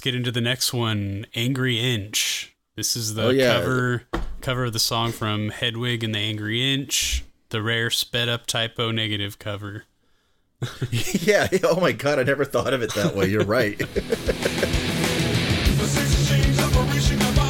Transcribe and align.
So 0.00 0.04
let's 0.04 0.12
get 0.12 0.14
into 0.14 0.32
the 0.32 0.40
next 0.40 0.72
one, 0.72 1.26
Angry 1.34 1.78
Inch. 1.78 2.56
This 2.74 2.96
is 2.96 3.16
the 3.16 3.24
Oh, 3.24 3.28
yeah. 3.28 3.58
cover 3.60 4.04
cover 4.40 4.64
of 4.64 4.72
the 4.72 4.78
song 4.78 5.12
from 5.12 5.50
Hedwig 5.50 6.02
and 6.02 6.14
the 6.14 6.18
Angry 6.18 6.72
Inch, 6.72 7.22
the 7.50 7.60
rare 7.60 7.90
sped 7.90 8.26
up 8.26 8.46
Type 8.46 8.78
O 8.78 8.92
Negative 8.92 9.38
cover. 9.38 9.84
yeah. 10.90 11.48
Oh 11.64 11.78
my 11.78 11.92
god, 11.92 12.18
I 12.18 12.22
never 12.22 12.46
thought 12.46 12.72
of 12.72 12.80
it 12.80 12.94
that 12.94 13.14
way. 13.14 13.26
You're 13.26 13.44
right. 13.44 13.78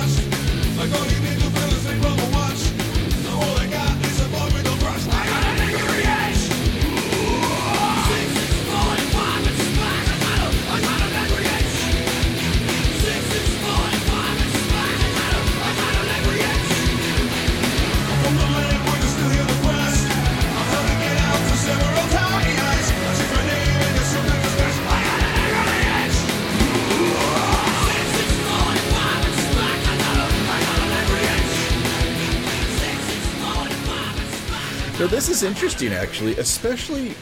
So 35.00 35.06
this 35.06 35.30
is 35.30 35.42
interesting, 35.42 35.94
actually, 35.94 36.36
especially 36.36 37.14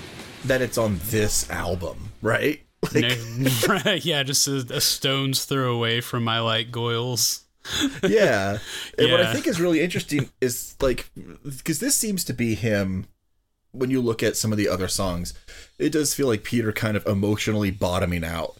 that 0.46 0.60
it's 0.60 0.78
on 0.78 0.98
this 1.10 1.48
album, 1.48 2.10
right? 2.22 2.60
Like, 2.92 4.04
yeah, 4.04 4.24
just 4.24 4.48
a, 4.48 4.66
a 4.70 4.80
stone's 4.80 5.44
throw 5.44 5.76
away 5.76 6.00
from 6.00 6.24
my 6.24 6.40
like 6.40 6.72
Goils. 6.72 7.44
yeah. 8.02 8.58
And 8.98 9.12
what 9.12 9.20
I 9.20 9.32
think 9.32 9.46
is 9.46 9.60
really 9.60 9.80
interesting 9.80 10.28
is 10.40 10.74
like 10.80 11.08
because 11.44 11.78
this 11.78 11.94
seems 11.94 12.24
to 12.24 12.32
be 12.32 12.56
him 12.56 13.06
when 13.70 13.90
you 13.90 14.00
look 14.00 14.24
at 14.24 14.36
some 14.36 14.50
of 14.50 14.58
the 14.58 14.68
other 14.68 14.88
songs, 14.88 15.32
it 15.78 15.90
does 15.92 16.14
feel 16.14 16.26
like 16.26 16.42
Peter 16.42 16.72
kind 16.72 16.96
of 16.96 17.06
emotionally 17.06 17.70
bottoming 17.70 18.24
out. 18.24 18.56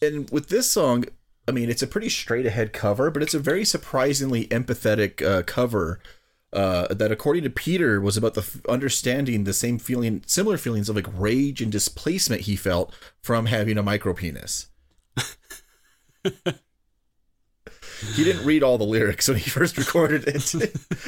And 0.00 0.30
with 0.30 0.48
this 0.48 0.70
song, 0.70 1.04
I 1.46 1.52
mean, 1.52 1.68
it's 1.68 1.82
a 1.82 1.86
pretty 1.86 2.08
straight 2.08 2.46
ahead 2.46 2.72
cover, 2.72 3.10
but 3.10 3.22
it's 3.22 3.34
a 3.34 3.38
very 3.38 3.66
surprisingly 3.66 4.46
empathetic 4.46 5.20
uh, 5.20 5.42
cover. 5.42 6.00
Uh, 6.54 6.86
that 6.94 7.10
according 7.10 7.42
to 7.42 7.50
Peter 7.50 8.00
was 8.00 8.16
about 8.16 8.34
the 8.34 8.40
f- 8.42 8.60
understanding 8.68 9.42
the 9.44 9.52
same 9.52 9.78
feeling, 9.78 10.22
similar 10.24 10.56
feelings 10.56 10.88
of 10.88 10.94
like 10.96 11.08
rage 11.12 11.60
and 11.60 11.72
displacement 11.72 12.42
he 12.42 12.54
felt 12.54 12.94
from 13.22 13.46
having 13.46 13.76
a 13.76 13.82
micro 13.82 14.14
penis. 14.14 14.68
he 16.22 16.30
didn't 18.24 18.44
read 18.46 18.62
all 18.62 18.78
the 18.78 18.84
lyrics 18.84 19.26
when 19.28 19.36
he 19.38 19.50
first 19.50 19.76
recorded 19.76 20.24
it. 20.26 20.54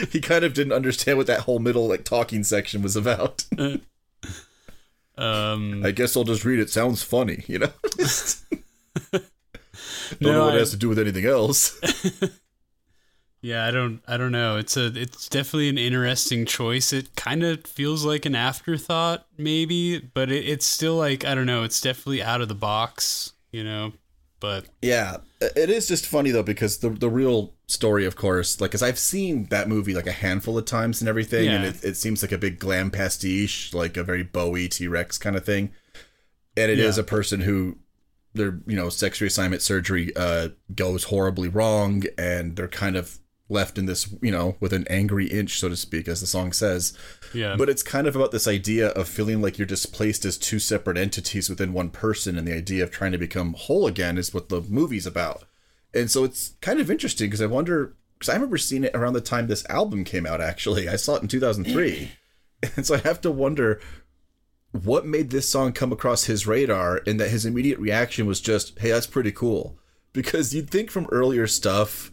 he 0.13 0.21
kind 0.21 0.45
of 0.45 0.53
didn't 0.55 0.73
understand 0.73 1.17
what 1.19 1.27
that 1.29 1.41
whole 1.41 1.59
middle 1.59 1.87
like 1.89 2.05
talking 2.05 2.43
section 2.45 2.83
was 2.83 2.97
about. 2.97 3.45
Um, 5.19 5.83
I 5.83 5.93
guess 5.93 6.15
I'll 6.15 6.25
just 6.25 6.45
read 6.45 6.59
it. 6.59 6.69
Sounds 6.69 7.03
funny, 7.03 7.43
you 7.47 7.59
know. 7.61 7.71
Don't 9.11 9.23
No, 10.21 10.33
know 10.33 10.45
what 10.45 10.53
I- 10.53 10.57
it 10.57 10.59
has 10.59 10.73
to 10.73 10.77
do 10.77 10.91
with 10.91 10.99
anything 10.99 11.25
else. 11.25 11.81
Yeah, 13.43 13.65
I 13.67 13.71
don't 13.71 14.01
I 14.09 14.17
don't 14.17 14.33
know. 14.33 14.57
It's 14.57 14.77
a 14.77 14.87
it's 14.87 15.29
definitely 15.29 15.69
an 15.69 15.79
interesting 15.79 16.47
choice. 16.47 16.93
It 16.93 17.15
kind 17.17 17.43
of 17.45 17.65
feels 17.65 18.05
like 18.05 18.27
an 18.27 18.35
afterthought 18.35 19.27
maybe, 19.39 19.99
but 20.01 20.31
it, 20.33 20.49
it's 20.49 20.67
still 20.67 20.97
like 20.97 21.25
I 21.25 21.35
don't 21.35 21.47
know, 21.47 21.63
it's 21.63 21.81
definitely 21.81 22.23
out 22.23 22.41
of 22.41 22.49
the 22.49 22.55
box, 22.55 23.33
you 23.53 23.63
know. 23.63 23.93
But 24.41 24.67
Yeah, 24.83 25.19
it 25.41 25.71
is 25.71 25.89
just 25.89 26.07
funny 26.07 26.31
though 26.31 26.43
because 26.43 26.79
the 26.79 26.91
the 26.91 27.09
real 27.11 27.55
story, 27.67 28.05
of 28.05 28.15
course, 28.17 28.61
like, 28.61 28.71
cause 28.71 28.83
I've 28.83 28.99
seen 28.99 29.47
that 29.47 29.69
movie 29.69 29.95
like 29.95 30.07
a 30.07 30.13
handful 30.13 30.57
of 30.59 30.67
times 30.67 31.01
and 31.01 31.09
everything, 31.09 31.53
and 31.55 31.65
it, 31.65 31.83
it 31.83 31.97
seems 31.97 32.23
like 32.23 32.33
a 32.33 32.39
big 32.39 32.59
glam 32.59 32.91
pastiche, 32.91 33.73
like 33.75 33.97
a 33.97 34.05
very 34.05 34.23
Bowie 34.23 34.69
T 34.69 34.87
Rex 34.89 35.19
kind 35.19 35.37
of 35.37 35.45
thing. 35.45 35.73
And 36.57 36.71
it 36.71 36.81
is 36.81 36.97
Yeah. 36.97 37.03
a 37.03 37.05
person 37.05 37.43
who 37.43 37.79
their 38.35 38.61
you 38.67 38.77
know 38.77 38.89
sex 38.91 39.21
reassignment 39.21 39.63
surgery 39.63 40.13
uh 40.17 40.51
goes 40.75 41.05
horribly 41.05 41.49
wrong, 41.49 42.05
and 42.19 42.57
they're 42.57 42.69
kind 42.69 42.97
of 42.97 43.19
left 43.49 43.79
in 43.79 43.87
this 43.87 44.13
you 44.23 44.31
know 44.31 44.57
with 44.61 44.73
an 44.73 44.87
angry 44.89 45.27
inch, 45.27 45.59
so 45.59 45.69
to 45.69 45.77
speak, 45.77 46.09
as 46.09 46.21
the 46.21 46.27
song 46.27 46.53
says. 46.53 46.97
yeah. 47.33 47.57
But 47.57 47.69
it's 47.69 47.83
kind 47.83 48.07
of 48.07 48.17
about 48.17 48.33
this 48.33 48.49
idea 48.49 48.89
of 48.89 49.09
feeling 49.09 49.41
like 49.41 49.59
you're 49.59 49.67
displaced 49.67 50.25
as 50.25 50.39
two 50.39 50.59
separate 50.59 50.99
entities 50.99 51.49
within 51.49 51.73
one 51.73 51.91
person, 51.91 52.37
and 52.37 52.47
the 52.47 52.57
idea 52.57 52.83
of 52.83 52.91
trying 52.91 53.13
to 53.13 53.19
become 53.19 53.55
whole 53.55 53.87
again 53.87 54.19
is 54.19 54.35
what 54.35 54.49
the 54.49 54.61
movie's 54.63 55.07
about. 55.07 55.45
And 55.95 56.11
so 56.11 56.25
it's 56.25 56.55
kind 56.61 56.81
of 56.81 56.91
interesting 56.91 57.29
because 57.29 57.41
I 57.41 57.47
wonder, 57.47 57.97
because 58.19 58.29
I 58.29 58.35
remember 58.35 58.59
seeing 58.59 58.85
it 58.85 58.95
around 58.95 59.15
the 59.15 59.21
time 59.21 59.47
this 59.47 59.69
album 59.71 60.05
came 60.05 60.27
out, 60.27 60.41
actually. 60.41 60.89
I 60.89 60.97
saw 60.97 61.15
it 61.17 61.23
in 61.23 61.29
2003. 61.29 62.11
and 62.77 62.87
so 62.87 62.97
I 62.97 62.99
have 62.99 63.21
to 63.23 63.31
wonder 63.31 63.81
what 64.73 65.07
made 65.07 65.31
this 65.31 65.49
song 65.49 65.73
come 65.73 65.93
across 65.93 66.25
his 66.25 66.47
radar, 66.47 67.01
and 67.07 67.19
that 67.19 67.31
his 67.31 67.47
immediate 67.47 67.79
reaction 67.79 68.27
was 68.27 68.41
just, 68.41 68.79
hey, 68.79 68.91
that's 68.91 69.07
pretty 69.07 69.33
cool. 69.33 69.79
Because 70.13 70.55
you'd 70.55 70.71
think 70.71 70.91
from 70.91 71.07
earlier 71.11 71.47
stuff, 71.47 72.11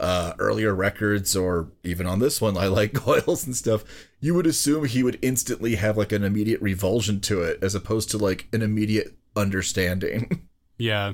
uh, 0.00 0.34
earlier 0.38 0.74
records 0.74 1.36
or 1.36 1.70
even 1.82 2.06
on 2.06 2.18
this 2.18 2.40
one, 2.40 2.56
I 2.56 2.66
like 2.66 2.92
Goils 3.04 3.46
and 3.46 3.56
stuff, 3.56 3.84
you 4.20 4.34
would 4.34 4.46
assume 4.46 4.84
he 4.84 5.02
would 5.02 5.18
instantly 5.22 5.76
have 5.76 5.96
like 5.96 6.12
an 6.12 6.24
immediate 6.24 6.60
revulsion 6.60 7.20
to 7.22 7.42
it 7.42 7.58
as 7.62 7.74
opposed 7.74 8.10
to 8.10 8.18
like 8.18 8.48
an 8.52 8.62
immediate 8.62 9.16
understanding. 9.36 10.48
yeah. 10.78 11.12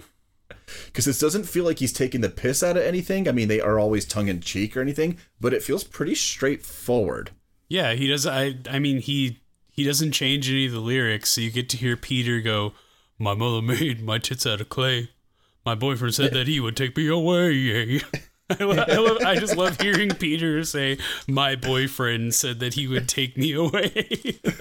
Because 0.86 1.04
this 1.04 1.18
doesn't 1.18 1.44
feel 1.44 1.64
like 1.64 1.78
he's 1.78 1.92
taking 1.92 2.20
the 2.20 2.28
piss 2.28 2.62
out 2.62 2.76
of 2.76 2.82
anything. 2.82 3.28
I 3.28 3.32
mean, 3.32 3.48
they 3.48 3.60
are 3.60 3.78
always 3.78 4.04
tongue 4.04 4.28
in 4.28 4.40
cheek 4.40 4.76
or 4.76 4.80
anything, 4.80 5.18
but 5.40 5.52
it 5.52 5.62
feels 5.62 5.84
pretty 5.84 6.14
straightforward. 6.14 7.30
Yeah, 7.68 7.92
he 7.92 8.08
does 8.08 8.26
I 8.26 8.56
I 8.68 8.78
mean 8.80 9.00
he 9.00 9.40
he 9.68 9.84
doesn't 9.84 10.12
change 10.12 10.50
any 10.50 10.66
of 10.66 10.72
the 10.72 10.80
lyrics, 10.80 11.30
so 11.30 11.40
you 11.40 11.50
get 11.50 11.68
to 11.70 11.76
hear 11.76 11.96
Peter 11.96 12.40
go, 12.40 12.72
"My 13.18 13.34
mother 13.34 13.62
made 13.62 14.02
my 14.02 14.18
tits 14.18 14.44
out 14.44 14.60
of 14.60 14.68
clay. 14.68 15.10
My 15.64 15.76
boyfriend 15.76 16.14
said 16.14 16.34
that 16.34 16.48
he 16.48 16.58
would 16.58 16.76
take 16.76 16.96
me 16.96 17.06
away." 17.06 18.00
I, 18.50 18.64
lo- 18.64 18.84
I, 18.88 18.96
love, 18.96 19.18
I 19.24 19.36
just 19.36 19.56
love 19.56 19.80
hearing 19.80 20.10
Peter 20.10 20.64
say, 20.64 20.98
"My 21.28 21.56
boyfriend 21.56 22.34
said 22.34 22.60
that 22.60 22.74
he 22.74 22.86
would 22.86 23.08
take 23.08 23.36
me 23.36 23.52
away." 23.52 23.90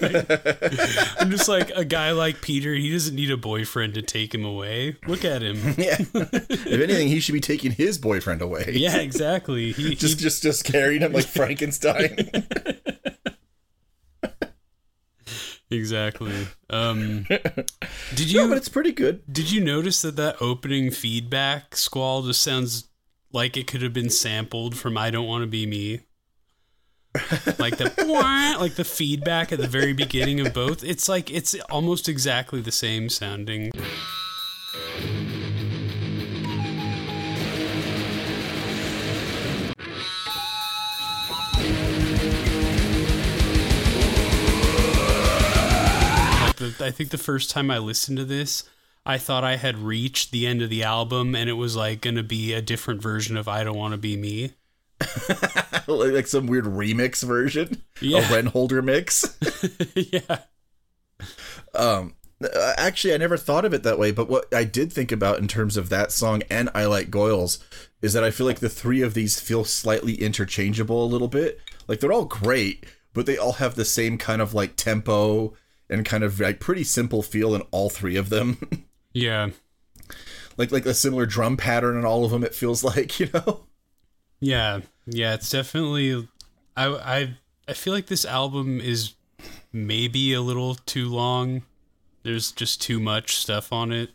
I'm 1.18 1.30
just 1.30 1.48
like 1.48 1.70
a 1.70 1.84
guy 1.84 2.12
like 2.12 2.40
Peter. 2.40 2.74
He 2.74 2.90
doesn't 2.92 3.14
need 3.14 3.30
a 3.30 3.36
boyfriend 3.36 3.94
to 3.94 4.02
take 4.02 4.34
him 4.34 4.44
away. 4.44 4.96
Look 5.06 5.24
at 5.24 5.42
him. 5.42 5.58
Yeah. 5.80 5.96
if 5.98 6.66
anything, 6.66 7.08
he 7.08 7.20
should 7.20 7.32
be 7.32 7.40
taking 7.40 7.72
his 7.72 7.96
boyfriend 7.98 8.42
away. 8.42 8.72
Yeah, 8.74 8.96
exactly. 8.98 9.72
He, 9.72 9.94
Just, 9.94 10.18
he 10.18 10.22
just, 10.24 10.42
just 10.42 10.64
carrying 10.64 11.00
him 11.02 11.12
like 11.12 11.24
Frankenstein. 11.24 12.16
exactly. 15.70 16.32
Um, 16.68 17.24
did 17.28 18.34
no, 18.34 18.42
you 18.42 18.48
but 18.48 18.56
it's 18.58 18.68
pretty 18.68 18.92
good. 18.92 19.22
Did 19.32 19.50
you 19.50 19.60
notice 19.62 20.02
that 20.02 20.16
that 20.16 20.36
opening 20.42 20.90
feedback 20.90 21.76
squall 21.76 22.22
just 22.22 22.42
sounds 22.42 22.88
like 23.32 23.56
it 23.56 23.66
could 23.66 23.82
have 23.82 23.92
been 23.92 24.10
sampled 24.10 24.76
from 24.76 24.96
"I 24.96 25.10
Don't 25.10 25.26
Want 25.26 25.42
to 25.42 25.46
Be 25.46 25.66
Me"? 25.66 26.00
like 27.58 27.76
the 27.76 27.92
like 28.60 28.74
the 28.74 28.84
feedback 28.84 29.52
at 29.52 29.58
the 29.58 29.66
very 29.66 29.92
beginning 29.92 30.40
of 30.40 30.54
both. 30.54 30.84
It's 30.84 31.08
like 31.08 31.30
it's 31.30 31.54
almost 31.70 32.08
exactly 32.08 32.60
the 32.60 32.72
same 32.72 33.08
sounding. 33.08 33.70
Like 46.42 46.56
the, 46.56 46.74
I 46.80 46.90
think 46.90 47.10
the 47.10 47.18
first 47.18 47.50
time 47.50 47.70
I 47.70 47.78
listened 47.78 48.18
to 48.18 48.24
this, 48.24 48.64
I 49.04 49.18
thought 49.18 49.44
I 49.44 49.56
had 49.56 49.78
reached 49.78 50.30
the 50.30 50.46
end 50.46 50.62
of 50.62 50.70
the 50.70 50.82
album 50.82 51.34
and 51.34 51.48
it 51.48 51.54
was 51.54 51.76
like 51.76 52.00
going 52.00 52.16
to 52.16 52.22
be 52.22 52.52
a 52.52 52.62
different 52.62 53.02
version 53.02 53.36
of 53.36 53.48
I 53.48 53.64
Don't 53.64 53.76
Want 53.76 53.92
to 53.92 53.98
Be 53.98 54.16
Me. 54.16 54.52
like, 55.86 56.26
some 56.26 56.46
weird 56.46 56.66
remix 56.66 57.24
version. 57.24 57.82
Yeah. 58.00 58.18
A 58.18 58.22
Renholder 58.22 58.84
mix. 58.84 59.38
yeah. 59.94 60.40
Um, 61.74 62.14
uh, 62.42 62.74
actually, 62.76 63.14
I 63.14 63.18
never 63.18 63.36
thought 63.36 63.64
of 63.64 63.74
it 63.74 63.82
that 63.82 63.98
way. 63.98 64.12
But 64.12 64.28
what 64.28 64.52
I 64.54 64.64
did 64.64 64.92
think 64.92 65.12
about 65.12 65.38
in 65.38 65.48
terms 65.48 65.76
of 65.76 65.88
that 65.88 66.12
song 66.12 66.42
and 66.50 66.70
I 66.74 66.86
Like 66.86 67.10
Goils 67.10 67.58
is 68.02 68.12
that 68.12 68.24
I 68.24 68.30
feel 68.30 68.46
like 68.46 68.60
the 68.60 68.68
three 68.68 69.02
of 69.02 69.14
these 69.14 69.40
feel 69.40 69.64
slightly 69.64 70.14
interchangeable 70.14 71.04
a 71.04 71.06
little 71.06 71.28
bit. 71.28 71.60
Like 71.86 72.00
they're 72.00 72.12
all 72.12 72.24
great, 72.24 72.84
but 73.12 73.26
they 73.26 73.36
all 73.36 73.54
have 73.54 73.74
the 73.74 73.84
same 73.84 74.18
kind 74.18 74.40
of 74.40 74.54
like 74.54 74.76
tempo 74.76 75.54
and 75.88 76.04
kind 76.04 76.24
of 76.24 76.40
like 76.40 76.60
pretty 76.60 76.84
simple 76.84 77.22
feel 77.22 77.54
in 77.54 77.62
all 77.70 77.90
three 77.90 78.16
of 78.16 78.30
them. 78.30 78.86
Yeah. 79.12 79.50
like 80.56 80.72
like 80.72 80.86
a 80.86 80.94
similar 80.94 81.26
drum 81.26 81.56
pattern 81.56 81.96
in 81.98 82.04
all 82.04 82.24
of 82.24 82.30
them. 82.30 82.44
It 82.44 82.54
feels 82.54 82.84
like 82.92 83.18
you 83.20 83.28
know. 83.32 83.60
Yeah. 84.40 84.80
Yeah, 85.06 85.34
it's 85.34 85.50
definitely 85.50 86.28
I 86.76 86.86
I 86.86 87.36
I 87.68 87.72
feel 87.72 87.92
like 87.92 88.06
this 88.06 88.24
album 88.24 88.80
is 88.80 89.14
maybe 89.72 90.32
a 90.34 90.40
little 90.42 90.74
too 90.74 91.08
long. 91.08 91.62
There's 92.22 92.52
just 92.52 92.82
too 92.82 93.00
much 93.00 93.36
stuff 93.36 93.72
on 93.72 93.92
it. 93.92 94.10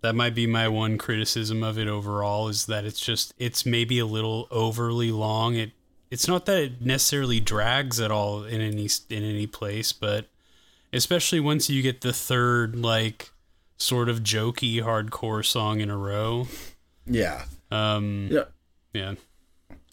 that 0.00 0.14
might 0.14 0.34
be 0.34 0.46
my 0.46 0.68
one 0.68 0.96
criticism 0.96 1.62
of 1.62 1.76
it 1.78 1.88
overall 1.88 2.48
is 2.48 2.66
that 2.66 2.84
it's 2.84 3.00
just 3.00 3.34
it's 3.38 3.66
maybe 3.66 3.98
a 3.98 4.06
little 4.06 4.46
overly 4.50 5.10
long. 5.10 5.54
It 5.56 5.72
it's 6.10 6.26
not 6.28 6.46
that 6.46 6.58
it 6.62 6.80
necessarily 6.82 7.40
drags 7.40 8.00
at 8.00 8.10
all 8.10 8.44
in 8.44 8.60
any 8.60 8.88
in 9.10 9.22
any 9.24 9.46
place, 9.46 9.92
but 9.92 10.26
especially 10.92 11.40
once 11.40 11.68
you 11.68 11.82
get 11.82 12.00
the 12.00 12.12
third 12.12 12.76
like 12.76 13.30
sort 13.78 14.08
of 14.08 14.20
jokey 14.20 14.82
hardcore 14.82 15.44
song 15.44 15.80
in 15.80 15.90
a 15.90 15.96
row. 15.96 16.46
Yeah. 17.06 17.44
Um 17.70 18.28
Yeah. 18.30 18.44
yeah. 18.92 19.14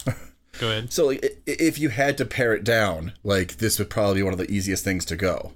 Go 0.59 0.69
ahead. 0.69 0.93
So 0.93 1.07
like, 1.07 1.41
if 1.45 1.79
you 1.79 1.89
had 1.89 2.17
to 2.17 2.25
pare 2.25 2.53
it 2.53 2.63
down, 2.63 3.13
like 3.23 3.57
this 3.57 3.77
would 3.79 3.89
probably 3.89 4.15
be 4.15 4.23
one 4.23 4.33
of 4.33 4.39
the 4.39 4.49
easiest 4.51 4.83
things 4.83 5.05
to 5.05 5.15
go. 5.15 5.53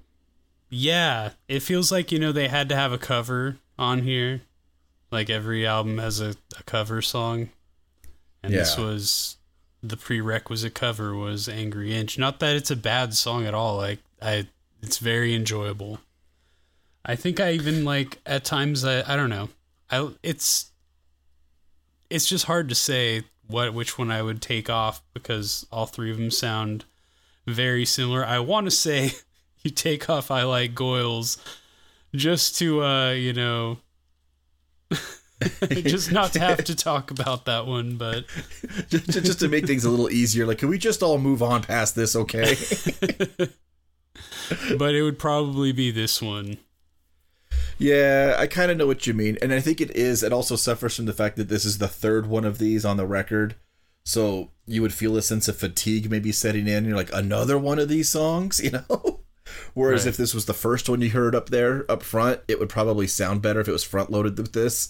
Yeah, 0.70 1.31
it 1.48 1.62
feels 1.62 1.92
like 1.92 2.12
you 2.12 2.20
know 2.20 2.31
they 2.31 2.48
had 2.48 2.70
to 2.70 2.76
have 2.76 2.92
a 2.92 2.98
cover 2.98 3.58
on 3.78 4.04
here. 4.04 4.42
Like 5.12 5.30
every 5.30 5.66
album 5.66 5.98
has 5.98 6.20
a, 6.22 6.36
a 6.60 6.64
cover 6.66 7.02
song, 7.02 7.50
and 8.44 8.54
this 8.54 8.78
was 8.78 9.38
the 9.82 9.98
prerequisite 9.98 10.75
cover 10.75 11.16
was 11.16 11.50
Angry 11.50 11.96
Inch. 11.96 12.20
Not 12.20 12.40
that 12.42 12.56
it's 12.56 12.70
a 12.70 12.75
bad 12.75 13.14
song 13.16 13.46
at 13.46 13.54
all. 13.56 13.78
Like 13.78 14.00
I, 14.22 14.48
it's 14.82 15.00
very 15.00 15.34
enjoyable. 15.34 16.00
I 17.10 17.16
think 17.16 17.40
I 17.40 17.54
even 17.54 17.86
like 17.86 18.20
at 18.24 18.44
times 18.44 18.86
I 18.86 19.02
I 19.12 19.16
don't 19.16 19.32
know. 19.32 19.50
I 19.90 20.12
it's 20.22 20.70
it's 22.08 22.30
just 22.30 22.46
hard 22.46 22.70
to 22.70 22.76
say 22.76 23.24
what 23.48 23.74
which 23.74 23.98
one 23.98 24.12
I 24.12 24.22
would 24.22 24.44
take 24.44 24.70
off 24.70 25.02
because 25.16 25.66
all 25.72 25.88
three 25.88 26.12
of 26.12 26.18
them 26.18 26.30
sound 26.30 26.86
very 27.48 27.84
similar. 27.84 28.24
I 28.24 28.38
want 28.38 28.68
to 28.68 28.72
say 28.72 29.14
you 29.64 29.72
take 29.72 30.08
off 30.08 30.30
I 30.30 30.44
like 30.44 30.76
Goils 30.76 31.40
just 32.14 32.60
to 32.60 32.84
uh, 32.84 33.12
you 33.14 33.34
know 33.34 33.80
just 35.72 36.12
not 36.12 36.34
to 36.34 36.40
have 36.40 36.64
to 36.66 36.76
talk 36.76 37.10
about 37.10 37.46
that 37.46 37.66
one, 37.66 37.98
but 37.98 38.26
just, 38.90 39.08
just 39.08 39.40
to 39.40 39.48
make 39.48 39.66
things 39.66 39.84
a 39.84 39.90
little 39.90 40.12
easier. 40.12 40.46
Like, 40.46 40.60
can 40.60 40.70
we 40.70 40.78
just 40.78 41.02
all 41.02 41.18
move 41.18 41.42
on 41.42 41.64
past 41.64 41.96
this, 41.96 42.16
okay? 42.16 42.56
but 44.78 44.94
it 44.94 45.02
would 45.02 45.18
probably 45.18 45.72
be 45.72 45.90
this 45.90 46.22
one. 46.22 46.60
Yeah, 47.80 48.36
I 48.38 48.46
kind 48.48 48.70
of 48.70 48.78
know 48.78 48.86
what 48.88 49.08
you 49.08 49.14
mean, 49.14 49.38
and 49.42 49.52
I 49.54 49.60
think 49.60 49.81
it 49.81 49.96
is. 49.96 50.22
It 50.22 50.31
also 50.34 50.56
suffers 50.56 50.96
from 50.96 51.06
the 51.06 51.14
fact 51.14 51.36
that 51.38 51.50
this 51.50 51.66
is 51.66 51.78
the 51.80 51.88
third 51.88 52.28
one 52.28 52.46
of 52.46 52.58
these 52.60 52.86
on 52.86 52.98
the 52.98 53.08
record, 53.08 53.56
so 54.06 54.52
you 54.68 54.81
would 54.81 54.94
feel 54.94 55.18
a 55.18 55.22
sense 55.22 55.48
of 55.48 55.58
fatigue 55.58 56.12
maybe 56.12 56.31
setting 56.31 56.68
in. 56.68 56.86
You're 56.86 56.96
like, 56.96 57.12
another 57.14 57.58
one 57.58 57.80
of 57.80 57.90
these 57.90 58.10
songs, 58.10 58.60
you 58.64 58.72
know. 58.72 59.22
Whereas 59.74 60.06
Right. 60.06 60.10
if 60.10 60.18
this 60.18 60.34
was 60.34 60.46
the 60.46 60.54
first 60.54 60.88
one 60.90 61.02
you 61.02 61.10
heard 61.10 61.34
up 61.34 61.50
there 61.50 61.90
up 61.92 62.04
front, 62.04 62.42
it 62.48 62.60
would 62.60 62.70
probably 62.70 63.08
sound 63.08 63.42
better 63.42 63.60
if 63.60 63.68
it 63.68 63.72
was 63.72 63.84
front 63.84 64.12
loaded 64.12 64.38
with 64.38 64.54
this. 64.54 64.88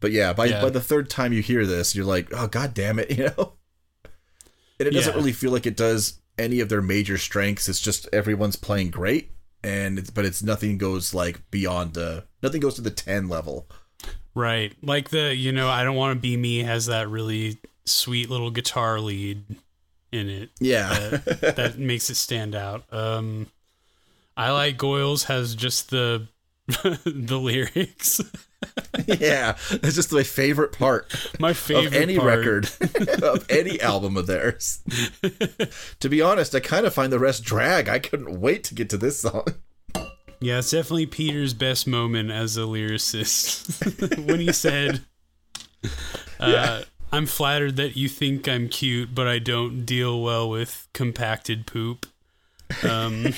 But 0.00 0.12
yeah, 0.12 0.32
by 0.32 0.46
Yeah. 0.46 0.60
by 0.62 0.70
the 0.70 0.80
third 0.80 1.08
time 1.08 1.32
you 1.32 1.40
hear 1.42 1.64
this, 1.64 1.94
you're 1.94 2.04
like, 2.04 2.28
oh 2.32 2.46
god 2.46 2.74
damn 2.74 2.98
it, 2.98 3.10
you 3.16 3.24
know. 3.36 3.54
And 4.78 4.86
it 4.88 4.90
doesn't 4.92 5.12
Yeah. 5.12 5.18
really 5.18 5.32
feel 5.32 5.50
like 5.50 5.66
it 5.66 5.76
does 5.76 6.20
any 6.38 6.60
of 6.60 6.68
their 6.68 6.82
major 6.82 7.18
strengths. 7.18 7.68
It's 7.68 7.80
just 7.80 8.06
everyone's 8.12 8.56
playing 8.56 8.90
great, 8.90 9.32
and 9.62 9.98
it's 9.98 10.10
but 10.10 10.24
it's 10.24 10.42
nothing 10.42 10.78
goes 10.78 11.12
like 11.14 11.50
beyond 11.50 11.94
the 11.94 12.24
nothing 12.42 12.60
goes 12.60 12.74
to 12.74 12.82
the 12.82 12.90
ten 12.90 13.28
level. 13.28 13.68
Right. 14.34 14.72
Like 14.82 15.10
the, 15.10 15.34
you 15.34 15.50
know, 15.50 15.68
I 15.68 15.82
don't 15.82 15.96
want 15.96 16.16
to 16.16 16.20
be 16.20 16.36
me 16.36 16.62
has 16.62 16.86
that 16.86 17.08
really 17.08 17.58
sweet 17.84 18.30
little 18.30 18.52
guitar 18.52 19.00
lead 19.00 19.44
in 20.12 20.28
it. 20.28 20.50
Yeah, 20.60 20.88
that, 20.90 21.56
that 21.56 21.78
makes 21.78 22.08
it 22.08 22.14
stand 22.14 22.54
out. 22.54 22.84
Um, 22.92 23.48
I 24.36 24.52
like 24.52 24.76
Goils 24.76 25.24
has 25.24 25.56
just 25.56 25.90
the 25.90 26.28
the 26.66 27.38
lyrics. 27.38 28.20
yeah. 29.06 29.56
It's 29.70 29.94
just 29.94 30.12
my 30.12 30.22
favorite 30.24 30.72
part 30.72 31.14
My 31.40 31.52
favorite 31.52 31.86
of 31.86 31.94
any 31.94 32.16
part. 32.18 32.38
record 32.38 32.70
of 33.22 33.46
any 33.48 33.80
album 33.80 34.16
of 34.16 34.26
theirs. 34.26 34.80
to 36.00 36.08
be 36.08 36.20
honest, 36.20 36.54
I 36.54 36.60
kind 36.60 36.86
of 36.86 36.92
find 36.94 37.12
the 37.12 37.18
rest 37.18 37.44
drag. 37.44 37.88
I 37.88 37.98
couldn't 37.98 38.40
wait 38.40 38.64
to 38.64 38.74
get 38.74 38.90
to 38.90 38.96
this 38.96 39.20
song. 39.20 39.44
Yeah, 40.40 40.58
it's 40.58 40.70
definitely 40.70 41.06
Peter's 41.06 41.54
best 41.54 41.86
moment 41.86 42.30
as 42.30 42.56
a 42.56 42.60
lyricist 42.60 44.26
when 44.28 44.38
he 44.38 44.52
said, 44.52 45.04
uh, 46.38 46.82
"I'm 47.10 47.26
flattered 47.26 47.74
that 47.76 47.96
you 47.96 48.08
think 48.08 48.46
I'm 48.46 48.68
cute, 48.68 49.14
but 49.16 49.26
I 49.26 49.40
don't 49.40 49.84
deal 49.84 50.22
well 50.22 50.48
with 50.48 50.86
compacted 50.92 51.66
poop." 51.66 52.06
Um, 52.88 53.32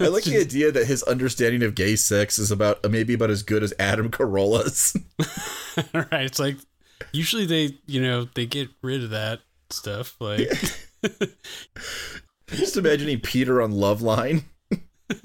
I 0.00 0.08
like 0.08 0.24
the 0.24 0.38
idea 0.40 0.70
that 0.72 0.86
his 0.86 1.02
understanding 1.04 1.62
of 1.62 1.74
gay 1.74 1.96
sex 1.96 2.38
is 2.38 2.50
about 2.50 2.88
maybe 2.90 3.14
about 3.14 3.30
as 3.30 3.42
good 3.42 3.62
as 3.62 3.72
Adam 3.78 4.10
Carolla's. 4.10 4.96
right? 5.94 6.06
It's 6.24 6.38
like 6.38 6.56
usually 7.12 7.46
they, 7.46 7.78
you 7.86 8.00
know, 8.02 8.26
they 8.34 8.46
get 8.46 8.68
rid 8.82 9.02
of 9.04 9.10
that 9.10 9.40
stuff. 9.70 10.16
Like, 10.20 10.48
Just 12.48 12.76
imagining 12.76 13.20
Peter 13.20 13.60
on 13.62 13.72
Loveline. 13.72 14.44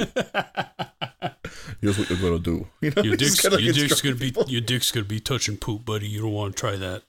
Here's 1.81 1.97
what 1.97 2.09
you're 2.09 2.19
gonna 2.19 2.39
do. 2.39 2.67
You 2.81 2.91
know, 2.95 3.03
your 3.03 3.15
dick's, 3.15 3.39
kinda 3.39 3.61
your 3.61 3.73
dick's 3.73 4.01
gonna 4.01 4.15
be 4.15 4.33
your 4.47 4.61
dick's 4.61 4.91
gonna 4.91 5.05
be 5.05 5.19
touching 5.19 5.55
poop, 5.57 5.85
buddy. 5.85 6.07
You 6.07 6.21
don't 6.21 6.33
want 6.33 6.55
to 6.55 6.59
try 6.59 6.75
that. 6.75 7.03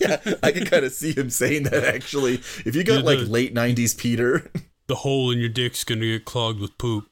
yeah, 0.00 0.34
I 0.42 0.52
can 0.52 0.64
kind 0.66 0.84
of 0.84 0.92
see 0.92 1.12
him 1.12 1.30
saying 1.30 1.64
that 1.64 1.84
actually. 1.84 2.34
If 2.64 2.76
you 2.76 2.84
got 2.84 2.98
Yeah, 3.00 3.04
like 3.04 3.18
the- 3.20 3.26
late 3.26 3.54
'90s 3.54 3.96
Peter, 3.98 4.50
The 4.86 4.96
hole 4.96 5.30
in 5.30 5.38
your 5.38 5.48
dick's 5.48 5.84
gonna 5.84 6.00
get 6.00 6.24
clogged 6.24 6.60
with 6.60 6.76
poop. 6.78 7.08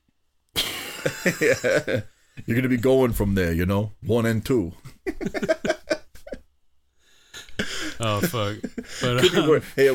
yeah, 1.41 2.02
you're 2.47 2.57
gonna 2.57 2.69
be 2.69 2.76
going 2.76 3.12
from 3.12 3.35
there. 3.35 3.52
You 3.52 3.67
know, 3.67 3.93
one 4.02 4.26
and 4.26 4.45
two. 4.45 4.73
Oh 8.05 8.21
fuck! 8.21 8.57
But 9.00 9.35
um, 9.37 9.62
hey, 9.76 9.88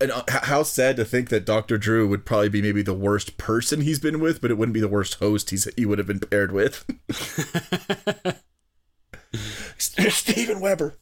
and 0.00 0.10
uh, 0.10 0.22
how 0.28 0.62
sad 0.62 0.96
to 0.96 1.04
think 1.04 1.28
that 1.28 1.44
Dr. 1.44 1.76
Drew 1.76 2.08
would 2.08 2.24
probably 2.24 2.48
be 2.48 2.62
maybe 2.62 2.80
the 2.80 2.94
worst 2.94 3.36
person 3.36 3.82
he's 3.82 3.98
been 3.98 4.18
with, 4.18 4.40
but 4.40 4.50
it 4.50 4.54
wouldn't 4.54 4.72
be 4.72 4.80
the 4.80 4.88
worst 4.88 5.16
host 5.16 5.50
he's 5.50 5.68
he 5.76 5.84
would 5.84 5.98
have 5.98 6.06
been 6.06 6.20
paired 6.20 6.52
with. 6.52 6.86
Steven 9.78 10.60
Weber. 10.60 10.96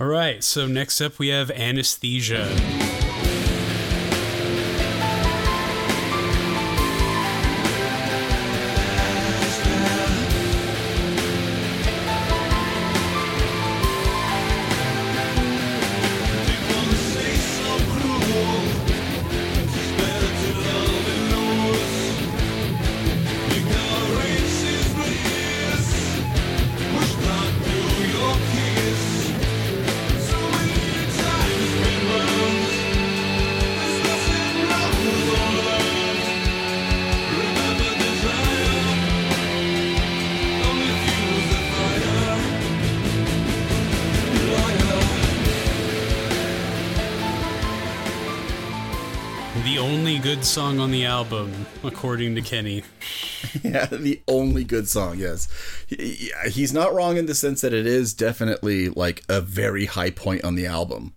All 0.00 0.08
right. 0.08 0.42
So 0.42 0.66
next 0.66 1.00
up 1.00 1.18
we 1.18 1.28
have 1.28 1.50
anesthesia. 1.50 3.03
According 52.04 52.34
to 52.34 52.42
Kenny. 52.42 52.82
Yeah, 53.62 53.86
the 53.86 54.20
only 54.26 54.64
good 54.64 54.88
song, 54.88 55.18
yes. 55.18 55.48
He, 55.86 56.32
he's 56.50 56.72
not 56.72 56.92
wrong 56.92 57.16
in 57.16 57.26
the 57.26 57.34
sense 57.36 57.60
that 57.60 57.72
it 57.72 57.86
is 57.86 58.12
definitely 58.12 58.88
like 58.88 59.22
a 59.28 59.40
very 59.40 59.86
high 59.86 60.10
point 60.10 60.44
on 60.44 60.56
the 60.56 60.66
album. 60.66 61.14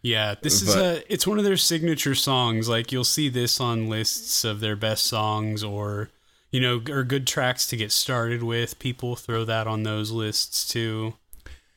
Yeah, 0.00 0.36
this 0.40 0.62
is 0.62 0.74
But- 0.74 0.84
a 0.84 1.12
it's 1.12 1.26
one 1.26 1.38
of 1.38 1.44
their 1.44 1.56
signature 1.58 2.14
songs. 2.14 2.68
Like 2.68 2.92
you'll 2.92 3.04
see 3.04 3.28
this 3.28 3.60
on 3.60 3.88
lists 3.90 4.42
of 4.42 4.60
their 4.60 4.74
best 4.74 5.04
songs 5.04 5.62
or 5.62 6.08
you 6.50 6.60
know, 6.60 6.80
or 6.88 7.04
good 7.04 7.26
tracks 7.26 7.66
to 7.68 7.76
get 7.76 7.92
started 7.92 8.42
with. 8.42 8.78
People 8.78 9.14
throw 9.16 9.44
that 9.44 9.66
on 9.66 9.82
those 9.82 10.10
lists 10.10 10.66
too. 10.66 11.14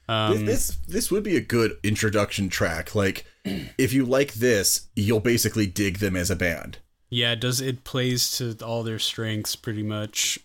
Um, 0.07 0.45
this, 0.45 0.69
this 0.69 0.77
this 0.87 1.11
would 1.11 1.23
be 1.23 1.35
a 1.35 1.41
good 1.41 1.77
introduction 1.83 2.47
track. 2.49 2.95
Like, 2.95 3.25
if 3.77 3.91
you 3.91 4.05
like 4.05 4.35
this, 4.35 4.87
you'll 4.95 5.19
basically 5.19 5.67
dig 5.67 5.97
them 5.97 6.15
as 6.15 6.31
a 6.31 6.35
band. 6.37 6.77
Yeah, 7.09 7.31
it 7.31 7.39
does 7.41 7.59
it 7.61 7.83
plays 7.83 8.29
to 8.37 8.55
all 8.63 8.83
their 8.83 8.99
strengths 8.99 9.55
pretty 9.55 9.83
much. 9.83 10.39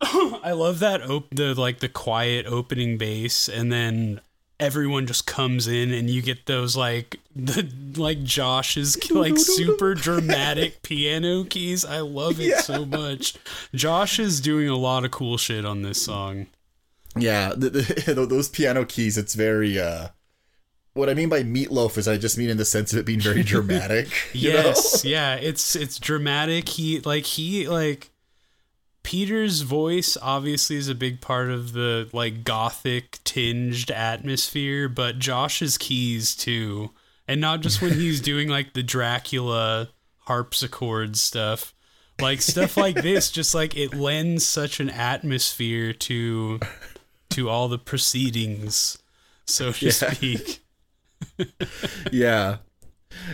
I 0.00 0.52
love 0.52 0.78
that 0.80 1.02
op- 1.02 1.34
the 1.34 1.54
like 1.54 1.80
the 1.80 1.88
quiet 1.88 2.46
opening 2.46 2.98
bass 2.98 3.48
and 3.48 3.72
then 3.72 4.20
everyone 4.58 5.06
just 5.06 5.26
comes 5.26 5.66
in 5.66 5.92
and 5.92 6.08
you 6.08 6.22
get 6.22 6.46
those 6.46 6.76
like 6.76 7.20
the 7.36 7.70
like 7.96 8.22
Josh's 8.22 9.10
like 9.10 9.36
super 9.38 9.94
dramatic 9.94 10.82
piano 10.82 11.44
keys. 11.44 11.84
I 11.84 12.00
love 12.00 12.40
it 12.40 12.48
Yeah. 12.50 12.60
so 12.60 12.84
much. 12.86 13.36
Josh 13.74 14.18
is 14.18 14.40
doing 14.40 14.68
a 14.68 14.76
lot 14.76 15.04
of 15.04 15.10
cool 15.10 15.36
shit 15.38 15.64
on 15.64 15.82
this 15.82 16.02
song. 16.02 16.46
Yeah, 17.18 17.52
the, 17.56 17.70
the, 17.70 18.26
those 18.28 18.48
piano 18.50 18.84
keys. 18.84 19.16
It's 19.16 19.34
very. 19.34 19.78
uh 19.78 20.08
What 20.96 21.10
I 21.10 21.14
mean 21.14 21.28
by 21.28 21.42
meatloaf 21.42 21.98
is 21.98 22.08
I 22.08 22.16
just 22.16 22.38
mean 22.38 22.48
in 22.48 22.56
the 22.56 22.64
sense 22.64 22.92
of 22.92 22.98
it 22.98 23.04
being 23.06 23.20
very 23.20 23.42
dramatic. 23.42 24.08
you 24.32 24.52
know? 24.54 24.60
Yes, 24.60 25.04
yeah, 25.04 25.34
it's 25.34 25.76
it's 25.76 25.98
dramatic. 25.98 26.70
He 26.70 27.00
like 27.00 27.24
he 27.26 27.68
like 27.68 28.10
Peter's 29.02 29.60
voice 29.60 30.16
obviously 30.20 30.76
is 30.76 30.88
a 30.88 30.94
big 30.94 31.20
part 31.20 31.50
of 31.50 31.74
the 31.74 32.08
like 32.12 32.44
gothic 32.44 33.18
tinged 33.24 33.90
atmosphere, 33.90 34.88
but 34.88 35.18
Josh's 35.18 35.76
keys 35.78 36.34
too. 36.34 36.90
And 37.28 37.40
not 37.40 37.60
just 37.60 37.82
when 37.82 37.92
he's 37.92 38.20
doing 38.32 38.48
like 38.48 38.72
the 38.72 38.82
Dracula 38.82 39.90
harpsichord 40.20 41.16
stuff. 41.16 41.72
Like 42.20 42.40
stuff 42.40 42.78
like 42.78 43.02
this 43.02 43.30
just 43.38 43.54
like 43.54 43.76
it 43.76 43.92
lends 43.94 44.46
such 44.46 44.80
an 44.80 44.88
atmosphere 44.88 45.92
to 45.92 46.58
to 47.30 47.48
all 47.50 47.68
the 47.68 47.78
proceedings, 47.78 48.96
so 49.44 49.72
to 49.72 49.86
Yeah. 49.86 49.92
speak. 49.92 50.62
Yeah. 52.12 52.58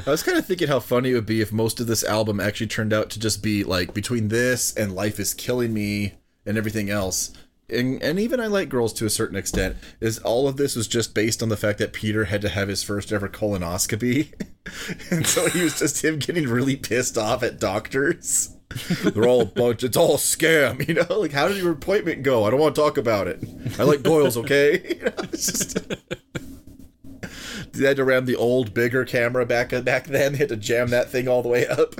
I 0.06 0.10
was 0.10 0.22
kind 0.22 0.38
of 0.38 0.46
thinking 0.46 0.68
how 0.68 0.80
funny 0.80 1.10
it 1.10 1.14
would 1.14 1.26
be 1.26 1.40
if 1.40 1.52
most 1.52 1.80
of 1.80 1.86
this 1.86 2.04
album 2.04 2.40
actually 2.40 2.68
turned 2.68 2.92
out 2.92 3.10
to 3.10 3.20
just 3.20 3.42
be 3.42 3.64
like 3.64 3.94
between 3.94 4.28
this 4.28 4.74
and 4.74 4.94
Life 4.94 5.18
is 5.18 5.34
Killing 5.34 5.74
Me 5.74 6.14
and 6.46 6.56
everything 6.56 6.90
else. 6.90 7.32
And, 7.68 8.02
and 8.02 8.20
even 8.20 8.38
I 8.38 8.46
Like 8.48 8.68
Girls 8.68 8.92
to 8.94 9.06
a 9.06 9.10
certain 9.10 9.36
extent, 9.36 9.76
is 10.00 10.18
all 10.18 10.46
of 10.46 10.56
this 10.56 10.76
was 10.76 10.86
just 10.86 11.14
based 11.14 11.42
on 11.42 11.48
the 11.48 11.56
fact 11.56 11.78
that 11.78 11.92
Peter 11.92 12.26
had 12.26 12.42
to 12.42 12.48
have 12.48 12.68
his 12.68 12.82
first 12.82 13.12
ever 13.12 13.28
colonoscopy. 13.28 14.32
and 15.10 15.26
so 15.26 15.48
he 15.48 15.62
was 15.62 15.78
just 15.78 16.04
him 16.04 16.18
getting 16.18 16.48
really 16.48 16.76
pissed 16.76 17.16
off 17.16 17.42
at 17.42 17.58
doctors. 17.58 18.54
They're 19.02 19.28
all 19.28 19.42
a 19.42 19.46
bunch, 19.46 19.84
it's 19.84 19.96
all 19.96 20.14
a 20.14 20.18
scam, 20.18 20.86
you 20.86 20.94
know? 20.94 21.20
Like, 21.20 21.32
how 21.32 21.48
did 21.48 21.56
your 21.58 21.72
appointment 21.72 22.22
go? 22.22 22.44
I 22.44 22.50
don't 22.50 22.60
want 22.60 22.74
to 22.74 22.80
talk 22.80 22.98
about 22.98 23.26
it. 23.26 23.42
I 23.78 23.84
like 23.84 24.02
Doyle's, 24.02 24.36
okay? 24.36 24.96
You 25.02 25.04
know, 25.06 25.12
it's 25.32 25.46
just. 25.46 25.78
They 27.72 27.86
had 27.86 27.96
to 27.96 28.04
ram 28.04 28.26
the 28.26 28.36
old, 28.36 28.74
bigger 28.74 29.04
camera 29.04 29.46
back 29.46 29.70
back 29.84 30.06
then. 30.06 30.32
They 30.32 30.38
had 30.38 30.48
to 30.50 30.56
jam 30.56 30.88
that 30.88 31.10
thing 31.10 31.28
all 31.28 31.42
the 31.42 31.48
way 31.48 31.66
up. 31.66 31.94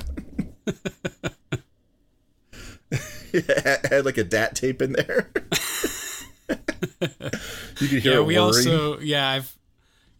it 3.33 3.87
had 3.91 4.05
like 4.05 4.19
a 4.19 4.25
DAT 4.25 4.55
tape 4.55 4.83
in 4.83 4.93
there. 4.93 5.31
you 7.81 7.89
could 7.89 8.03
hear 8.03 8.15
yeah, 8.15 8.21
we 8.21 8.35
whirring. 8.35 8.39
also 8.39 8.99
yeah, 9.01 9.29
I've 9.29 9.57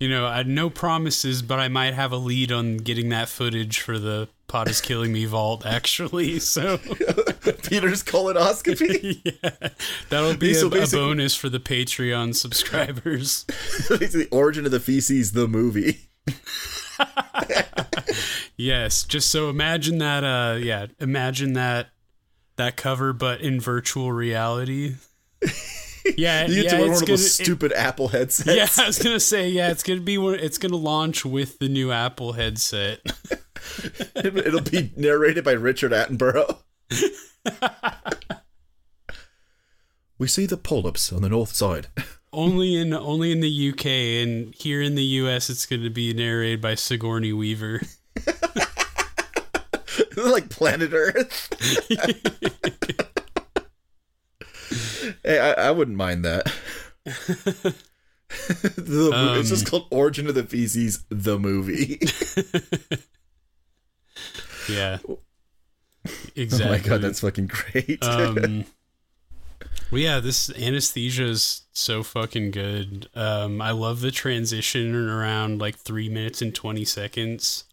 you 0.03 0.09
know, 0.09 0.27
I 0.27 0.39
had 0.39 0.49
no 0.49 0.69
promises, 0.69 1.43
but 1.43 1.61
I 1.61 1.69
might 1.69 1.95
have 1.95 2.11
a 2.11 2.17
lead 2.17 2.51
on 2.51 2.79
getting 2.79 3.11
that 3.11 3.29
footage 3.29 3.79
for 3.79 4.01
the 4.01 4.29
pot 4.49 4.69
is 4.69 4.81
killing 4.81 5.13
me 5.13 5.27
vault 5.27 5.65
actually. 5.65 6.41
So 6.41 6.79
Peter's 7.65 8.03
colonoscopy. 8.05 9.21
yeah, 9.43 9.69
that'll 10.11 10.37
be 10.37 10.55
So 10.55 10.67
a, 10.73 10.83
a 10.85 10.87
bonus 10.87 11.35
for 11.35 11.49
the 11.49 11.59
Patreon 11.61 12.35
subscribers. 12.35 13.45
the 13.89 14.29
origin 14.31 14.65
of 14.65 14.71
the 14.73 14.81
feces, 14.81 15.33
the 15.33 15.49
movie. 15.49 16.09
yes, 18.57 19.03
just 19.05 19.31
so 19.31 19.49
imagine 19.49 19.99
that 19.99 20.25
uh 20.25 20.57
yeah, 20.59 20.87
imagine 21.01 21.55
that 21.55 21.89
that 22.57 22.77
cover 22.77 23.13
but 23.13 23.41
in 23.41 23.61
virtual 23.61 24.13
reality. 24.13 24.95
Yeah, 26.17 26.47
You 26.47 26.63
get 26.63 26.65
yeah, 26.65 26.71
to 26.73 26.77
wear 26.79 26.87
it's 26.87 26.95
one 26.95 26.95
of 26.95 27.01
gonna, 27.01 27.07
those 27.13 27.25
it- 27.27 27.45
stupid 27.45 27.73
Apple 27.73 28.09
headsets. 28.09 28.57
yeah, 28.79 28.85
I 28.85 28.89
was 28.89 28.99
gonna 28.99 29.21
say, 29.21 29.49
yeah, 29.49 29.71
it's 29.71 29.83
gonna 29.85 30.01
be 30.01 30.19
one. 30.19 30.35
It's 30.35 30.59
gonna 30.59 30.77
launch 30.77 31.25
with 31.25 31.59
the 31.61 31.69
new 31.69 31.93
Apple 31.93 32.33
headset. 32.33 33.01
It'll 34.17 34.61
be 34.63 34.91
narrated 34.97 35.45
by 35.45 35.53
Richard 35.53 35.93
Attenborough. 35.93 36.59
we 40.19 40.27
see 40.27 40.47
the 40.47 40.57
polyps 40.57 41.13
on 41.13 41.23
the 41.23 41.29
north 41.29 41.55
side. 41.55 41.89
only 42.33 42.77
in 42.77 42.95
only 42.95 43.31
in 43.31 43.41
the 43.41 43.71
UK 43.71 43.87
and 43.87 44.55
here 44.55 44.81
in 44.81 44.95
the 44.95 45.03
US 45.03 45.51
it's 45.51 45.67
going 45.67 45.83
to 45.83 45.91
be 45.91 46.15
narrated 46.15 46.61
by 46.61 46.75
Sigourney 46.75 47.33
Weaver. 47.33 47.83
like 50.17 50.49
planet 50.49 50.93
Earth. 50.93 51.49
hey, 55.23 55.39
I, 55.39 55.69
I 55.69 55.71
wouldn't 55.71 55.97
mind 55.97 56.25
that. 56.25 56.53
the, 57.05 57.75
it's 59.39 59.51
just 59.51 59.67
um, 59.67 59.71
called 59.71 59.89
Origin 59.91 60.27
of 60.27 60.35
the 60.35 60.45
Feces, 60.45 61.05
the 61.11 61.39
movie. 61.39 62.01
Yeah. 64.69 64.99
oh 66.09 66.13
Exactly. 66.37 66.69
my 66.71 66.79
god, 66.79 67.01
that's 67.03 67.21
fucking 67.21 67.47
great. 67.49 68.03
um 68.05 68.65
well, 69.91 70.01
yeah, 70.01 70.21
this 70.21 70.51
anesthesia 70.57 71.25
is 71.25 71.63
so 71.73 72.03
fucking 72.03 72.51
good. 72.51 73.09
Um, 73.15 73.61
I 73.61 73.71
love 73.73 74.01
the 74.01 74.11
transition 74.11 74.95
around 74.95 75.61
like 75.61 75.77
three 75.77 76.09
minutes 76.09 76.43
and 76.43 76.55
twenty 76.55 76.85
seconds. 76.85 77.65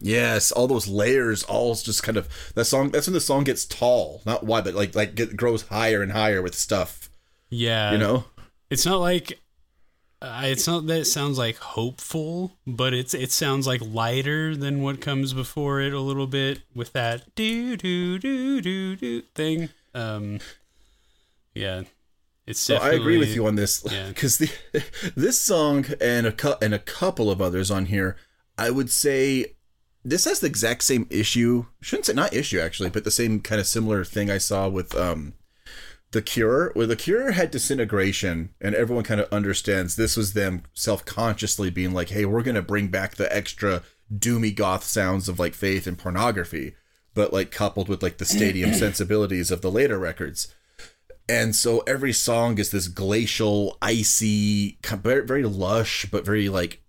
yes, 0.00 0.52
all 0.52 0.66
those 0.66 0.86
layers, 0.88 1.42
all 1.44 1.74
just 1.74 2.02
kind 2.02 2.16
of 2.18 2.28
that 2.54 2.66
song. 2.66 2.90
That's 2.90 3.06
when 3.06 3.14
the 3.14 3.20
song 3.20 3.44
gets 3.44 3.64
tall, 3.64 4.22
not 4.26 4.44
wide, 4.44 4.64
but 4.64 4.74
like 4.74 4.94
like 4.94 5.18
it 5.18 5.36
grows 5.36 5.62
higher 5.62 6.02
and 6.02 6.12
higher 6.12 6.42
with 6.42 6.54
stuff. 6.54 7.08
Yeah, 7.50 7.92
You 7.92 7.98
know, 7.98 8.24
it's 8.70 8.84
not 8.86 8.98
like 9.00 9.40
uh, 10.24 10.42
it's 10.44 10.66
not 10.66 10.86
that 10.86 11.00
it 11.00 11.04
sounds 11.04 11.36
like 11.36 11.56
hopeful, 11.56 12.56
but 12.66 12.94
it's 12.94 13.12
it 13.12 13.30
sounds 13.30 13.66
like 13.66 13.82
lighter 13.82 14.56
than 14.56 14.80
what 14.80 15.00
comes 15.00 15.34
before 15.34 15.80
it 15.80 15.92
a 15.92 16.00
little 16.00 16.26
bit 16.26 16.60
with 16.74 16.92
that 16.94 17.34
do 17.34 17.76
do 17.76 18.18
do 18.18 18.60
do 18.62 18.96
do 18.96 19.20
thing. 19.34 19.68
Um, 19.94 20.40
yeah, 21.54 21.82
it's 22.46 22.60
So 22.60 22.76
I 22.76 22.92
agree 22.92 23.18
with 23.18 23.34
you 23.34 23.46
on 23.46 23.56
this 23.56 23.86
yeah. 23.90 24.08
because 24.08 24.38
the 24.38 24.50
this 25.14 25.40
song 25.40 25.84
and 26.00 26.26
a 26.26 26.32
cou- 26.32 26.56
and 26.62 26.72
a 26.72 26.78
couple 26.78 27.30
of 27.30 27.42
others 27.42 27.70
on 27.70 27.86
here, 27.86 28.16
I 28.56 28.70
would 28.70 28.90
say 28.90 29.56
this 30.04 30.24
has 30.24 30.40
the 30.40 30.46
exact 30.46 30.84
same 30.84 31.06
issue. 31.10 31.66
Shouldn't 31.82 32.06
say 32.06 32.14
not 32.14 32.32
issue 32.32 32.60
actually, 32.60 32.88
but 32.88 33.04
the 33.04 33.10
same 33.10 33.40
kind 33.40 33.60
of 33.60 33.66
similar 33.66 34.04
thing 34.04 34.30
I 34.30 34.38
saw 34.38 34.68
with 34.70 34.94
um 34.94 35.34
the 36.14 36.22
Cure, 36.22 36.70
where 36.72 36.86
the 36.86 36.96
Cure 36.96 37.32
had 37.32 37.50
disintegration, 37.50 38.54
and 38.60 38.74
everyone 38.74 39.04
kind 39.04 39.20
of 39.20 39.30
understands 39.32 39.96
this 39.96 40.16
was 40.16 40.32
them 40.32 40.62
self 40.72 41.04
consciously 41.04 41.70
being 41.70 41.92
like, 41.92 42.10
"Hey, 42.10 42.24
we're 42.24 42.44
gonna 42.44 42.62
bring 42.62 42.86
back 42.86 43.16
the 43.16 43.34
extra 43.34 43.82
doomy 44.16 44.54
goth 44.54 44.84
sounds 44.84 45.28
of 45.28 45.40
like 45.40 45.54
Faith 45.54 45.86
and 45.88 45.98
pornography." 45.98 46.76
But 47.14 47.32
like 47.32 47.50
coupled 47.50 47.88
with 47.88 48.02
like 48.02 48.18
the 48.18 48.24
stadium 48.24 48.72
sensibilities 48.84 49.50
of 49.50 49.60
the 49.60 49.72
later 49.72 49.98
records, 49.98 50.54
and 51.28 51.56
so 51.56 51.80
every 51.80 52.12
song 52.12 52.58
is 52.58 52.70
this 52.70 52.86
glacial, 52.86 53.76
icy, 53.82 54.78
very, 54.84 55.26
very 55.26 55.44
lush, 55.44 56.06
but 56.12 56.24
very 56.24 56.48
like 56.48 56.83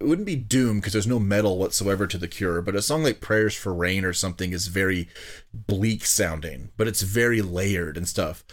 it 0.00 0.06
wouldn't 0.06 0.26
be 0.26 0.36
doom 0.36 0.78
because 0.78 0.92
there's 0.92 1.06
no 1.06 1.18
metal 1.18 1.58
whatsoever 1.58 2.06
to 2.06 2.18
the 2.18 2.28
Cure. 2.28 2.62
But 2.62 2.74
a 2.74 2.82
song 2.82 3.02
like 3.02 3.20
Prayers 3.20 3.54
for 3.54 3.74
Rain 3.74 4.04
or 4.04 4.12
something 4.12 4.52
is 4.52 4.68
very 4.68 5.08
bleak 5.52 6.04
sounding, 6.04 6.70
but 6.76 6.88
it's 6.88 7.02
very 7.02 7.42
layered 7.42 7.96
and 7.96 8.08
stuff. 8.08 8.44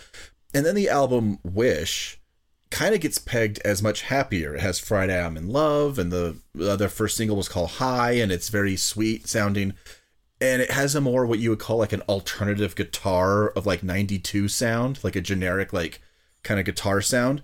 And 0.54 0.66
then 0.66 0.76
the 0.76 0.90
album 0.90 1.40
Wish 1.44 2.20
kind 2.70 2.94
of 2.94 3.02
gets 3.02 3.18
pegged 3.18 3.60
as 3.64 3.82
much 3.82 4.04
happier. 4.04 4.56
It 4.56 4.62
has 4.62 4.78
Friday 4.80 5.20
I'm 5.20 5.38
in 5.38 5.48
Love, 5.48 5.98
and 5.98 6.12
the 6.12 6.38
the 6.54 6.72
other 6.72 6.90
first 6.90 7.16
single 7.16 7.38
was 7.38 7.50
called 7.50 7.72
High, 7.72 8.14
and 8.14 8.32
it's 8.32 8.50
very 8.50 8.76
sweet 8.76 9.28
sounding 9.28 9.74
and 10.40 10.62
it 10.62 10.72
has 10.72 10.96
a 10.96 11.02
more 11.02 11.26
what 11.26 11.40
you 11.40 11.50
would 11.50 11.60
call 11.60 11.78
like 11.78 11.94
an 11.94 12.02
alternative 12.02 12.76
guitar 12.76 13.50
of 13.50 13.66
like 13.66 13.84
92 13.84 14.48
sound 14.48 15.00
like 15.04 15.16
a 15.16 15.22
generic 15.22 15.74
like 15.74 16.02
kind 16.44 16.60
of 16.60 16.66
guitar 16.66 17.02
sound 17.02 17.42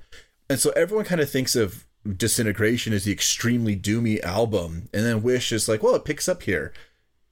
and 0.50 0.60
so 0.60 0.72
everyone 0.72 1.05
kind 1.05 1.22
of 1.22 1.29
thinks 1.29 1.55
of 1.55 1.86
disintegration 2.17 2.93
is 2.93 3.05
the 3.05 3.12
extremely 3.12 3.75
doomy 3.77 4.22
album 4.24 4.89
and 4.93 5.05
then 5.05 5.24
wish 5.24 5.51
is 5.51 5.69
like 5.69 5.81
well 5.81 5.95
it 5.95 6.05
picks 6.05 6.27
up 6.27 6.43
here. 6.43 6.74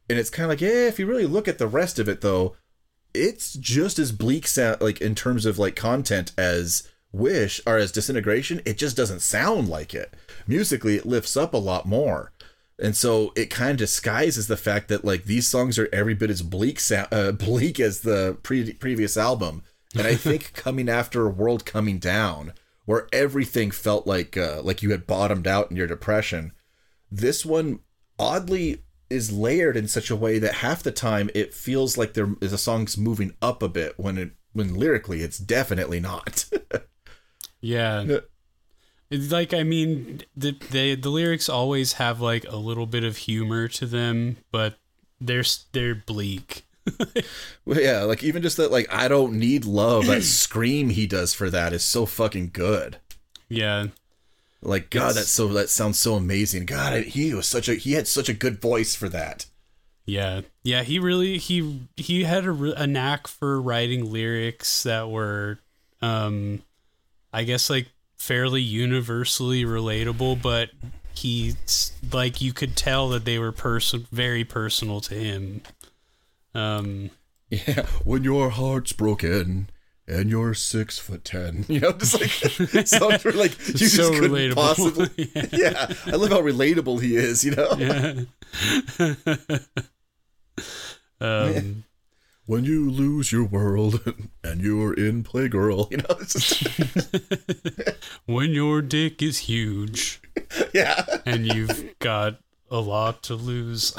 And 0.10 0.20
it's 0.20 0.30
kind 0.30 0.46
of 0.46 0.50
like 0.50 0.62
yeah 0.62 0.88
if 0.88 1.00
you 1.00 1.06
really 1.06 1.26
look 1.26 1.48
at 1.48 1.58
the 1.58 1.68
rest 1.68 2.00
of 2.00 2.08
it 2.10 2.22
though 2.22 2.56
it's 3.14 3.54
just 3.54 4.00
as 4.00 4.12
bleak 4.12 4.48
sound 4.48 4.82
like 4.82 5.02
in 5.02 5.16
terms 5.16 5.46
of 5.46 5.60
like 5.60 5.76
content 5.76 6.32
as 6.38 6.90
wish 7.12 7.62
or 7.66 7.78
as 7.78 7.92
disintegration. 7.92 8.62
It 8.66 8.78
just 8.78 8.98
doesn't 8.98 9.22
sound 9.22 9.68
like 9.68 9.94
it. 9.94 10.14
Musically 10.48 10.96
it 10.96 11.06
lifts 11.06 11.36
up 11.36 11.54
a 11.54 11.58
lot 11.58 11.86
more. 11.86 12.32
And 12.80 12.96
so 12.96 13.32
it 13.36 13.52
kind 13.52 13.72
of 13.72 13.78
disguises 13.78 14.48
the 14.48 14.58
fact 14.58 14.88
that 14.88 15.06
like 15.06 15.26
these 15.26 15.48
songs 15.48 15.78
are 15.78 15.90
every 15.94 16.16
bit 16.16 16.32
as 16.32 16.42
bleak 16.42 16.80
sound, 16.80 17.10
uh, 17.12 17.32
bleak 17.32 17.80
as 17.80 18.02
the 18.02 18.38
pre- 18.44 18.74
previous 18.74 19.18
album. 19.18 19.64
And 19.96 20.08
I 20.08 20.16
think 20.16 20.54
coming 20.56 20.90
after 20.90 21.30
World 21.30 21.66
Coming 21.66 22.00
Down, 22.00 22.54
where 22.86 23.08
everything 23.14 23.72
felt 23.72 24.08
like 24.08 24.38
uh, 24.38 24.62
like 24.64 24.82
you 24.82 24.92
had 24.92 25.08
bottomed 25.08 25.48
out 25.48 25.72
in 25.72 25.78
your 25.78 25.88
depression, 25.88 26.52
this 27.12 27.46
one 27.46 27.80
oddly 28.20 28.84
is 29.10 29.32
layered 29.32 29.76
in 29.76 29.88
such 29.88 30.10
a 30.10 30.16
way 30.16 30.40
that 30.40 30.56
half 30.56 30.84
the 30.84 30.92
time 30.92 31.30
it 31.36 31.54
feels 31.54 31.98
like 31.98 32.14
there 32.14 32.30
is 32.42 32.54
a 32.54 32.58
song's 32.58 32.98
moving 32.98 33.34
up 33.42 33.62
a 33.62 33.68
bit 33.70 33.94
when 33.98 34.18
it 34.18 34.32
when 34.54 34.76
lyrically 34.76 35.22
it's 35.22 35.38
definitely 35.38 36.00
not. 36.00 36.46
Yeah. 37.62 38.18
It's 39.10 39.32
like 39.32 39.54
I 39.54 39.64
mean, 39.64 40.22
the 40.36 40.58
the 40.72 40.96
the 40.96 41.10
lyrics 41.10 41.48
always 41.48 41.94
have 41.94 42.20
like 42.20 42.46
a 42.50 42.56
little 42.56 42.88
bit 42.88 43.04
of 43.04 43.18
humor 43.18 43.68
to 43.68 43.86
them, 43.86 44.38
but 44.52 44.80
they're 45.20 45.44
they're 45.72 45.96
bleak. 45.96 46.66
Well, 47.66 47.80
yeah, 47.80 48.02
like 48.04 48.24
even 48.24 48.42
just 48.42 48.58
that, 48.58 48.72
like 48.72 48.88
I 48.92 49.08
don't 49.08 49.34
need 49.34 49.66
love. 49.66 50.08
That 50.08 50.24
scream 50.24 50.90
he 50.90 51.06
does 51.08 51.34
for 51.34 51.50
that 51.52 51.74
is 51.74 51.84
so 51.84 52.06
fucking 52.06 52.52
good. 52.54 52.98
Yeah, 53.50 53.88
Like 54.62 54.90
God, 54.90 55.12
It's- 55.12 55.16
that's 55.16 55.30
so 55.30 55.48
that 55.50 55.70
sounds 55.70 56.00
so 56.00 56.16
amazing. 56.16 56.66
God, 56.66 57.04
he 57.04 57.34
was 57.34 57.48
such 57.48 57.70
a 57.70 57.76
he 57.76 57.94
had 57.94 58.08
such 58.08 58.30
a 58.30 58.34
good 58.34 58.60
voice 58.62 58.96
for 58.96 59.10
that. 59.10 59.46
yeah, 60.06 60.42
yeah. 60.64 60.82
He 60.84 60.98
really 61.00 61.38
he 61.38 61.82
he 61.98 62.24
had 62.24 62.46
a, 62.46 62.82
a 62.82 62.88
knack 62.88 63.28
for 63.28 63.62
writing 63.62 64.12
lyrics 64.12 64.84
that 64.84 65.10
were, 65.10 65.60
um, 66.02 66.64
I 67.32 67.44
guess 67.44 67.70
like 67.70 67.90
fairly 68.18 68.62
universally 68.62 69.64
relatable, 69.66 70.42
but 70.42 70.70
he's 71.14 71.92
like 72.12 72.42
you 72.42 72.54
could 72.54 72.76
tell 72.76 73.10
that 73.10 73.26
they 73.26 73.38
were 73.38 73.52
person 73.52 74.08
very 74.12 74.44
personal 74.44 75.00
to 75.02 75.14
him. 75.14 75.62
Um, 76.54 77.12
Yeah, 77.50 77.86
when 78.06 78.24
your 78.24 78.50
heart's 78.50 78.94
broken 78.94 79.70
and 80.08 80.30
you're 80.30 80.54
six 80.54 80.98
foot 80.98 81.26
ten, 81.26 81.66
you 81.70 81.80
know, 81.82 81.92
just 81.94 82.20
like 82.20 82.32
songs 82.88 83.24
were 83.24 83.32
like 83.34 83.58
you 83.68 83.74
just 83.74 83.96
so 83.96 84.10
couldn't 84.12 84.32
relatable. 84.32 84.56
possibly. 84.56 85.32
yeah, 85.60 85.94
I 86.08 86.16
love 86.16 86.30
how 86.32 86.42
relatable 86.42 87.02
he 87.02 87.16
is. 87.18 87.44
You 87.44 87.56
know, 87.56 88.26
um, 91.20 91.84
when 92.46 92.64
you 92.66 92.90
lose 92.90 93.32
your 93.32 93.46
world 93.46 94.02
and 94.44 94.62
you're 94.62 94.94
in 94.94 95.24
Playgirl, 95.24 95.92
you 95.92 95.98
know, 95.98 96.16
just, 96.26 96.68
when 98.26 98.52
your 98.52 98.82
dick 98.82 99.22
is 99.22 99.40
huge 99.40 100.22
yeah, 100.74 101.06
and 101.26 101.46
you've 101.46 101.98
got 102.00 102.38
a 102.70 102.80
lot 102.80 103.24
to 103.24 103.36
lose. 103.36 103.94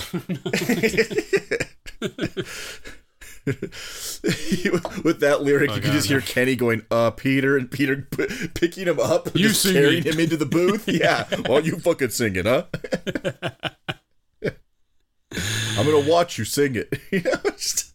With 5.05 5.21
that 5.21 5.43
lyric, 5.43 5.71
you 5.71 5.77
Oh, 5.77 5.81
can 5.81 5.87
God, 5.91 5.93
just 5.93 6.09
hear. 6.09 6.21
Kenny 6.21 6.57
going, 6.57 6.83
"Uh, 6.91 7.11
Peter," 7.11 7.57
and 7.57 7.71
Peter 7.71 8.07
p- 8.11 8.49
picking 8.55 8.87
him 8.87 9.01
up, 9.01 9.27
and 9.29 9.37
You 9.37 9.49
just 9.49 9.63
sing 9.63 9.75
carrying 9.75 10.05
him 10.05 10.19
into 10.21 10.37
the 10.37 10.47
booth. 10.47 10.89
Yeah, 10.93 11.27
well, 11.49 11.61
you 11.61 11.79
fucking 11.79 12.11
sing 12.11 12.37
it, 12.37 12.47
huh? 12.47 12.65
I'm 15.79 15.87
gonna 15.87 16.09
watch 16.09 16.39
you 16.39 16.45
sing 16.45 16.77
it. 16.77 16.93
You 17.11 17.23
know, 17.23 17.51
just- 17.57 17.93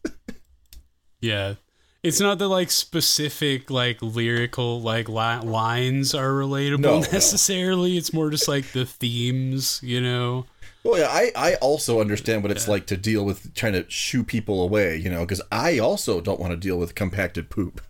yeah. 1.22 1.56
It's 2.04 2.20
not 2.22 2.38
that 2.40 2.48
like 2.48 2.72
specific 2.72 3.70
like 3.70 4.02
lyrical 4.02 4.82
like 4.82 5.10
li- 5.10 5.40
lines 5.50 6.14
are 6.14 6.30
relatable 6.30 6.80
No, 6.80 7.00
no. 7.00 7.08
necessarily. 7.12 7.98
It's 7.98 8.14
more 8.14 8.30
just 8.30 8.48
like 8.48 8.72
the 8.72 8.86
themes, 8.86 9.80
you 9.84 10.00
know. 10.00 10.46
Well, 10.88 11.00
yeah, 11.02 11.10
I, 11.10 11.32
I 11.36 11.56
also 11.56 12.00
understand 12.00 12.44
what 12.44 12.52
it's 12.54 12.66
like 12.70 12.86
to 12.88 12.96
deal 12.96 13.26
with 13.26 13.54
trying 13.54 13.74
to 13.74 13.84
shoo 13.90 14.24
people 14.24 14.62
away, 14.62 14.96
you 14.96 15.10
know, 15.10 15.20
because 15.20 15.42
I 15.52 15.80
also 15.80 16.22
don't 16.22 16.40
want 16.40 16.52
to 16.52 16.58
deal 16.58 16.78
with 16.78 16.96
compacted 16.96 17.50
poop. 17.50 17.82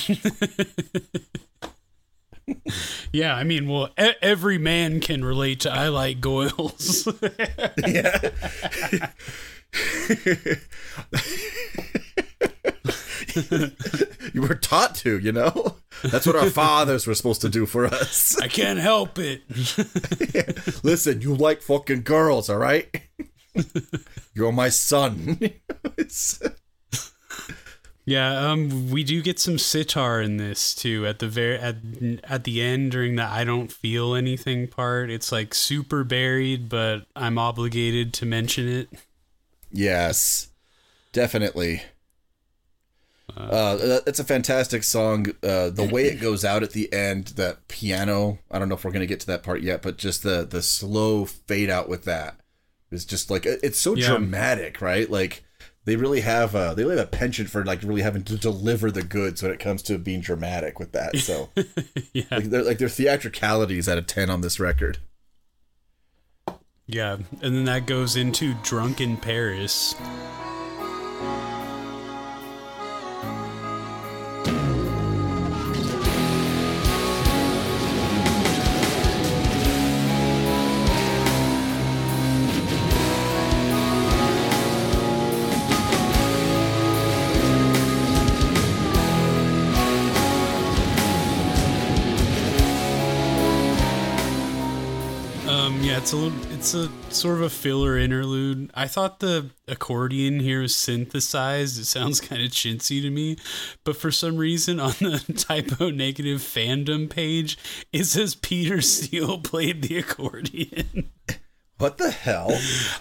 Yeah, 3.13 3.36
I 3.36 3.43
mean, 3.43 3.67
well, 3.67 3.89
e- 4.01 4.13
every 4.23 4.58
man 4.58 5.01
can 5.01 5.23
relate 5.23 5.60
to 5.62 5.71
I 5.71 5.89
like 5.89 6.19
goils. 6.19 7.08
Yeah. 7.88 8.32
you 14.34 14.41
were 14.41 14.55
taught 14.55 14.95
to, 14.95 15.19
you 15.19 15.32
know? 15.32 15.75
That's 16.04 16.26
what 16.26 16.36
our 16.36 16.50
fathers 16.50 17.06
were 17.08 17.16
supposed 17.16 17.42
to 17.42 17.50
do 17.50 17.66
for 17.66 17.86
us. 17.86 18.38
I 18.42 18.48
can't 18.48 18.80
help 18.80 19.18
it. 19.20 19.42
Listen, 20.84 21.22
you 21.22 21.36
like 21.36 21.62
fucking 21.62 22.04
girls, 22.04 22.50
all 22.50 22.58
right? 22.58 22.88
You're 24.34 24.52
my 24.52 24.70
son. 24.70 25.38
It's- 25.98 26.42
Yeah, 28.06 28.50
um, 28.52 28.90
we 28.90 29.04
do 29.04 29.22
get 29.22 29.38
some 29.38 29.60
sitar 29.60 30.20
in 30.20 30.38
this 30.38 30.74
too. 30.74 31.06
At 31.06 31.20
the 31.20 31.28
very 31.28 31.60
at 31.60 31.76
at 32.24 32.44
the 32.44 32.60
end 32.60 32.92
during 32.92 33.18
the 33.18 33.24
I 33.24 33.44
don't 33.44 33.72
feel 33.72 34.16
anything 34.16 34.68
part, 34.68 35.12
it's 35.12 35.32
like 35.32 35.54
super 35.54 36.04
buried, 36.04 36.70
but 36.70 37.06
I'm 37.16 37.38
obligated 37.38 38.14
to 38.16 38.26
mention 38.26 38.68
it. 38.68 38.90
yes, 39.72 40.48
definitely. 41.12 41.84
Uh, 43.38 44.00
that's 44.06 44.20
a 44.20 44.24
fantastic 44.24 44.84
song. 44.84 45.28
Uh, 45.44 45.70
the 45.70 45.88
way 45.92 46.06
it 46.06 46.20
goes 46.22 46.44
out 46.46 46.63
at 46.63 46.72
the 46.72 46.92
end, 46.94 47.28
that 47.38 47.68
piano. 47.68 48.39
I 48.52 48.60
don't 48.60 48.70
know 48.70 48.76
if 48.76 48.84
we're 48.84 48.92
gonna 48.92 49.06
get 49.06 49.20
to 49.22 49.28
that 49.28 49.44
part 49.44 49.62
yet, 49.62 49.82
but 49.82 49.98
just 49.98 50.24
the 50.24 50.46
the 50.50 50.62
slow 50.62 51.26
fade 51.26 51.70
out 51.70 51.89
with 51.89 52.04
that 52.06 52.39
is 52.92 53.06
just 53.06 53.30
like 53.30 53.46
it's 53.46 53.80
so 53.80 53.96
Yeah. 53.96 54.08
dramatic, 54.10 54.82
right? 54.82 55.10
Like 55.10 55.44
they 55.86 55.96
really 55.96 56.22
have 56.22 56.56
a 56.56 56.74
they 56.76 56.84
really 56.84 56.98
have 56.98 57.08
a 57.08 57.10
penchant 57.12 57.50
for 57.50 57.63
like 57.63 57.82
really 57.84 58.02
having 58.02 58.24
to 58.24 58.36
deliver 58.38 58.92
the 58.92 59.04
goods 59.04 59.42
when 59.42 59.52
it 59.52 59.60
comes 59.60 59.82
to 59.84 59.98
being 59.98 60.22
dramatic 60.22 60.80
with 60.80 60.92
that. 60.92 61.18
So 61.18 61.50
Yeah, 62.13 62.24
like 62.32 62.46
they're 62.46 62.63
like 62.63 62.78
their 62.80 62.89
theatricality 62.89 63.78
is 63.78 63.88
at 63.88 63.98
a 63.98 64.02
ten 64.02 64.30
on 64.30 64.42
this 64.42 64.60
record. 64.60 64.98
yeah, 66.88 67.13
and 67.42 67.56
then 67.56 67.65
that 67.65 67.86
goes 67.86 68.15
into 68.15 68.56
Drunken 68.63 69.18
Paris. 69.18 69.94
It's 96.00 96.14
a 96.14 96.16
little, 96.18 96.52
it's 96.54 96.74
a 96.74 96.90
sort 97.10 97.36
of 97.36 97.42
a 97.42 97.50
filler 97.50 97.98
interlude. 97.98 98.72
I 98.74 98.88
thought 98.88 99.20
the 99.20 99.50
accordion 99.68 100.40
here 100.40 100.62
was 100.62 100.74
synthesized. 100.74 101.78
It 101.78 101.86
sounds 101.86 102.22
kind 102.22 102.42
of 102.42 102.50
chintzy 102.52 103.02
to 103.02 103.10
me, 103.10 103.36
but 103.84 103.98
for 103.98 104.10
some 104.10 104.38
reason 104.38 104.80
on 104.80 104.92
the 105.02 105.20
Type 105.38 105.80
O 105.82 105.90
Negative 105.90 106.40
fandom 106.40 107.10
page, 107.10 107.58
it 107.92 108.06
says 108.06 108.34
Peter 108.34 108.80
Steele 108.82 109.40
played 109.40 109.82
the 109.84 109.98
accordion. 109.98 111.10
What 111.78 111.98
the 111.98 112.12
hell? 112.12 112.50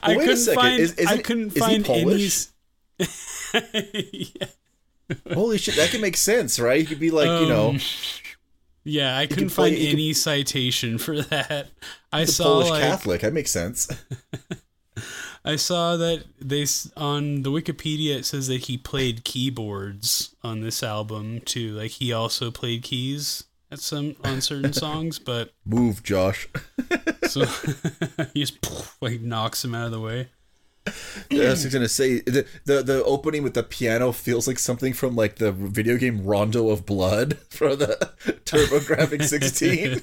I 0.04 0.10
Wait 0.10 0.16
a 0.18 0.20
couldn't 0.20 0.36
second. 0.36 0.60
find, 0.62 0.80
Is- 0.80 1.06
I 1.06 1.18
couldn't 1.18 1.56
is 1.56 1.58
find 1.58 1.88
any. 1.90 2.30
Yeah. 4.12 4.46
Holy 5.34 5.58
shit, 5.58 5.74
that 5.76 5.90
can 5.90 6.00
make 6.00 6.16
sense, 6.16 6.60
right? 6.60 6.78
He 6.78 6.86
could 6.86 7.00
be 7.00 7.10
like, 7.10 7.26
you 7.40 7.48
know, 7.48 7.70
Um, 7.70 7.80
Yeah, 8.88 9.16
I 9.18 9.26
couldn't 9.26 9.50
find 9.50 9.76
could- 9.76 9.84
any 9.86 10.12
citation 10.12 10.98
for 10.98 11.20
that. 11.22 11.68
I 12.12 12.24
the 12.24 12.32
saw 12.32 12.44
Polish 12.44 12.70
like 12.70 12.82
Catholic. 12.82 13.20
That 13.20 13.32
makes 13.32 13.50
sense. 13.50 13.88
I 15.44 15.56
saw 15.56 15.96
that 15.96 16.24
they 16.40 16.66
on 16.96 17.42
the 17.42 17.50
Wikipedia 17.50 18.16
it 18.16 18.24
says 18.24 18.48
that 18.48 18.62
he 18.64 18.76
played 18.76 19.24
keyboards 19.24 20.34
on 20.42 20.60
this 20.60 20.82
album 20.82 21.40
too. 21.40 21.72
Like 21.72 21.92
he 21.92 22.12
also 22.12 22.50
played 22.50 22.82
keys 22.82 23.44
at 23.70 23.78
some 23.80 24.16
on 24.24 24.40
certain 24.40 24.72
songs, 24.84 25.18
but 25.18 25.52
Move, 25.64 26.02
Josh. 26.02 26.48
so 27.28 27.44
he 28.34 28.40
just 28.44 28.58
like 29.00 29.20
knocks 29.20 29.64
him 29.64 29.74
out 29.74 29.86
of 29.86 29.92
the 29.92 30.00
way. 30.00 30.28
I 31.32 31.50
was 31.50 31.66
gonna 31.66 31.88
say 31.88 32.20
the, 32.20 32.46
the 32.64 32.82
the 32.82 33.04
opening 33.04 33.42
with 33.42 33.54
the 33.54 33.62
piano 33.62 34.12
feels 34.12 34.46
like 34.46 34.58
something 34.58 34.92
from 34.92 35.16
like 35.16 35.36
the 35.36 35.52
video 35.52 35.96
game 35.96 36.24
Rondo 36.24 36.70
of 36.70 36.86
Blood 36.86 37.38
for 37.50 37.76
the 37.76 38.12
TurboGrafx 38.44 39.24
16. 39.24 40.02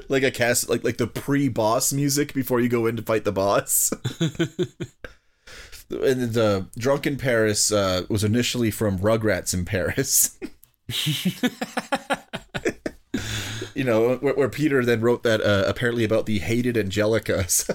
like 0.08 0.22
a 0.22 0.30
cast 0.30 0.68
like 0.68 0.84
like 0.84 0.96
the 0.98 1.06
pre-boss 1.06 1.92
music 1.92 2.34
before 2.34 2.60
you 2.60 2.68
go 2.68 2.86
in 2.86 2.96
to 2.96 3.02
fight 3.02 3.24
the 3.24 3.32
boss. 3.32 3.92
and 5.90 6.32
the 6.32 6.66
Drunken 6.76 7.16
Paris 7.16 7.70
uh, 7.70 8.04
was 8.08 8.24
initially 8.24 8.70
from 8.70 8.98
Rugrats 8.98 9.54
in 9.54 9.64
Paris. 9.64 10.38
you 13.74 13.84
know, 13.84 14.16
where, 14.16 14.34
where 14.34 14.48
Peter 14.48 14.84
then 14.84 15.00
wrote 15.00 15.22
that 15.22 15.40
uh, 15.40 15.64
apparently 15.66 16.04
about 16.04 16.26
the 16.26 16.38
hated 16.38 16.76
Angelica. 16.76 17.48
So 17.48 17.74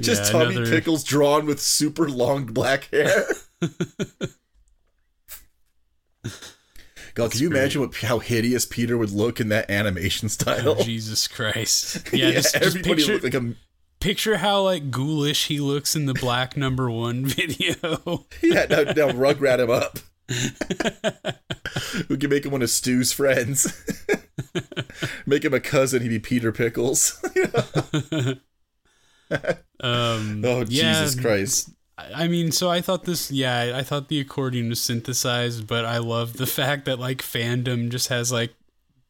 just 0.00 0.24
Yeah, 0.24 0.30
Tommy 0.30 0.56
another- 0.56 0.70
Pickles 0.70 1.04
drawn 1.04 1.46
with 1.46 1.60
super 1.60 2.08
long 2.08 2.46
black 2.46 2.88
hair. 2.90 3.24
God, 7.14 7.30
can 7.32 7.40
you 7.42 7.50
great. 7.50 7.58
imagine 7.60 7.80
what, 7.82 7.94
how 7.96 8.20
hideous 8.20 8.64
Peter 8.64 8.96
would 8.96 9.10
look 9.10 9.38
in 9.40 9.48
that 9.50 9.70
animation 9.70 10.26
oh, 10.26 10.28
style? 10.28 10.76
Oh, 10.78 10.82
Jesus 10.82 11.28
Christ! 11.28 12.10
Yeah, 12.12 12.30
just, 12.32 12.54
just 12.54 12.64
everybody 12.64 12.94
picture 13.06 13.18
like 13.18 13.34
a 13.34 13.54
picture 14.00 14.38
how 14.38 14.62
like 14.62 14.90
ghoulish 14.90 15.46
he 15.46 15.60
looks 15.60 15.94
in 15.94 16.06
the 16.06 16.14
black 16.14 16.56
number 16.56 16.90
one 16.90 17.24
video. 17.26 18.26
yeah. 18.42 18.66
Now, 18.68 18.82
now 18.82 19.10
Rugrat 19.12 19.58
him 19.60 19.70
up. 19.70 19.98
we 22.08 22.16
can 22.16 22.30
make 22.30 22.44
him 22.44 22.52
one 22.52 22.62
of 22.62 22.70
Stu's 22.70 23.12
friends. 23.12 23.84
make 25.26 25.44
him 25.44 25.54
a 25.54 25.60
cousin. 25.60 26.02
He'd 26.02 26.08
be 26.08 26.18
Peter 26.18 26.52
Pickles. 26.52 27.24
Um, 29.80 30.44
oh 30.44 30.64
yeah, 30.68 30.92
Jesus 30.92 31.18
Christ! 31.18 31.70
I 31.98 32.28
mean, 32.28 32.52
so 32.52 32.70
I 32.70 32.80
thought 32.80 33.04
this, 33.04 33.30
yeah, 33.30 33.72
I 33.74 33.82
thought 33.82 34.08
the 34.08 34.20
accordion 34.20 34.68
was 34.68 34.80
synthesized, 34.80 35.66
but 35.66 35.84
I 35.84 35.98
love 35.98 36.34
the 36.34 36.46
fact 36.46 36.84
that 36.84 36.98
like 36.98 37.18
fandom 37.22 37.90
just 37.90 38.08
has 38.08 38.30
like 38.30 38.54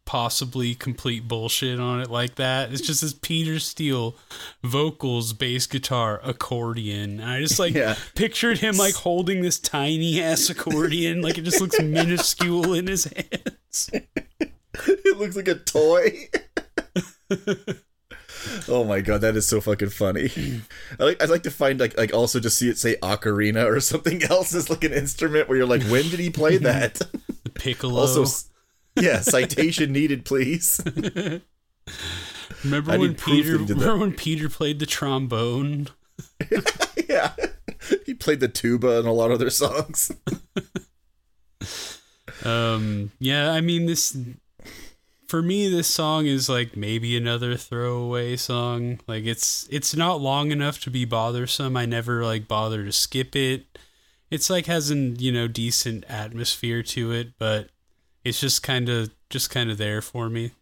possibly 0.05 0.75
complete 0.75 1.27
bullshit 1.29 1.79
on 1.81 2.01
it 2.01 2.11
like 2.11 2.35
that. 2.35 2.73
It's 2.73 2.83
just 2.83 3.01
this 3.03 3.15
Peter 3.15 3.59
Steele 3.59 4.17
vocals, 4.63 5.33
bass 5.33 5.67
guitar, 5.67 6.21
accordion. 6.25 7.21
And 7.21 7.31
I 7.31 7.41
just 7.41 7.59
like 7.59 7.75
Yeah. 7.83 7.97
pictured 8.15 8.59
him 8.59 8.77
like 8.77 8.95
holding 9.07 9.43
this 9.43 9.59
tiny 9.59 10.21
ass 10.21 10.51
accordion, 10.51 11.23
like 11.23 11.39
it 11.39 11.43
just 11.43 11.61
looks 11.61 11.81
minuscule 11.83 12.75
in 12.75 12.87
his 12.89 13.05
hands. 13.05 13.91
it 13.93 15.19
looks 15.19 15.37
like 15.37 15.49
a 15.49 15.55
toy. 15.55 16.29
oh 18.69 18.85
my 18.85 19.01
god, 19.01 19.21
that 19.21 19.37
is 19.37 19.47
so 19.49 19.61
fucking 19.61 19.91
funny. 19.91 20.31
I 20.99 21.05
like, 21.05 21.23
I'd 21.23 21.31
like 21.31 21.45
to 21.45 21.51
find 21.51 21.79
like 21.81 21.97
like 21.97 22.13
also 22.13 22.41
just 22.41 22.59
see 22.59 22.69
it 22.69 22.79
say 22.79 22.97
ocarina 23.03 23.65
or 23.65 23.81
something 23.81 24.23
else 24.25 24.55
as 24.55 24.69
like 24.71 24.85
an 24.85 24.93
instrument 24.93 25.49
where 25.49 25.57
you're 25.59 25.67
like, 25.67 25.83
when 25.85 26.09
did 26.09 26.21
he 26.21 26.31
play 26.31 26.59
that? 26.59 26.95
The 27.45 27.51
piccolo. 27.51 28.01
also, 28.01 28.25
yeah, 29.01 29.21
citation 29.21 29.93
needed, 29.93 30.25
please. 30.25 30.81
remember 32.65 32.93
I 32.93 32.99
when 32.99 33.15
Peter 33.15 33.53
that 33.53 33.61
he 33.61 33.67
did 33.67 33.77
that. 33.77 33.81
remember 33.81 33.99
when 33.99 34.15
Peter 34.15 34.49
played 34.49 34.79
the 34.79 34.87
trombone? 34.87 35.89
yeah, 37.09 37.33
he 38.07 38.15
played 38.15 38.41
the 38.41 38.49
tuba 38.49 38.99
in 38.99 39.07
a 39.07 39.13
lot 39.13 39.31
of 39.31 39.39
their 39.39 39.51
songs. 39.51 40.13
Um, 42.45 43.13
yeah, 43.19 43.53
I 43.53 43.61
mean 43.61 43.87
this 43.87 44.17
for 45.33 45.41
me 45.43 45.67
this 45.69 45.89
song 45.89 46.27
is 46.27 46.49
like 46.49 46.77
maybe 46.77 47.17
another 47.17 47.57
throwaway 47.57 48.37
song. 48.37 49.01
Like 49.07 49.25
it's 49.25 49.67
it's 49.71 49.97
not 49.97 50.21
long 50.21 50.51
enough 50.51 50.81
to 50.81 50.91
be 50.91 51.05
bothersome. 51.05 51.77
I 51.77 51.87
never 51.87 52.25
like 52.25 52.47
bother 52.47 52.85
to 52.85 52.93
skip 52.93 53.35
it. 53.35 53.79
It's 54.31 54.51
like 54.51 54.67
has 54.67 54.91
an, 54.91 55.17
you 55.19 55.33
know, 55.33 55.49
decent 55.49 56.05
atmosphere 56.09 56.83
to 56.83 57.13
it, 57.13 57.39
but 57.39 57.71
it's 58.25 58.41
just 58.41 58.63
kind 58.63 58.89
of 58.89 59.11
just 59.31 59.51
kind 59.51 59.71
of 59.71 59.79
there 59.79 60.03
for 60.03 60.29
me. 60.31 60.53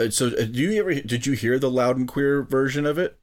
Uh, 0.00 0.10
So, 0.10 0.28
uh, 0.28 0.44
do 0.44 0.60
you 0.60 0.80
ever 0.80 0.94
did 0.94 1.26
you 1.26 1.32
hear 1.34 1.58
the 1.58 1.70
loud 1.70 1.96
and 1.96 2.08
queer 2.08 2.42
version 2.42 2.86
of 2.86 2.98
it? 2.98 3.18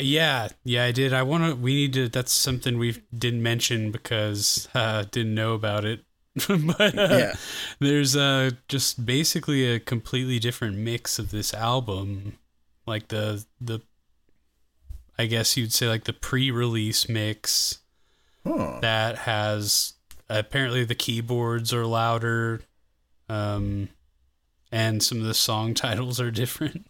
Yeah, 0.00 0.48
yeah, 0.64 0.84
I 0.84 0.92
did. 0.92 1.12
I 1.12 1.22
want 1.22 1.44
to. 1.44 1.54
We 1.54 1.74
need 1.74 1.92
to. 1.94 2.08
That's 2.08 2.32
something 2.32 2.78
we 2.78 3.02
didn't 3.16 3.42
mention 3.42 3.90
because 3.90 4.68
uh, 4.74 5.04
didn't 5.10 5.34
know 5.34 5.54
about 5.54 5.84
it. 5.84 6.04
but 6.48 6.96
uh, 6.98 7.18
Yeah. 7.18 7.34
there's 7.78 8.16
uh 8.16 8.52
just 8.68 9.04
basically 9.04 9.66
a 9.70 9.78
completely 9.78 10.38
different 10.38 10.78
mix 10.78 11.18
of 11.18 11.30
this 11.30 11.52
album, 11.52 12.38
like 12.86 13.08
the 13.08 13.44
the. 13.60 13.80
I 15.18 15.26
guess 15.26 15.56
you'd 15.56 15.72
say 15.72 15.88
like 15.88 16.04
the 16.04 16.12
pre-release 16.12 17.08
mix 17.08 17.78
Huh. 18.46 18.80
that 18.80 19.18
has 19.18 19.94
apparently 20.38 20.84
the 20.84 20.94
keyboards 20.94 21.72
are 21.72 21.86
louder, 21.86 22.62
um, 23.28 23.88
and 24.70 25.02
some 25.02 25.18
of 25.18 25.24
the 25.24 25.34
song 25.34 25.74
titles 25.74 26.20
are 26.20 26.30
different. 26.30 26.86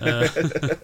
Uh, 0.00 0.28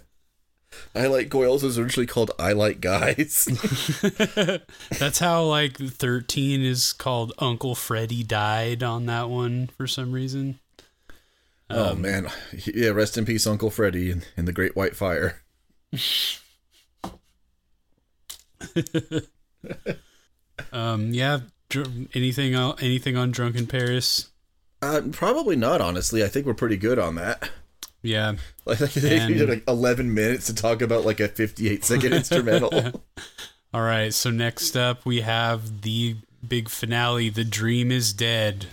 I 0.94 1.06
like 1.06 1.28
Goils 1.28 1.62
was 1.62 1.78
originally 1.78 2.06
called 2.06 2.32
I 2.38 2.52
Like 2.52 2.80
Guys. 2.80 3.44
That's 4.98 5.18
how 5.18 5.44
like 5.44 5.76
13 5.78 6.62
is 6.62 6.92
called 6.92 7.32
Uncle 7.38 7.74
Freddy 7.74 8.22
died 8.22 8.82
on 8.82 9.06
that 9.06 9.28
one 9.28 9.68
for 9.76 9.86
some 9.86 10.12
reason. 10.12 10.58
oh 11.70 11.94
man, 11.94 12.28
yeah. 12.66 12.90
Rest 12.90 13.16
in 13.16 13.24
peace, 13.24 13.46
Uncle 13.46 13.70
Freddy, 13.70 14.10
in, 14.10 14.22
in 14.36 14.44
the 14.44 14.52
Great 14.52 14.76
White 14.76 14.96
Fire. 14.96 15.42
Um 20.72 21.12
yeah, 21.14 21.40
dr- 21.68 22.08
anything 22.14 22.54
anything 22.54 23.16
on 23.16 23.30
Drunken 23.30 23.66
Paris? 23.66 24.28
Uh, 24.80 25.00
probably 25.12 25.54
not. 25.56 25.80
Honestly, 25.80 26.24
I 26.24 26.28
think 26.28 26.44
we're 26.44 26.54
pretty 26.54 26.76
good 26.76 26.98
on 26.98 27.14
that. 27.16 27.50
Yeah. 28.02 28.34
Like 28.64 28.78
they 28.78 29.18
And- 29.18 29.34
did 29.34 29.48
like 29.48 29.64
eleven 29.68 30.14
minutes 30.14 30.46
to 30.46 30.54
talk 30.54 30.82
about 30.82 31.04
like 31.04 31.18
a 31.20 31.28
fifty-eight 31.28 31.84
second 31.84 32.12
instrumental. 32.14 32.72
All 33.74 33.82
right, 33.82 34.12
so 34.12 34.30
next 34.30 34.76
up 34.76 35.04
we 35.06 35.22
have 35.22 35.82
the 35.82 36.16
big 36.46 36.68
finale, 36.68 37.28
The 37.30 37.44
Dream 37.44 37.90
is 37.90 38.12
Dead. 38.12 38.66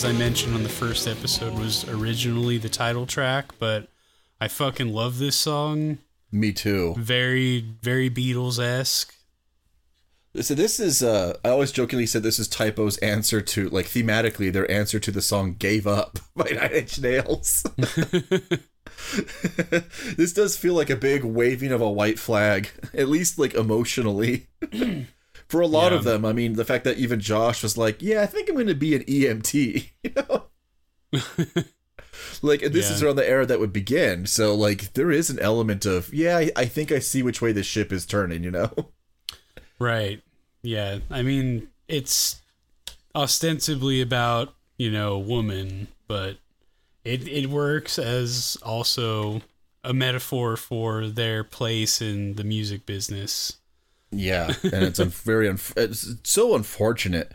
As 0.00 0.06
I 0.06 0.12
mentioned 0.12 0.54
on 0.54 0.62
the 0.62 0.70
first 0.70 1.06
episode, 1.06 1.52
was 1.58 1.86
originally 1.86 2.56
the 2.56 2.70
title 2.70 3.04
track. 3.04 3.52
But 3.58 3.90
I 4.40 4.48
fucking 4.48 4.94
love 4.94 5.18
this 5.18 5.36
song. 5.36 5.98
Me 6.32 6.54
too. 6.54 6.94
Very, 6.96 7.60
very 7.82 8.08
Beatles 8.08 8.58
esque. 8.58 9.14
So 10.40 10.54
this 10.54 10.80
is 10.80 11.02
uh 11.02 11.36
I 11.44 11.50
always 11.50 11.70
jokingly 11.70 12.06
said 12.06 12.22
this 12.22 12.38
is 12.38 12.48
Type 12.48 12.78
O's 12.78 12.96
answer 12.98 13.42
to 13.42 13.68
like 13.68 13.88
thematically 13.88 14.50
their 14.50 14.70
answer 14.70 14.98
to 14.98 15.10
the 15.10 15.20
song 15.20 15.56
Gave 15.58 15.86
Up 15.86 16.18
by 16.34 16.48
Nine 16.48 16.72
Inch 16.72 16.98
Nails. 16.98 17.62
this 20.16 20.32
does 20.32 20.56
feel 20.56 20.72
like 20.72 20.88
a 20.88 20.96
big 20.96 21.24
waving 21.24 21.72
of 21.72 21.82
a 21.82 21.90
white 21.90 22.18
flag, 22.18 22.70
at 22.94 23.10
least 23.10 23.38
like 23.38 23.52
emotionally. 23.52 24.46
For 25.50 25.60
a 25.60 25.66
lot 25.66 25.92
Yeah. 25.92 25.98
of 25.98 26.04
them, 26.04 26.24
I 26.24 26.32
mean, 26.32 26.52
the 26.54 26.64
fact 26.64 26.84
that 26.84 26.96
even 26.98 27.20
Josh 27.20 27.62
was 27.62 27.76
like, 27.76 28.00
"Yeah, 28.00 28.22
I 28.22 28.26
think 28.26 28.48
I'm 28.48 28.54
going 28.54 28.66
to 28.68 28.74
be 28.74 28.94
an 28.94 29.02
EMT," 29.04 29.90
you 30.04 30.12
know. 30.16 30.44
like 32.42 32.60
this 32.60 32.88
Yeah. 32.88 32.94
is 32.94 33.02
around 33.02 33.16
the 33.16 33.28
era 33.28 33.44
that 33.46 33.60
would 33.60 33.72
begin, 33.72 34.26
so 34.26 34.54
like 34.54 34.92
there 34.94 35.10
is 35.10 35.28
an 35.30 35.38
element 35.40 35.84
of, 35.86 36.12
"Yeah, 36.14 36.38
I, 36.38 36.50
I 36.56 36.64
think 36.66 36.92
I 36.92 36.98
see 37.00 37.22
which 37.22 37.42
way 37.42 37.52
the 37.52 37.62
ship 37.62 37.92
is 37.92 38.06
turning," 38.06 38.44
you 38.44 38.50
know. 38.50 38.72
Right. 39.78 40.22
Yeah. 40.62 40.98
I 41.10 41.22
mean, 41.22 41.68
it's 41.88 42.40
ostensibly 43.14 44.00
about, 44.00 44.54
you 44.78 44.90
know, 44.90 45.14
a 45.14 45.18
woman, 45.18 45.88
but 46.06 46.36
it 47.04 47.26
it 47.26 47.46
works 47.48 47.98
as 47.98 48.56
also 48.62 49.42
a 49.82 49.94
metaphor 49.94 50.56
for 50.56 51.08
their 51.08 51.42
place 51.42 52.02
in 52.02 52.34
the 52.34 52.44
music 52.44 52.84
business. 52.86 53.56
Yeah, 54.12 54.54
and 54.64 54.84
it's 54.84 54.98
un- 55.00 55.08
very 55.08 55.48
unf- 55.48 55.76
it's 55.76 56.14
so 56.24 56.54
unfortunate. 56.54 57.32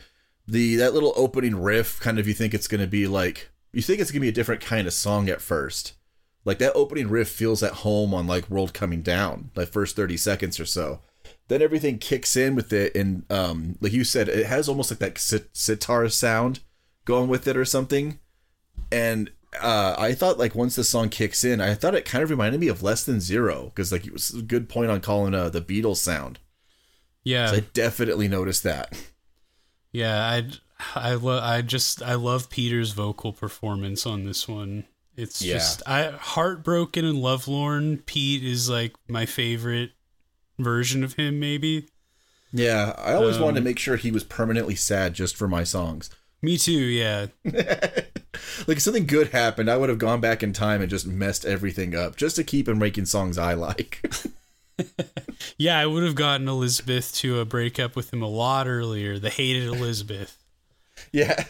The 0.47 0.75
that 0.75 0.93
little 0.93 1.13
opening 1.15 1.55
riff, 1.55 1.99
kind 1.99 2.19
of, 2.19 2.27
you 2.27 2.33
think 2.33 2.53
it's 2.53 2.67
going 2.67 2.81
to 2.81 2.87
be 2.87 3.07
like 3.07 3.49
you 3.73 3.81
think 3.81 3.99
it's 3.99 4.11
going 4.11 4.21
to 4.21 4.25
be 4.25 4.29
a 4.29 4.33
different 4.33 4.61
kind 4.61 4.87
of 4.87 4.93
song 4.93 5.29
at 5.29 5.41
first. 5.41 5.93
Like 6.43 6.59
that 6.59 6.73
opening 6.73 7.09
riff 7.09 7.29
feels 7.29 7.63
at 7.63 7.73
home 7.73 8.13
on 8.13 8.27
like 8.27 8.49
World 8.49 8.73
Coming 8.73 9.01
Down, 9.01 9.51
like 9.55 9.69
first 9.69 9.95
thirty 9.95 10.17
seconds 10.17 10.59
or 10.59 10.65
so. 10.65 11.01
Then 11.47 11.61
everything 11.61 11.97
kicks 11.97 12.35
in 12.35 12.55
with 12.55 12.73
it, 12.73 12.95
and 12.95 13.23
um, 13.31 13.77
like 13.79 13.93
you 13.93 14.03
said, 14.03 14.29
it 14.29 14.45
has 14.45 14.67
almost 14.69 14.91
like 14.91 14.99
that 14.99 15.17
sit- 15.17 15.49
sitar 15.53 16.07
sound 16.09 16.59
going 17.05 17.29
with 17.29 17.47
it 17.47 17.57
or 17.57 17.65
something. 17.65 18.19
And 18.91 19.31
uh, 19.61 19.95
I 19.97 20.13
thought 20.13 20.37
like 20.37 20.55
once 20.55 20.75
the 20.75 20.83
song 20.83 21.09
kicks 21.09 21.43
in, 21.43 21.61
I 21.61 21.73
thought 21.73 21.95
it 21.95 22.05
kind 22.05 22.23
of 22.23 22.29
reminded 22.29 22.59
me 22.59 22.67
of 22.67 22.83
Less 22.83 23.03
Than 23.03 23.19
Zero 23.19 23.65
because 23.65 23.91
like 23.91 24.05
it 24.05 24.13
was 24.13 24.33
a 24.33 24.41
good 24.41 24.69
point 24.69 24.91
on 24.91 25.01
calling 25.01 25.33
uh, 25.33 25.49
the 25.49 25.61
Beatles 25.61 25.97
sound. 25.97 26.39
Yeah. 27.25 27.47
So 27.47 27.55
I 27.57 27.59
definitely 27.73 28.29
noticed 28.29 28.63
that. 28.63 28.97
Yeah, 29.91 30.17
I 30.23 30.49
I 30.95 31.13
love 31.15 31.43
I 31.43 31.61
just 31.61 32.01
I 32.01 32.13
love 32.15 32.49
Peter's 32.49 32.91
vocal 32.91 33.33
performance 33.33 34.05
on 34.05 34.23
this 34.25 34.47
one. 34.47 34.85
It's 35.17 35.41
Yeah. 35.41 35.55
just 35.55 35.81
I 35.87 36.11
heartbroken 36.11 37.03
and 37.03 37.17
lovelorn. 37.21 37.97
Pete 38.05 38.43
is 38.43 38.69
like 38.69 38.93
my 39.09 39.25
favorite 39.25 39.91
version 40.59 41.03
of 41.03 41.13
him. 41.13 41.39
Maybe 41.39 41.87
Yeah, 42.53 42.93
I 42.97 43.13
always 43.13 43.37
wanted 43.39 43.55
to 43.55 43.59
Um, 43.59 43.63
make 43.65 43.79
sure 43.79 43.95
he 43.97 44.11
was 44.11 44.23
permanently 44.23 44.75
sad 44.75 45.13
just 45.13 45.35
for 45.35 45.47
my 45.47 45.63
songs. 45.63 46.09
me 46.41 46.57
too. 46.57 46.71
Yeah, 46.73 47.27
Like 48.67 48.77
if 48.77 48.81
something 48.81 49.05
good 49.07 49.29
happened, 49.29 49.71
I 49.71 49.77
would 49.77 49.89
have 49.89 49.97
gone 49.97 50.19
back 50.21 50.43
in 50.43 50.51
time 50.53 50.81
and 50.81 50.89
just 50.89 51.07
messed 51.07 51.45
everything 51.45 51.95
up 51.95 52.17
just 52.17 52.35
to 52.35 52.43
keep 52.43 52.67
him 52.67 52.77
making 52.77 53.05
songs 53.05 53.37
I 53.37 53.53
like. 53.53 54.05
yeah. 55.57 55.77
I 55.79 55.85
would 55.85 56.03
have 56.03 56.15
gotten 56.15 56.47
Elizabeth 56.47 57.13
to 57.15 57.39
a 57.39 57.45
breakup 57.45 57.95
with 57.95 58.11
him 58.13 58.21
a 58.21 58.27
lot 58.27 58.67
earlier. 58.67 59.19
The 59.19 59.29
hated 59.29 59.67
Elizabeth. 59.67 60.37
yeah. 61.11 61.43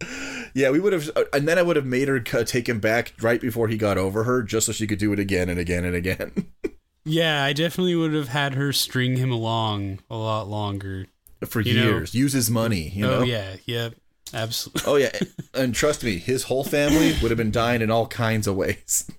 yeah, 0.54 0.70
we 0.70 0.80
would 0.80 0.92
have, 0.92 1.10
uh, 1.14 1.24
and 1.32 1.46
then 1.46 1.58
I 1.58 1.62
would 1.62 1.76
have 1.76 1.86
made 1.86 2.08
her 2.08 2.20
take 2.20 2.68
him 2.68 2.80
back 2.80 3.12
right 3.20 3.40
before 3.40 3.68
he 3.68 3.76
got 3.76 3.98
over 3.98 4.24
her, 4.24 4.42
just 4.42 4.66
so 4.66 4.72
she 4.72 4.86
could 4.86 4.98
do 4.98 5.12
it 5.12 5.18
again 5.18 5.48
and 5.48 5.58
again 5.58 5.84
and 5.84 5.94
again 5.94 6.32
Yeah, 7.04 7.42
I 7.42 7.52
definitely 7.54 7.94
would 7.94 8.12
have 8.12 8.28
had 8.28 8.54
her 8.54 8.72
string 8.72 9.16
him 9.16 9.30
along 9.30 10.00
a 10.10 10.16
lot 10.16 10.48
longer. 10.48 11.06
for 11.46 11.60
You 11.60 11.74
know- 11.74 11.84
years. 11.84 12.14
Use 12.14 12.32
his 12.32 12.50
money, 12.50 12.90
you 12.90 13.06
oh, 13.06 13.10
know. 13.10 13.18
Oh 13.20 13.24
yeah, 13.24 13.56
yep, 13.64 13.94
absolutely. 14.34 14.82
Oh 14.86 14.96
yeah, 14.96 15.18
and 15.54 15.74
trust 15.74 16.04
me, 16.04 16.18
his 16.18 16.44
whole 16.44 16.62
family 16.64 17.16
would 17.22 17.30
have 17.30 17.38
been 17.38 17.50
dying 17.50 17.80
in 17.80 17.90
all 17.90 18.06
kinds 18.06 18.46
of 18.46 18.54
ways. 18.56 19.10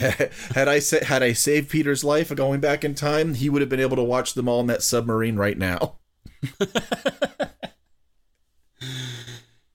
had 0.54 0.68
I 0.68 0.78
sa- 0.78 1.04
had 1.04 1.22
I 1.22 1.32
saved 1.32 1.70
Peter's 1.70 2.04
life 2.04 2.34
going 2.34 2.60
back 2.60 2.84
in 2.84 2.94
time, 2.94 3.34
he 3.34 3.48
would 3.48 3.62
have 3.62 3.68
been 3.68 3.80
able 3.80 3.96
to 3.96 4.02
watch 4.02 4.34
them 4.34 4.48
all 4.48 4.60
in 4.60 4.66
that 4.66 4.82
submarine 4.82 5.36
right 5.36 5.58
now. 5.58 5.96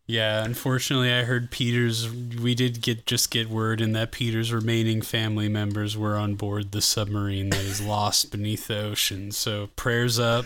Yeah, 0.07 0.43
unfortunately, 0.43 1.11
I 1.11 1.23
heard 1.23 1.49
Peter's. 1.49 2.11
We 2.11 2.53
did 2.53 2.81
get 2.81 3.07
just 3.07 3.31
get 3.31 3.49
word 3.49 3.81
in 3.81 3.93
that 3.93 4.11
Peter's 4.11 4.53
remaining 4.53 5.01
family 5.01 5.49
members 5.49 5.97
were 5.97 6.15
on 6.15 6.35
board 6.35 6.71
the 6.71 6.81
submarine 6.81 7.49
that 7.49 7.61
is 7.61 7.81
lost 7.81 8.31
beneath 8.31 8.67
the 8.67 8.79
ocean. 8.79 9.31
So 9.31 9.69
prayers 9.75 10.19
up. 10.19 10.45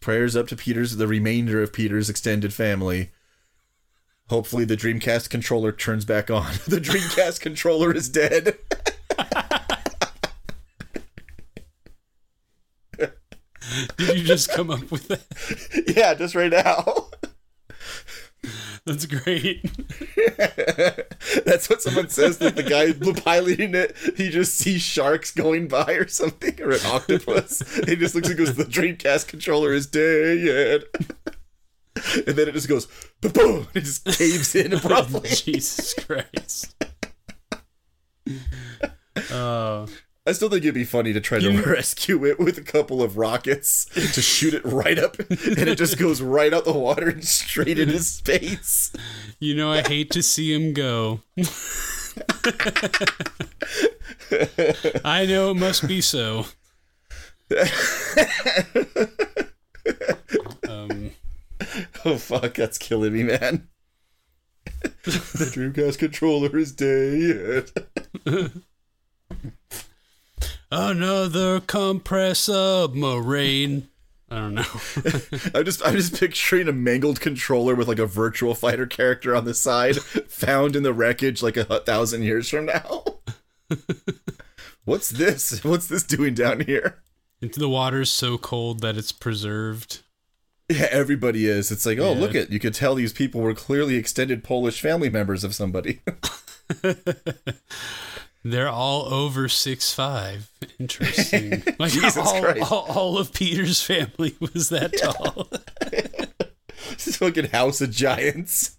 Prayers 0.00 0.36
up 0.36 0.46
to 0.48 0.56
Peter's, 0.56 0.96
the 0.96 1.08
remainder 1.08 1.62
of 1.62 1.72
Peter's 1.72 2.10
extended 2.10 2.52
family. 2.52 3.10
Hopefully, 4.28 4.64
the 4.64 4.76
Dreamcast 4.76 5.28
controller 5.28 5.72
turns 5.72 6.04
back 6.04 6.30
on. 6.30 6.52
The 6.68 6.80
Dreamcast 6.80 7.40
controller 7.40 7.92
is 7.92 8.08
dead. 8.08 8.58
Did 13.96 14.18
you 14.18 14.24
just 14.24 14.50
come 14.50 14.70
up 14.70 14.90
with 14.90 15.08
that? 15.08 15.22
yeah, 15.96 16.14
just 16.14 16.34
right 16.34 16.50
now. 16.50 17.08
That's 18.86 19.06
great. 19.06 19.62
That's 21.46 21.70
what 21.70 21.80
someone 21.80 22.10
says 22.10 22.36
that 22.38 22.54
the 22.56 22.62
guy 22.62 22.92
piloting 23.22 23.74
it, 23.74 23.96
he 24.16 24.28
just 24.28 24.58
sees 24.58 24.82
sharks 24.82 25.30
going 25.30 25.68
by 25.68 25.92
or 25.92 26.06
something, 26.06 26.60
or 26.60 26.72
an 26.72 26.84
octopus. 26.84 27.62
he 27.86 27.96
just 27.96 28.14
looks 28.14 28.28
and 28.28 28.36
goes, 28.36 28.54
the 28.54 28.64
Dreamcast 28.64 29.28
controller 29.28 29.72
is 29.72 29.86
dead. 29.86 30.84
and 32.26 32.36
then 32.36 32.48
it 32.48 32.52
just 32.52 32.68
goes, 32.68 32.86
boom, 33.22 33.68
it 33.72 33.80
just 33.80 34.04
caves 34.04 34.54
in 34.54 34.74
abruptly. 34.74 35.30
Jesus 35.30 35.94
Christ. 35.94 36.74
Uh, 39.32 39.86
I 40.26 40.32
still 40.32 40.48
think 40.48 40.62
it'd 40.64 40.74
be 40.74 40.84
funny 40.84 41.12
to 41.12 41.20
try 41.20 41.38
to 41.38 41.62
rescue 41.66 42.24
it 42.24 42.38
with 42.38 42.56
a 42.56 42.62
couple 42.62 43.02
of 43.02 43.18
rockets 43.18 43.84
to 43.86 44.22
shoot 44.22 44.54
it 44.54 44.64
right 44.64 44.98
up, 44.98 45.18
and 45.28 45.68
it 45.68 45.76
just 45.76 45.98
goes 45.98 46.22
right 46.22 46.52
out 46.52 46.64
the 46.64 46.72
water 46.72 47.08
and 47.10 47.24
straight 47.24 47.78
into 47.78 47.98
space. 47.98 48.92
you 49.38 49.54
know, 49.54 49.70
I 49.70 49.82
hate 49.82 50.10
to 50.12 50.22
see 50.22 50.52
him 50.52 50.72
go. 50.72 51.20
I 55.04 55.26
know 55.26 55.50
it 55.50 55.56
must 55.56 55.86
be 55.86 56.00
so. 56.00 56.46
Um, 60.68 61.10
Oh 62.04 62.16
fuck, 62.18 62.54
that's 62.54 62.78
killing 62.78 63.12
me, 63.12 63.22
man. 63.24 63.68
the 64.82 65.50
Dreamcast 65.52 65.98
controller 65.98 66.56
is 66.56 66.72
dead. 66.72 67.70
another 70.70 71.60
compressed 71.60 72.44
submarine. 72.44 73.88
I 74.30 74.36
don't 74.36 74.54
know. 74.54 74.64
I'm 75.54 75.64
just 75.64 75.84
I'm 75.86 75.94
just 75.94 76.18
picturing 76.18 76.66
a 76.68 76.72
mangled 76.72 77.20
controller 77.20 77.74
with 77.74 77.86
like 77.88 77.98
a 77.98 78.06
Virtua 78.06 78.56
Fighter 78.56 78.86
character 78.86 79.34
on 79.36 79.44
the 79.44 79.54
side, 79.54 79.96
found 80.28 80.74
in 80.76 80.82
the 80.82 80.92
wreckage 80.94 81.42
like 81.42 81.56
a 81.56 81.64
thousand 81.80 82.22
years 82.22 82.48
from 82.48 82.66
now. 82.66 83.04
What's 84.84 85.10
this? 85.10 85.62
What's 85.64 85.86
this 85.86 86.02
doing 86.02 86.34
down 86.34 86.60
here? 86.60 87.02
Into 87.40 87.60
the 87.60 87.68
water's 87.68 88.10
so 88.10 88.36
cold 88.38 88.80
that 88.80 88.96
it's 88.96 89.12
preserved. 89.12 90.00
Yeah, 90.68 90.88
everybody 90.90 91.46
is. 91.46 91.70
It's 91.70 91.84
like, 91.86 91.98
oh, 91.98 92.14
Yeah. 92.14 92.20
look 92.20 92.34
at 92.34 92.50
you 92.50 92.58
could 92.58 92.74
tell 92.74 92.94
these 92.94 93.12
people 93.12 93.40
were 93.42 93.54
clearly 93.54 93.96
extended 93.96 94.42
Polish 94.42 94.80
family 94.80 95.10
members 95.10 95.44
of 95.44 95.54
somebody. 95.54 96.00
They're 98.44 98.68
all 98.68 99.12
over 99.12 99.48
six 99.48 99.92
five. 99.94 100.50
Interesting. 100.78 101.62
Like 101.78 101.92
Jesus 101.92 102.16
all, 102.16 102.62
all, 102.62 102.86
all 102.88 103.18
of 103.18 103.32
Peter's 103.32 103.82
family 103.82 104.36
was 104.38 104.68
that 104.68 104.92
tall. 104.96 105.48
this 106.90 107.16
fucking 107.16 107.46
house 107.50 107.80
of 107.80 107.90
giants. 107.90 108.76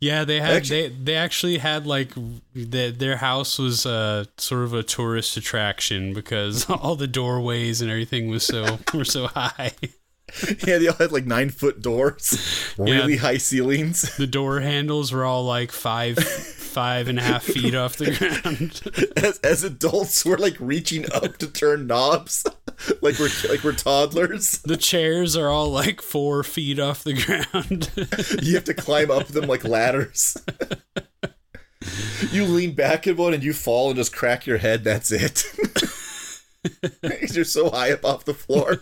Yeah, 0.00 0.24
they 0.24 0.40
had 0.40 0.56
Actu- 0.56 0.68
they 0.68 0.88
they 0.88 1.14
actually 1.14 1.58
had 1.58 1.86
like 1.86 2.12
the, 2.54 2.90
their 2.90 3.16
house 3.16 3.58
was 3.58 3.86
uh 3.86 4.24
sort 4.36 4.64
of 4.64 4.74
a 4.74 4.82
tourist 4.82 5.36
attraction 5.36 6.12
because 6.12 6.68
all 6.70 6.94
the 6.94 7.06
doorways 7.06 7.80
and 7.80 7.90
everything 7.90 8.28
was 8.28 8.44
so 8.44 8.78
were 8.92 9.04
so 9.04 9.28
high. 9.28 9.72
Yeah, 10.66 10.78
they 10.78 10.88
all 10.88 10.94
had 10.94 11.12
like 11.12 11.26
nine 11.26 11.50
foot 11.50 11.82
doors, 11.82 12.74
really 12.78 13.16
high 13.16 13.38
ceilings. 13.38 14.16
The 14.16 14.26
door 14.26 14.60
handles 14.60 15.12
were 15.12 15.24
all 15.24 15.44
like 15.44 15.72
five 15.72 16.18
five 16.72 17.08
and 17.08 17.18
a 17.18 17.22
half 17.22 17.44
feet 17.44 17.74
off 17.74 17.96
the 17.96 18.12
ground. 18.12 18.80
As, 19.16 19.38
as 19.40 19.62
adults, 19.62 20.24
we're 20.24 20.38
like 20.38 20.56
reaching 20.58 21.04
up 21.12 21.36
to 21.38 21.46
turn 21.46 21.86
knobs, 21.86 22.44
like 23.02 23.18
we're 23.18 23.28
like 23.48 23.62
we're 23.62 23.72
toddlers. 23.72 24.60
The 24.72 24.76
chairs 24.76 25.36
are 25.36 25.48
all 25.48 25.68
like 25.70 26.00
four 26.00 26.42
feet 26.42 26.78
off 26.78 27.04
the 27.04 27.12
ground. 27.12 27.90
You 28.42 28.54
have 28.54 28.64
to 28.64 28.74
climb 28.74 29.10
up 29.10 29.26
them 29.28 29.46
like 29.46 29.64
ladders. 29.64 30.36
you 32.30 32.44
lean 32.44 32.74
back 32.74 33.06
in 33.06 33.16
one 33.16 33.34
and 33.34 33.42
you 33.44 33.52
fall 33.52 33.88
and 33.88 33.96
just 33.96 34.14
crack 34.14 34.46
your 34.46 34.58
head. 34.58 34.82
That's 34.84 35.12
it. 35.12 35.44
You're 37.34 37.44
so 37.44 37.70
high 37.70 37.92
up 37.92 38.04
off 38.04 38.24
the 38.24 38.34
floor. 38.34 38.78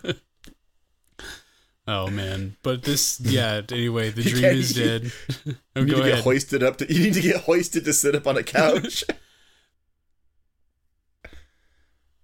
Oh 1.89 2.09
man! 2.11 2.57
But 2.63 2.83
this, 2.83 3.21
yeah. 3.21 3.63
Anyway, 3.71 4.11
the 4.11 4.23
dream 4.31 4.45
is 4.45 4.75
dead. 4.75 5.13
oh, 5.77 5.81
You 5.81 5.85
need 5.85 5.91
to 5.97 6.03
get 6.03 6.13
ahead. 6.13 6.25
hoisted 6.25 6.63
up 6.63 6.77
to. 6.79 6.93
You 6.93 7.03
need 7.05 7.15
to 7.15 7.21
get 7.21 7.43
hoisted 7.43 7.85
to 7.85 7.93
sit 7.93 8.15
up 8.15 8.27
on 8.27 8.37
a 8.37 8.43
couch. 8.43 9.05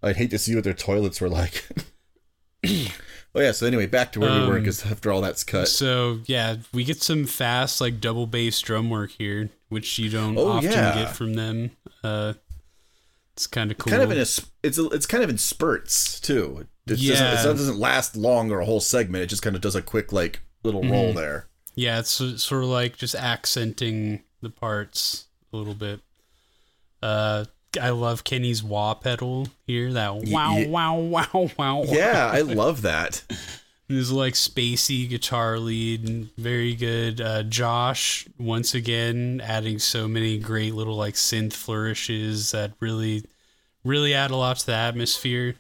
I'd 0.03 0.17
hate 0.17 0.31
to 0.31 0.39
see 0.39 0.55
what 0.55 0.65
their 0.65 0.75
toilets 0.75 1.21
were 1.21 1.29
like. 1.29 1.67
oh 2.67 3.41
yeah. 3.41 3.53
So 3.53 3.67
anyway, 3.67 3.87
back 3.87 4.13
to 4.13 4.21
where 4.21 4.33
we 4.41 4.47
were 4.47 4.55
Um, 4.57 4.61
because 4.63 4.85
after 4.87 5.11
all 5.11 5.21
that's 5.21 5.43
cut. 5.43 5.69
So 5.69 6.21
yeah, 6.27 6.57
we 6.73 6.85
get 6.85 7.03
some 7.03 7.25
fast 7.25 7.81
like 7.81 8.01
double 8.01 8.27
bass 8.27 8.61
drum 8.61 8.91
work 8.91 9.11
here, 9.13 9.51
which 9.69 9.99
you 9.99 10.11
don't 10.11 10.39
Oh, 10.39 10.49
often 10.49 10.71
yeah. 10.71 10.95
get 10.95 11.17
from 11.17 11.35
them. 11.35 11.71
Uh, 12.05 12.35
it's 13.37 13.47
kind 13.47 13.71
of 13.71 13.77
cool. 13.79 13.91
Kind 13.91 14.03
of 14.03 14.11
in 14.11 14.17
a. 14.19 14.27
It's 14.63 14.79
a, 14.79 14.87
it's 14.89 15.07
kind 15.07 15.23
of 15.23 15.31
in 15.31 15.37
spurts 15.39 16.19
too. 16.19 16.61
It 16.87 16.91
doesn't, 16.91 17.05
Yeah. 17.07 17.33
it 17.41 17.45
doesn't 17.45 17.79
last 17.79 18.17
long 18.17 18.51
or 18.51 18.61
a 18.61 18.65
whole 18.65 18.81
segment. 18.81 19.23
It 19.25 19.27
just 19.27 19.43
kind 19.43 19.55
of 19.55 19.61
does 19.63 19.75
a 19.77 19.83
quick 19.83 20.13
like 20.13 20.41
little 20.63 20.83
roll 20.83 21.09
Mm-hmm. 21.09 21.17
there. 21.19 21.47
yeah, 21.75 21.99
it's 21.99 22.11
sort 22.11 22.63
of 22.65 22.69
like 22.71 22.97
just 22.97 23.15
accenting 23.15 24.23
the 24.41 24.51
parts 24.51 25.27
a 25.53 25.57
little 25.57 25.75
bit. 25.75 26.01
Uh, 27.03 27.45
I 27.81 27.91
love 27.91 28.25
Kenny's 28.25 28.63
wah 28.63 28.95
pedal 28.95 29.49
here. 29.67 29.93
That 29.93 30.15
wow 30.25 30.57
ye- 30.57 30.67
wow 30.69 30.97
wow 30.97 31.51
wow. 31.59 31.83
Yeah, 31.87 32.31
I 32.33 32.41
love 32.41 32.83
that. 32.83 33.23
There's 33.89 34.11
like 34.11 34.35
spacey 34.35 35.09
guitar 35.09 35.59
lead, 35.59 36.09
and 36.09 36.35
very 36.37 36.75
good. 36.75 37.21
Uh, 37.21 37.45
Josh 37.45 38.27
once 38.37 38.75
again 38.75 39.41
adding 39.45 39.79
so 39.79 40.09
many 40.09 40.39
great 40.39 40.75
little 40.75 40.97
like 40.97 41.15
synth 41.15 41.53
flourishes 41.53 42.51
that 42.51 42.73
really, 42.81 43.25
really 43.85 44.13
add 44.13 44.33
a 44.33 44.37
lot 44.37 44.59
to 44.59 44.67
the 44.67 44.75
atmosphere. 44.75 45.55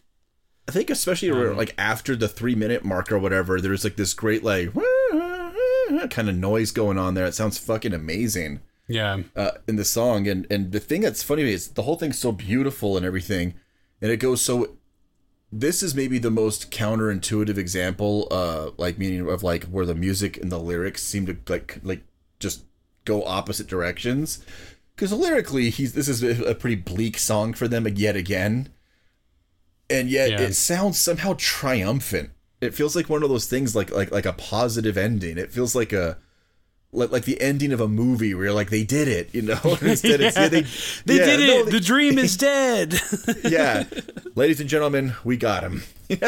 I 0.68 0.72
think 0.72 0.90
especially 0.90 1.30
Um, 1.30 1.56
like 1.56 1.74
after 1.78 2.16
the 2.16 2.26
three 2.28 2.56
minute 2.56 2.84
mark 2.84 3.12
or 3.12 3.18
whatever, 3.20 3.60
there's 3.60 3.84
like 3.84 3.94
this 3.94 4.12
great 4.14 4.42
like 4.42 4.74
kind 6.10 6.28
of 6.28 6.34
noise 6.36 6.72
going 6.72 6.98
on 6.98 7.14
there. 7.14 7.26
It 7.26 7.34
sounds 7.34 7.58
fucking 7.58 7.92
amazing 7.92 8.60
Yeah, 8.88 9.22
uh, 9.36 9.52
in 9.68 9.76
the 9.76 9.84
song. 9.84 10.26
And 10.26 10.46
and 10.50 10.72
the 10.72 10.80
thing 10.80 11.02
that's 11.02 11.22
funny 11.22 11.42
is 11.52 11.68
the 11.68 11.82
whole 11.82 11.96
thing's 11.96 12.18
so 12.18 12.32
beautiful 12.32 12.96
and 12.96 13.06
everything, 13.06 13.54
and 14.02 14.10
it 14.10 14.16
goes 14.16 14.42
so 14.42 14.76
this 15.52 15.82
is 15.82 15.94
maybe 15.94 16.18
the 16.18 16.30
most 16.30 16.70
counterintuitive 16.70 17.56
example, 17.56 18.28
uh, 18.30 18.70
like 18.76 18.98
meaning 18.98 19.28
of 19.28 19.42
like 19.42 19.64
where 19.64 19.86
the 19.86 19.94
music 19.94 20.36
and 20.36 20.50
the 20.50 20.58
lyrics 20.58 21.02
seem 21.02 21.26
to 21.26 21.36
like 21.48 21.78
like 21.82 22.02
just 22.40 22.64
go 23.04 23.24
opposite 23.24 23.66
directions. 23.66 24.44
Because 24.94 25.12
lyrically, 25.12 25.70
he's 25.70 25.92
this 25.92 26.08
is 26.08 26.22
a 26.22 26.54
pretty 26.54 26.76
bleak 26.76 27.18
song 27.18 27.52
for 27.52 27.68
them 27.68 27.86
yet 27.86 28.16
again, 28.16 28.70
and 29.90 30.08
yet 30.10 30.30
Yeah. 30.30 30.40
it 30.40 30.54
sounds 30.54 30.98
somehow 30.98 31.34
triumphant. 31.38 32.30
It 32.60 32.74
feels 32.74 32.96
like 32.96 33.08
one 33.10 33.22
of 33.22 33.28
those 33.28 33.46
things, 33.46 33.76
like 33.76 33.90
like 33.90 34.10
like 34.10 34.26
a 34.26 34.32
positive 34.32 34.96
ending. 34.96 35.36
It 35.38 35.52
feels 35.52 35.74
like 35.74 35.92
a 35.92 36.16
like, 36.92 37.10
like 37.10 37.24
the 37.24 37.40
ending 37.40 37.72
of 37.72 37.80
a 37.80 37.88
movie 37.88 38.34
where 38.34 38.44
you're 38.46 38.54
like 38.54 38.70
they 38.70 38.84
did 38.84 39.08
it, 39.08 39.34
you 39.34 39.42
know. 39.42 39.58
Instead, 39.80 40.20
it's 40.20 40.36
yeah, 40.36 40.48
they 40.48 40.62
They 41.04 41.18
yeah, 41.18 41.26
did 41.26 41.40
it. 41.40 41.46
no, 41.46 41.64
they- 41.64 41.70
the 41.72 41.80
dream 41.80 42.18
is 42.18 42.36
dead. 42.36 42.98
yeah, 43.44 43.84
ladies 44.34 44.60
and 44.60 44.68
gentlemen, 44.68 45.14
we 45.24 45.36
got 45.36 45.62
him. 45.62 45.82
it's 46.08 46.22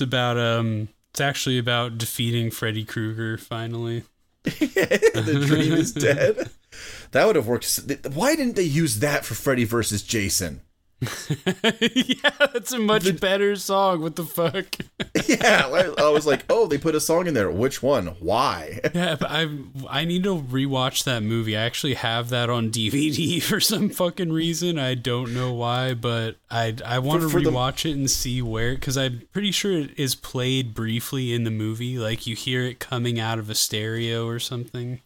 about 0.00 0.38
um. 0.38 0.88
It's 1.12 1.20
actually 1.20 1.58
about 1.58 1.98
defeating 1.98 2.52
Freddy 2.52 2.84
Krueger 2.84 3.36
finally. 3.36 4.04
the 4.44 5.44
dream 5.46 5.72
is 5.72 5.92
dead. 5.92 6.48
That 7.10 7.26
would 7.26 7.34
have 7.34 7.48
worked. 7.48 7.80
Why 8.14 8.36
didn't 8.36 8.54
they 8.54 8.62
use 8.62 9.00
that 9.00 9.24
for 9.24 9.34
Freddy 9.34 9.64
versus 9.64 10.04
Jason? 10.04 10.60
yeah, 11.80 12.30
that's 12.52 12.72
a 12.72 12.78
much 12.78 13.20
better 13.20 13.56
song. 13.56 14.02
What 14.02 14.16
the 14.16 14.24
fuck? 14.24 14.66
Yeah, 15.26 15.66
I 15.66 15.94
I 16.04 16.08
was 16.08 16.26
like, 16.26 16.44
oh, 16.50 16.66
they 16.66 16.76
put 16.78 16.94
a 16.94 17.00
song 17.00 17.26
in 17.28 17.34
there. 17.34 17.50
Which 17.50 17.82
one? 17.82 18.08
Why? 18.20 18.80
Yeah, 18.94 19.16
but 19.18 19.30
I 19.30 19.46
I 19.88 20.04
need 20.04 20.24
to 20.24 20.36
rewatch 20.36 21.04
that 21.04 21.22
movie. 21.22 21.56
I 21.56 21.62
actually 21.62 21.94
have 21.94 22.28
that 22.30 22.50
on 22.50 22.70
DVD 22.70 23.40
for 23.42 23.60
some 23.60 23.90
fucking 23.90 24.32
reason. 24.32 24.78
I 24.78 24.94
don't 24.94 25.32
know 25.32 25.52
why, 25.52 25.94
but 25.94 26.36
I 26.50 26.76
I 26.84 26.98
want 26.98 27.22
to 27.22 27.28
for 27.28 27.40
the- 27.40 27.50
rewatch 27.50 27.88
it 27.88 27.94
and 27.96 28.10
see 28.10 28.42
where 28.42 28.74
because 28.74 28.96
I'm 28.98 29.22
pretty 29.32 29.52
sure 29.52 29.72
it 29.72 29.98
is 29.98 30.14
played 30.14 30.74
briefly 30.74 31.32
in 31.32 31.44
the 31.44 31.50
movie. 31.50 31.98
Like 31.98 32.26
you 32.26 32.34
hear 32.34 32.62
it 32.64 32.78
coming 32.80 33.18
out 33.20 33.38
of 33.38 33.48
a 33.48 33.54
stereo 33.54 34.26
or 34.26 34.38
something. 34.38 35.00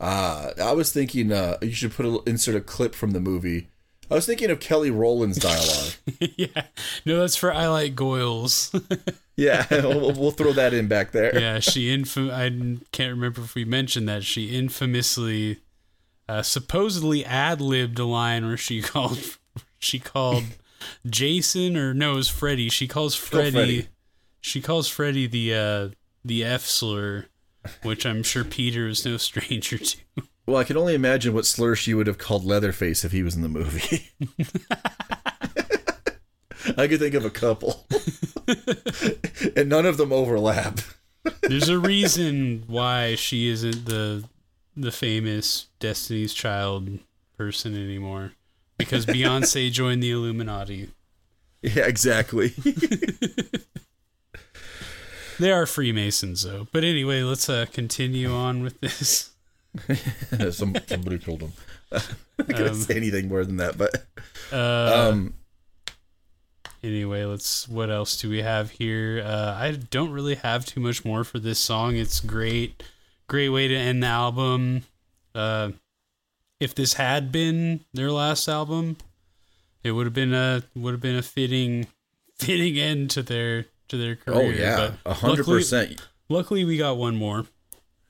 Ah, 0.00 0.50
I 0.62 0.72
was 0.72 0.92
thinking 0.92 1.32
uh, 1.32 1.56
you 1.62 1.72
should 1.72 1.92
put 1.92 2.06
a 2.06 2.20
insert 2.28 2.54
a 2.56 2.60
clip 2.60 2.94
from 2.94 3.10
the 3.12 3.20
movie. 3.20 3.68
I 4.10 4.14
was 4.14 4.26
thinking 4.26 4.50
of 4.50 4.60
Kelly 4.60 4.90
Rowland's 4.90 5.38
dialogue. 5.38 5.94
yeah, 6.36 6.66
no, 7.04 7.20
that's 7.20 7.36
for 7.36 7.52
I 7.52 7.66
like 7.68 7.94
Goils. 7.94 8.74
yeah, 9.36 9.66
we'll, 9.70 10.12
we'll 10.12 10.30
throw 10.30 10.52
that 10.52 10.72
in 10.72 10.86
back 10.86 11.12
there. 11.12 11.38
yeah, 11.38 11.58
she 11.58 11.96
infam- 11.96 12.30
I 12.30 12.80
can't 12.92 13.10
remember 13.10 13.42
if 13.42 13.54
we 13.54 13.64
mentioned 13.64 14.08
that 14.08 14.22
she 14.22 14.56
infamously, 14.56 15.58
uh, 16.28 16.42
supposedly 16.42 17.24
ad 17.24 17.60
libbed 17.60 17.98
a 17.98 18.04
line 18.04 18.46
where 18.46 18.56
she 18.56 18.80
called 18.80 19.38
she 19.78 19.98
called 19.98 20.44
Jason 21.08 21.76
or 21.76 21.94
no, 21.94 22.12
it 22.12 22.16
was 22.16 22.28
Freddy. 22.28 22.68
She 22.68 22.86
calls 22.86 23.14
Freddy, 23.14 23.50
Freddy. 23.50 23.88
She 24.40 24.60
calls 24.60 24.88
Freddy 24.88 25.26
the 25.26 25.54
uh, 25.54 25.88
the 26.24 26.44
F 26.44 26.62
slur, 26.62 27.26
which 27.82 28.06
I'm 28.06 28.22
sure 28.22 28.44
Peter 28.44 28.86
is 28.86 29.04
no 29.04 29.16
stranger 29.16 29.78
to. 29.78 29.96
Well, 30.46 30.56
I 30.56 30.64
can 30.64 30.76
only 30.76 30.94
imagine 30.94 31.34
what 31.34 31.44
slur 31.46 31.74
she 31.74 31.92
would 31.92 32.06
have 32.06 32.18
called 32.18 32.44
Leatherface 32.44 33.04
if 33.04 33.12
he 33.12 33.22
was 33.22 33.34
in 33.34 33.42
the 33.42 33.48
movie. 33.48 34.10
I 36.76 36.86
could 36.88 37.00
think 37.00 37.14
of 37.14 37.24
a 37.24 37.30
couple, 37.30 37.86
and 39.56 39.68
none 39.68 39.86
of 39.86 39.96
them 39.96 40.12
overlap. 40.12 40.80
There's 41.42 41.68
a 41.68 41.78
reason 41.78 42.64
why 42.66 43.14
she 43.16 43.48
isn't 43.48 43.86
the 43.86 44.24
the 44.76 44.92
famous 44.92 45.66
Destiny's 45.80 46.34
Child 46.34 46.98
person 47.36 47.74
anymore. 47.74 48.32
Because 48.78 49.06
Beyonce 49.06 49.72
joined 49.72 50.02
the 50.02 50.10
Illuminati. 50.10 50.90
Yeah, 51.62 51.86
exactly. 51.86 52.52
They 55.38 55.52
are 55.52 55.66
Freemasons, 55.66 56.42
though. 56.42 56.66
But 56.72 56.84
anyway, 56.84 57.22
let's 57.22 57.48
uh, 57.48 57.66
continue 57.70 58.32
on 58.32 58.62
with 58.62 58.80
this. 58.80 59.32
Some, 60.50 60.76
somebody 60.86 61.18
told 61.18 61.40
him. 61.42 61.52
I'm 61.92 62.00
not 62.38 62.48
gonna 62.48 62.74
say 62.74 62.96
anything 62.96 63.28
more 63.28 63.44
than 63.44 63.56
that, 63.58 63.78
but 63.78 64.04
Uh, 64.52 65.10
um, 65.12 65.34
anyway, 66.82 67.24
let's. 67.24 67.68
What 67.68 67.90
else 67.90 68.16
do 68.20 68.28
we 68.30 68.42
have 68.42 68.70
here? 68.70 69.22
Uh, 69.24 69.54
I 69.58 69.72
don't 69.72 70.10
really 70.10 70.34
have 70.36 70.64
too 70.66 70.80
much 70.80 71.04
more 71.04 71.24
for 71.24 71.38
this 71.38 71.58
song. 71.58 71.96
It's 71.96 72.20
great, 72.20 72.82
great 73.28 73.48
way 73.50 73.68
to 73.68 73.74
end 73.74 74.02
the 74.02 74.08
album. 74.08 74.82
Uh, 75.34 75.70
if 76.60 76.74
this 76.74 76.94
had 76.94 77.30
been 77.30 77.80
their 77.92 78.10
last 78.10 78.48
album, 78.48 78.96
it 79.84 79.92
would 79.92 80.06
have 80.06 80.14
been 80.14 80.34
a 80.34 80.62
would 80.74 80.92
have 80.92 81.00
been 81.00 81.16
a 81.16 81.22
fitting 81.22 81.86
fitting 82.38 82.78
end 82.78 83.10
to 83.10 83.22
their 83.22 83.66
to 83.88 83.96
their 83.96 84.16
career. 84.16 84.38
oh 84.38 84.50
yeah, 84.50 85.12
hundred 85.14 85.38
luckily- 85.38 85.58
percent. 85.60 86.00
Luckily, 86.28 86.64
we 86.64 86.76
got 86.76 86.96
one 86.96 87.14
more. 87.14 87.46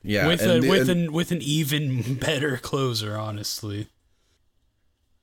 Yeah, 0.03 0.27
with 0.27 0.41
a 0.41 0.59
the- 0.59 0.69
with 0.69 0.89
an 0.89 1.11
with 1.11 1.31
an 1.31 1.41
even 1.41 2.13
better 2.19 2.57
closer, 2.57 3.17
honestly. 3.17 3.87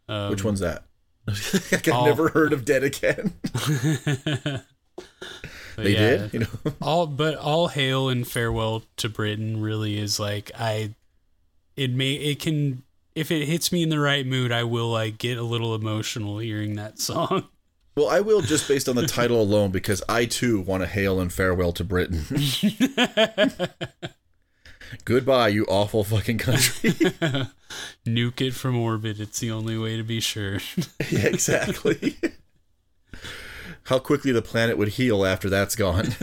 Um, 0.09 0.31
which 0.31 0.45
one's 0.45 0.61
that? 0.61 0.85
I've 1.29 1.89
all- 1.89 2.05
never 2.07 2.29
heard 2.29 2.53
of 2.53 2.65
Dead 2.65 2.85
Again. 2.85 3.35
They 5.77 5.95
yeah, 5.95 5.99
did, 5.99 6.33
you 6.35 6.39
know. 6.41 6.47
all 6.81 7.09
but 7.09 7.35
all 7.37 7.67
hail 7.67 8.09
and 8.09 8.25
farewell 8.25 8.85
to 8.99 9.09
Britain 9.09 9.61
really 9.61 9.99
is 9.99 10.21
like 10.21 10.53
I. 10.57 10.95
It 11.77 11.91
may 11.93 12.13
it 12.13 12.39
can 12.39 12.85
if 13.17 13.33
it 13.33 13.47
hits 13.47 13.73
me 13.73 13.83
in 13.83 13.89
the 13.89 13.99
right 13.99 14.25
mood, 14.25 14.53
I 14.53 14.63
will 14.63 14.89
like 14.93 15.19
get 15.19 15.37
a 15.37 15.43
little 15.43 15.75
emotional 15.75 16.39
hearing 16.39 16.77
that 16.77 17.01
song. 17.01 17.49
Well, 17.97 18.09
I 18.09 18.21
will 18.21 18.41
just 18.41 18.69
based 18.69 18.89
on 18.89 18.95
the 18.95 19.07
title 19.07 19.41
alone 19.41 19.73
because 19.73 20.01
I 20.09 20.27
too 20.27 20.61
want 20.61 20.83
to 20.85 20.87
hail 20.89 21.21
and 21.21 21.33
farewell 21.33 21.73
to 21.73 21.83
Britain. 21.85 22.25
Goodbye, 25.05 25.49
you 25.49 25.65
awful 25.67 26.05
fucking 26.05 26.39
country. 26.39 26.91
Nuke 28.07 28.41
it 28.41 28.55
from 28.55 28.77
orbit. 28.77 29.21
It's 29.21 29.41
the 29.41 29.51
only 29.51 29.79
way 29.79 29.97
to 29.97 30.03
be 30.03 30.21
sure. 30.21 30.55
yeah, 31.11 31.27
exactly. 31.27 32.17
How 33.85 33.99
quickly 33.99 34.33
the 34.33 34.43
planet 34.43 34.79
would 34.79 34.89
heal 34.89 35.25
after 35.27 35.51
that's 35.51 35.77
gone. 35.77 36.15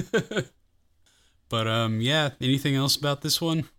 but 1.49 1.67
um, 1.67 2.01
yeah. 2.01 2.31
Anything 2.39 2.75
else 2.75 2.95
about 2.95 3.21
this 3.21 3.41
one? 3.41 3.69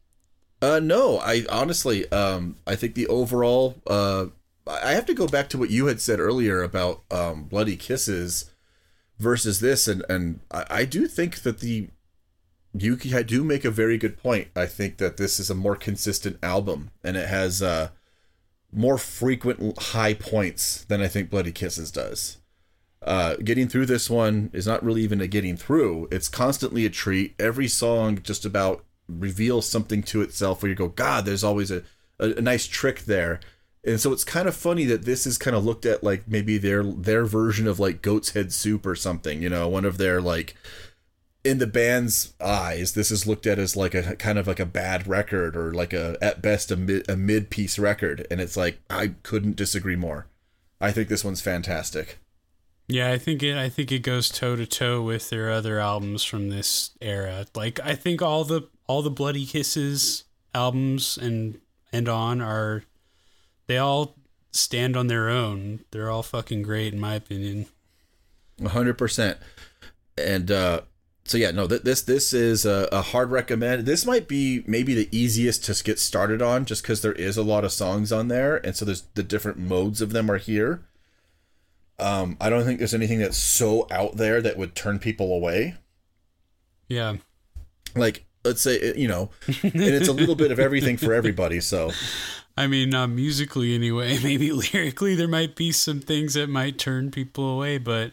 Uh, 0.60 0.78
no, 0.78 1.18
I 1.18 1.44
honestly, 1.50 2.10
um, 2.12 2.56
I 2.66 2.76
think 2.76 2.94
the 2.94 3.08
overall, 3.08 3.82
uh, 3.88 4.26
I 4.66 4.92
have 4.92 5.06
to 5.06 5.14
go 5.14 5.26
back 5.26 5.48
to 5.50 5.58
what 5.58 5.70
you 5.70 5.86
had 5.86 6.00
said 6.00 6.20
earlier 6.20 6.62
about 6.62 7.02
um, 7.10 7.44
Bloody 7.44 7.76
Kisses 7.76 8.48
versus 9.18 9.58
this, 9.58 9.88
and 9.88 10.04
and 10.08 10.38
I, 10.52 10.66
I 10.70 10.84
do 10.84 11.08
think 11.08 11.42
that 11.42 11.58
the 11.58 11.88
you 12.74 12.96
do 12.96 13.44
make 13.44 13.64
a 13.64 13.70
very 13.70 13.98
good 13.98 14.16
point. 14.16 14.48
I 14.56 14.66
think 14.66 14.98
that 14.98 15.16
this 15.16 15.38
is 15.38 15.50
a 15.50 15.54
more 15.54 15.76
consistent 15.76 16.38
album, 16.42 16.90
and 17.04 17.16
it 17.16 17.28
has 17.28 17.62
uh, 17.62 17.90
more 18.72 18.98
frequent 18.98 19.78
high 19.78 20.14
points 20.14 20.84
than 20.84 21.00
I 21.02 21.08
think 21.08 21.30
Bloody 21.30 21.52
Kisses 21.52 21.90
does. 21.90 22.38
Uh, 23.02 23.34
getting 23.36 23.68
through 23.68 23.86
this 23.86 24.08
one 24.08 24.48
is 24.52 24.66
not 24.66 24.82
really 24.82 25.02
even 25.02 25.20
a 25.20 25.26
getting 25.26 25.56
through. 25.56 26.08
It's 26.10 26.28
constantly 26.28 26.86
a 26.86 26.90
treat. 26.90 27.34
Every 27.38 27.68
song 27.68 28.20
just 28.22 28.44
about 28.44 28.84
reveals 29.08 29.68
something 29.68 30.02
to 30.04 30.22
itself 30.22 30.62
where 30.62 30.70
you 30.70 30.76
go, 30.76 30.88
God, 30.88 31.24
there's 31.24 31.44
always 31.44 31.70
a, 31.70 31.82
a, 32.18 32.34
a 32.34 32.40
nice 32.40 32.66
trick 32.66 33.00
there. 33.00 33.40
And 33.84 34.00
so 34.00 34.12
it's 34.12 34.22
kind 34.22 34.46
of 34.46 34.54
funny 34.54 34.84
that 34.84 35.04
this 35.04 35.26
is 35.26 35.36
kind 35.36 35.56
of 35.56 35.64
looked 35.64 35.84
at 35.84 36.04
like 36.04 36.28
maybe 36.28 36.56
their 36.56 36.84
their 36.84 37.24
version 37.24 37.66
of 37.66 37.80
like 37.80 38.00
goat's 38.00 38.30
head 38.30 38.52
soup 38.52 38.86
or 38.86 38.94
something, 38.94 39.42
you 39.42 39.48
know, 39.48 39.68
one 39.68 39.84
of 39.84 39.98
their 39.98 40.20
like 40.20 40.54
in 41.44 41.58
the 41.58 41.66
band's 41.66 42.34
eyes, 42.40 42.92
this 42.92 43.10
is 43.10 43.26
looked 43.26 43.46
at 43.46 43.58
as 43.58 43.76
like 43.76 43.94
a 43.94 44.16
kind 44.16 44.38
of 44.38 44.46
like 44.46 44.60
a 44.60 44.66
bad 44.66 45.06
record 45.06 45.56
or 45.56 45.72
like 45.72 45.92
a 45.92 46.16
at 46.20 46.40
best 46.40 46.70
a 46.70 46.76
mid 46.76 47.08
a 47.08 47.16
mid 47.16 47.50
piece 47.50 47.78
record. 47.78 48.26
And 48.30 48.40
it's 48.40 48.56
like 48.56 48.80
I 48.88 49.14
couldn't 49.22 49.56
disagree 49.56 49.96
more. 49.96 50.26
I 50.80 50.92
think 50.92 51.08
this 51.08 51.24
one's 51.24 51.40
fantastic. 51.40 52.18
Yeah, 52.88 53.10
I 53.10 53.18
think 53.18 53.42
it. 53.42 53.56
I 53.56 53.68
think 53.68 53.90
it 53.92 54.00
goes 54.00 54.28
toe 54.28 54.56
to 54.56 54.66
toe 54.66 55.02
with 55.02 55.30
their 55.30 55.50
other 55.50 55.78
albums 55.78 56.24
from 56.24 56.48
this 56.48 56.90
era. 57.00 57.46
Like, 57.54 57.80
I 57.80 57.94
think 57.94 58.20
all 58.20 58.44
the 58.44 58.68
all 58.86 59.02
the 59.02 59.10
Bloody 59.10 59.46
Kisses 59.46 60.24
albums 60.54 61.16
and 61.16 61.60
and 61.92 62.08
on 62.08 62.40
are 62.40 62.84
they 63.66 63.78
all 63.78 64.16
stand 64.50 64.96
on 64.96 65.06
their 65.06 65.28
own. 65.28 65.80
They're 65.90 66.10
all 66.10 66.22
fucking 66.22 66.62
great 66.62 66.92
in 66.92 67.00
my 67.00 67.14
opinion. 67.14 67.66
A 68.62 68.68
hundred 68.68 68.98
percent. 68.98 69.38
And 70.18 70.50
uh, 70.50 70.82
so 71.24 71.38
yeah, 71.38 71.50
no, 71.52 71.66
th- 71.68 71.82
this 71.82 72.02
this 72.02 72.32
is 72.32 72.66
a, 72.66 72.88
a 72.90 73.00
hard 73.00 73.30
recommend. 73.30 73.86
This 73.86 74.04
might 74.04 74.26
be 74.26 74.64
maybe 74.66 74.94
the 74.94 75.08
easiest 75.16 75.64
to 75.64 75.84
get 75.84 75.98
started 75.98 76.42
on, 76.42 76.64
just 76.64 76.82
because 76.82 77.02
there 77.02 77.12
is 77.12 77.36
a 77.36 77.42
lot 77.42 77.64
of 77.64 77.72
songs 77.72 78.12
on 78.12 78.28
there, 78.28 78.56
and 78.56 78.74
so 78.74 78.84
there's 78.84 79.02
the 79.14 79.22
different 79.22 79.58
modes 79.58 80.00
of 80.00 80.12
them 80.12 80.30
are 80.30 80.38
here. 80.38 80.84
Um, 81.98 82.36
I 82.40 82.50
don't 82.50 82.64
think 82.64 82.78
there's 82.78 82.94
anything 82.94 83.20
that's 83.20 83.36
so 83.36 83.86
out 83.90 84.16
there 84.16 84.42
that 84.42 84.56
would 84.56 84.74
turn 84.74 84.98
people 84.98 85.32
away. 85.32 85.76
Yeah, 86.88 87.16
Like 87.94 88.24
let's 88.44 88.60
say 88.60 88.94
you 88.96 89.06
know, 89.06 89.30
and 89.46 89.76
it's 89.76 90.08
a 90.08 90.12
little 90.12 90.34
bit 90.34 90.50
of 90.50 90.58
everything 90.58 90.96
for 90.96 91.14
everybody. 91.14 91.60
So 91.60 91.92
I 92.56 92.66
mean, 92.66 92.90
not 92.90 93.10
musically 93.10 93.74
anyway. 93.74 94.18
Maybe 94.22 94.50
lyrically, 94.52 95.14
there 95.14 95.28
might 95.28 95.54
be 95.54 95.70
some 95.72 96.00
things 96.00 96.34
that 96.34 96.48
might 96.48 96.78
turn 96.78 97.10
people 97.10 97.48
away, 97.48 97.78
but 97.78 98.12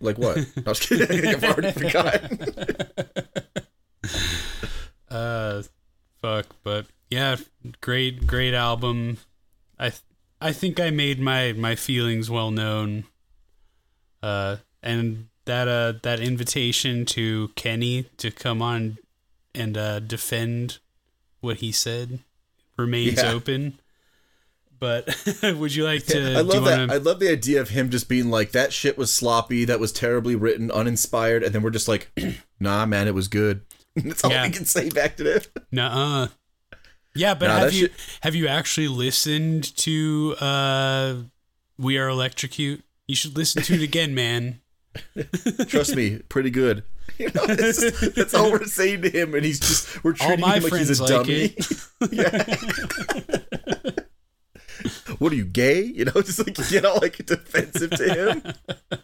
like 0.00 0.18
what? 0.18 0.38
I 0.66 0.68
was 0.68 0.80
kidding. 0.80 1.26
I've 1.26 1.44
already 1.44 1.72
forgotten. 1.72 2.38
uh, 5.10 5.62
fuck. 6.22 6.46
But 6.62 6.86
yeah, 7.10 7.36
great, 7.80 8.26
great 8.26 8.54
album. 8.54 9.18
I, 9.78 9.90
th- 9.90 10.02
I 10.40 10.52
think 10.52 10.80
I 10.80 10.90
made 10.90 11.20
my 11.20 11.52
my 11.52 11.74
feelings 11.74 12.30
well 12.30 12.50
known. 12.50 13.04
Uh, 14.22 14.56
and 14.82 15.28
that 15.44 15.68
uh 15.68 15.94
that 16.02 16.20
invitation 16.20 17.06
to 17.06 17.48
Kenny 17.54 18.04
to 18.18 18.30
come 18.30 18.60
on 18.60 18.98
and 19.54 19.78
uh 19.78 19.98
defend 20.00 20.78
what 21.40 21.58
he 21.58 21.72
said 21.72 22.20
remains 22.76 23.22
Yeah. 23.22 23.32
open. 23.32 23.80
But 24.80 25.08
would 25.42 25.74
you 25.74 25.84
like 25.84 26.06
to? 26.06 26.34
I 26.36 26.40
love 26.40 26.64
that. 26.64 26.78
wanna- 26.80 26.92
I 26.94 26.96
love 26.98 27.18
the 27.20 27.30
idea 27.30 27.60
of 27.60 27.70
him 27.70 27.90
just 27.90 28.08
being 28.08 28.30
like, 28.30 28.52
"That 28.52 28.72
shit 28.72 28.96
was 28.98 29.12
sloppy. 29.12 29.64
That 29.64 29.80
was 29.80 29.92
terribly 29.92 30.36
written, 30.36 30.70
uninspired," 30.70 31.42
and 31.42 31.54
then 31.54 31.62
we're 31.62 31.70
just 31.70 31.88
like, 31.88 32.10
"Nah, 32.60 32.86
man, 32.86 33.08
it 33.08 33.14
was 33.14 33.28
good." 33.28 33.62
That's 33.96 34.22
all 34.24 34.30
Yeah. 34.30 34.46
we 34.46 34.52
can 34.52 34.64
say 34.64 34.88
back 34.90 35.16
to 35.16 35.24
them. 35.24 35.40
Nuh-uh. 35.72 36.28
Yeah, 37.14 37.34
but 37.34 37.48
Nah, 37.48 37.58
have 37.58 37.72
you 37.72 37.80
shit- 37.86 37.92
have 38.20 38.34
you 38.36 38.46
actually 38.46 38.88
listened 38.88 39.76
to 39.78 40.36
uh 40.40 41.14
We 41.78 41.98
Are 41.98 42.08
Electrocute? 42.08 42.82
You 43.08 43.16
should 43.16 43.36
listen 43.36 43.62
to 43.62 43.74
it 43.74 43.82
again, 43.82 44.14
man. 44.14 44.60
Trust 45.66 45.96
me, 45.96 46.18
pretty 46.28 46.50
good. 46.50 46.84
You 47.18 47.30
know, 47.34 47.46
just- 47.46 48.14
that's 48.14 48.34
all 48.34 48.52
we're 48.52 48.64
saying 48.66 49.02
to 49.02 49.10
him, 49.10 49.34
and 49.34 49.44
he's 49.44 49.58
just 49.58 50.04
we're 50.04 50.12
treating 50.12 50.44
him 50.44 50.62
like 50.62 50.72
he's 50.74 51.00
a 51.00 51.02
like 51.02 51.10
dummy. 51.10 51.54
it. 52.00 53.47
What 55.18 55.32
are 55.32 55.36
you 55.36 55.44
gay? 55.44 55.82
You 55.82 56.04
know, 56.06 56.12
just 56.22 56.38
like 56.38 56.56
you 56.58 56.64
get 56.70 56.84
all 56.84 56.98
like 57.00 57.24
defensive 57.24 57.90
to 57.90 58.14
him. 58.14 58.42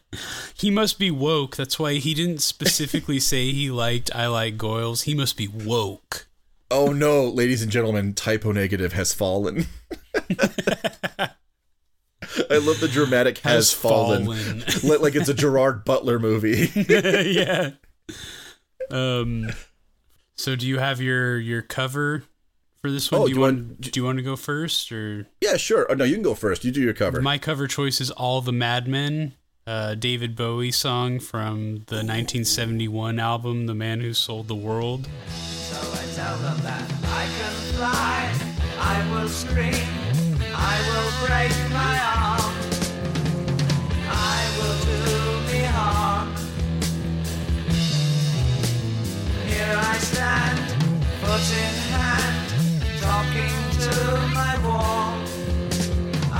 He 0.57 0.71
must 0.71 1.01
be 1.01 1.11
woke. 1.11 1.57
That's 1.57 1.77
why 1.81 1.95
he 1.95 2.15
didn't 2.15 2.39
specifically 2.41 3.19
say 3.19 3.51
he 3.51 3.73
liked 3.73 4.15
I 4.15 4.29
like 4.29 4.57
Goils. 4.57 5.03
He 5.03 5.13
must 5.15 5.37
be 5.37 5.49
woke. 5.49 6.29
Oh 6.71 6.93
no, 6.93 7.25
ladies 7.25 7.63
and 7.63 7.73
gentlemen, 7.73 8.15
Type 8.15 8.47
O 8.47 8.53
Negative 8.53 8.93
has 8.93 9.13
fallen. 9.13 9.67
I 12.49 12.59
love 12.59 12.79
the 12.81 12.89
dramatic 12.91 13.39
has, 13.39 13.53
Has 13.55 13.73
fallen. 13.73 14.25
fallen. 14.27 15.03
Like 15.03 15.17
it's 15.17 15.29
a 15.29 15.35
Gerard 15.35 15.85
Butler 15.85 16.19
movie. 16.21 16.71
yeah. 16.89 17.71
Um 18.91 19.51
so 20.37 20.55
do 20.57 20.67
you 20.67 20.79
have 20.79 21.01
your 21.01 21.39
your 21.39 21.63
cover 21.63 22.23
for 22.85 22.91
this 22.91 23.11
one? 23.11 23.23
Oh, 23.23 23.25
do 23.25 23.31
you 23.31 23.35
do 23.37 23.41
want 23.41 23.57
want- 23.57 23.81
do 23.81 23.99
you 23.99 24.05
want 24.05 24.19
to 24.19 24.23
go 24.23 24.37
first 24.37 24.93
or 24.93 25.27
yeah, 25.41 25.57
sure. 25.57 25.87
Oh, 25.91 25.95
no, 25.95 26.05
you 26.05 26.13
can 26.17 26.23
go 26.23 26.35
first. 26.35 26.67
You 26.67 26.71
do 26.71 26.83
your 26.83 26.93
cover. 26.93 27.23
My 27.23 27.39
cover 27.39 27.67
choice 27.67 27.99
is 27.99 28.11
All 28.11 28.43
the 28.43 28.53
Madmen, 28.53 29.33
uh, 29.67 29.95
David 29.95 30.37
Bowie 30.37 30.71
song 30.71 31.19
from 31.19 31.77
the 31.87 32.05
1971 32.05 33.19
album 33.19 33.65
The 33.67 33.75
Man 33.75 34.03
Who 34.03 34.13
Sold 34.13 34.49
the 34.49 34.55
World. 34.55 35.09
So 35.35 35.79
I 35.81 36.05
tell 36.15 36.37
them 36.37 36.59
that 36.61 36.83
I 37.05 37.25
can 37.39 37.55
fly, 37.73 38.35
I 38.79 39.11
will 39.15 39.29
scream, 39.31 40.37
I 40.55 40.77
will 40.91 41.27
break 41.27 41.53
my 41.73 41.97
arm, 42.21 42.55
I 44.11 44.41
will 44.59 44.79
do 44.85 45.53
me 45.53 45.65
harm. 45.65 46.35
Here 49.47 49.75
I 49.75 49.97
stand, 49.97 50.59
foot 51.23 51.49
in 51.65 51.75
hand, 51.91 52.44
talking 53.05 53.57
to 53.87 53.95
my 54.41 54.55
wall. 54.67 55.13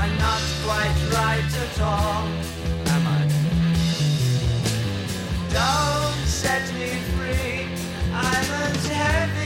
I'm 0.01 0.13
not 0.25 0.43
quite 0.65 0.99
right 1.17 1.51
at 1.65 1.75
all, 1.93 2.23
am 2.93 3.03
I? 3.17 3.21
Don't 5.59 6.21
set 6.41 6.65
me 6.79 6.89
free. 7.13 7.67
I'm 8.13 8.47
as 8.65 8.87
heavy 8.87 9.44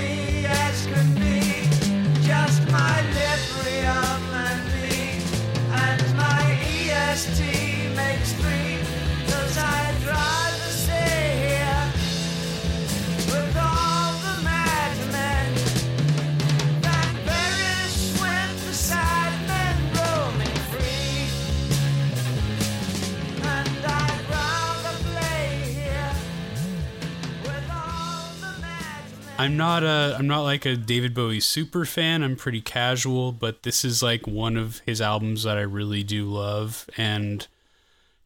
I'm 29.40 29.56
not 29.56 29.84
a 29.84 30.16
I'm 30.20 30.28
not 30.28 30.42
like 30.42 30.66
a 30.66 30.76
David 30.76 31.14
Bowie 31.14 31.40
super 31.40 31.86
fan. 31.86 32.24
I'm 32.24 32.36
pretty 32.36 32.60
casual, 32.60 33.32
but 33.32 33.64
this 33.64 33.86
is 33.86 34.04
like 34.04 34.28
one 34.28 34.58
of 34.58 34.80
his 34.80 35.00
albums 35.00 35.44
that 35.44 35.58
I 35.58 35.62
really 35.62 36.04
do 36.04 36.26
love 36.26 36.90
and 36.98 37.48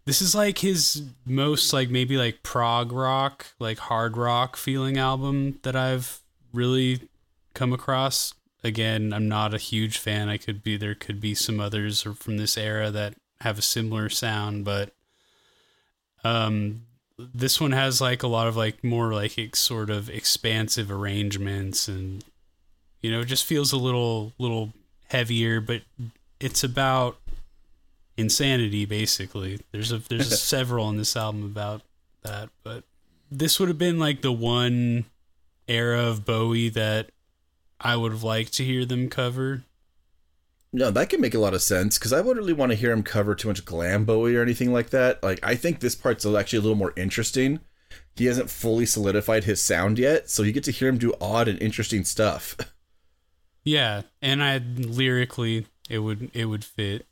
this 0.06 0.22
is 0.22 0.34
like 0.34 0.58
his 0.58 1.04
most 1.26 1.72
like 1.72 1.90
maybe 1.90 2.18
like 2.18 2.42
prog 2.42 2.92
rock, 2.92 3.46
like 3.60 3.78
hard 3.78 4.18
rock 4.18 4.58
feeling 4.58 4.98
album 4.98 5.60
that 5.62 5.76
I've 5.76 6.20
really 6.52 7.08
come 7.54 7.72
across. 7.72 8.34
Again, 8.64 9.14
I'm 9.14 9.28
not 9.28 9.54
a 9.54 9.60
huge 9.60 10.00
fan. 10.00 10.30
I 10.30 10.38
could 10.38 10.64
be 10.64 10.78
there 10.78 10.96
could 10.96 11.22
be 11.22 11.36
some 11.36 11.60
others 11.60 12.02
from 12.02 12.38
this 12.38 12.58
era 12.58 12.90
that 12.90 13.14
have 13.42 13.60
a 13.60 13.62
similar 13.62 14.10
sound, 14.10 14.66
but 14.66 14.96
um 16.24 16.82
this 17.18 17.62
one 17.62 17.72
has 17.72 18.02
like 18.02 18.24
a 18.24 18.28
lot 18.28 18.48
of 18.48 18.58
like 18.58 18.84
more 18.84 19.14
like 19.14 19.38
ex- 19.38 19.60
sort 19.60 19.90
of 19.90 20.10
expansive 20.10 20.92
arrangements 20.92 21.88
and 21.88 22.24
you 23.02 23.12
know 23.12 23.22
it 23.22 23.26
just 23.26 23.46
feels 23.46 23.72
a 23.72 23.78
little 23.78 24.34
little 24.40 24.74
heavier 25.10 25.62
but 25.62 25.82
it's 26.40 26.64
about 26.64 27.18
insanity 28.18 28.86
basically. 28.86 29.60
There's 29.72 29.92
a 29.92 29.98
there's 29.98 30.42
several 30.42 30.86
on 30.86 30.98
this 30.98 31.16
album 31.16 31.44
about 31.44 31.82
that 32.24 32.50
but 32.64 32.84
this 33.32 33.60
would 33.60 33.70
have 33.70 33.78
been 33.78 34.00
like 34.00 34.22
the 34.22 34.32
one 34.32 35.06
era 35.68 36.04
of 36.04 36.26
Bowie 36.26 36.70
that 36.70 37.10
I 37.80 37.96
would 37.96 38.12
have 38.12 38.24
liked 38.24 38.54
to 38.54 38.64
hear 38.64 38.86
them 38.86 39.10
cover 39.10 39.64
No, 40.76 40.90
that 40.90 41.10
can 41.10 41.22
make 41.22 41.36
a 41.36 41.40
lot 41.40 41.54
of 41.54 41.62
sense 41.62 42.00
because 42.00 42.12
I 42.12 42.20
wouldn't 42.20 42.44
really 42.44 42.54
want 42.54 42.72
to 42.72 42.78
hear 42.78 42.92
him 42.92 43.04
cover 43.04 43.36
too 43.36 43.48
much 43.48 43.64
glam 43.64 44.06
Bowie 44.06 44.36
or 44.36 44.42
anything 44.42 44.74
like 44.74 44.90
that. 44.90 45.22
Like, 45.22 45.40
I 45.44 45.56
think 45.56 45.80
this 45.80 45.96
part's 45.96 46.26
actually 46.26 46.60
a 46.60 46.62
little 46.64 46.76
more 46.76 46.94
interesting. 46.96 47.60
He 48.16 48.26
hasn't 48.26 48.50
fully 48.50 48.88
solidified 48.88 49.44
his 49.44 49.62
sound 49.62 50.00
yet, 50.00 50.30
so 50.30 50.42
you 50.44 50.52
get 50.52 50.64
to 50.66 50.72
hear 50.72 50.90
him 50.90 50.98
do 50.98 51.14
odd 51.22 51.48
and 51.48 51.62
interesting 51.62 52.04
stuff. 52.04 52.58
yeah 53.66 54.02
and 54.22 54.44
I 54.44 54.58
lyrically 54.58 55.66
it 55.90 56.00
would 56.00 56.32
it 56.34 56.46
would 56.46 56.66
fit 56.66 57.06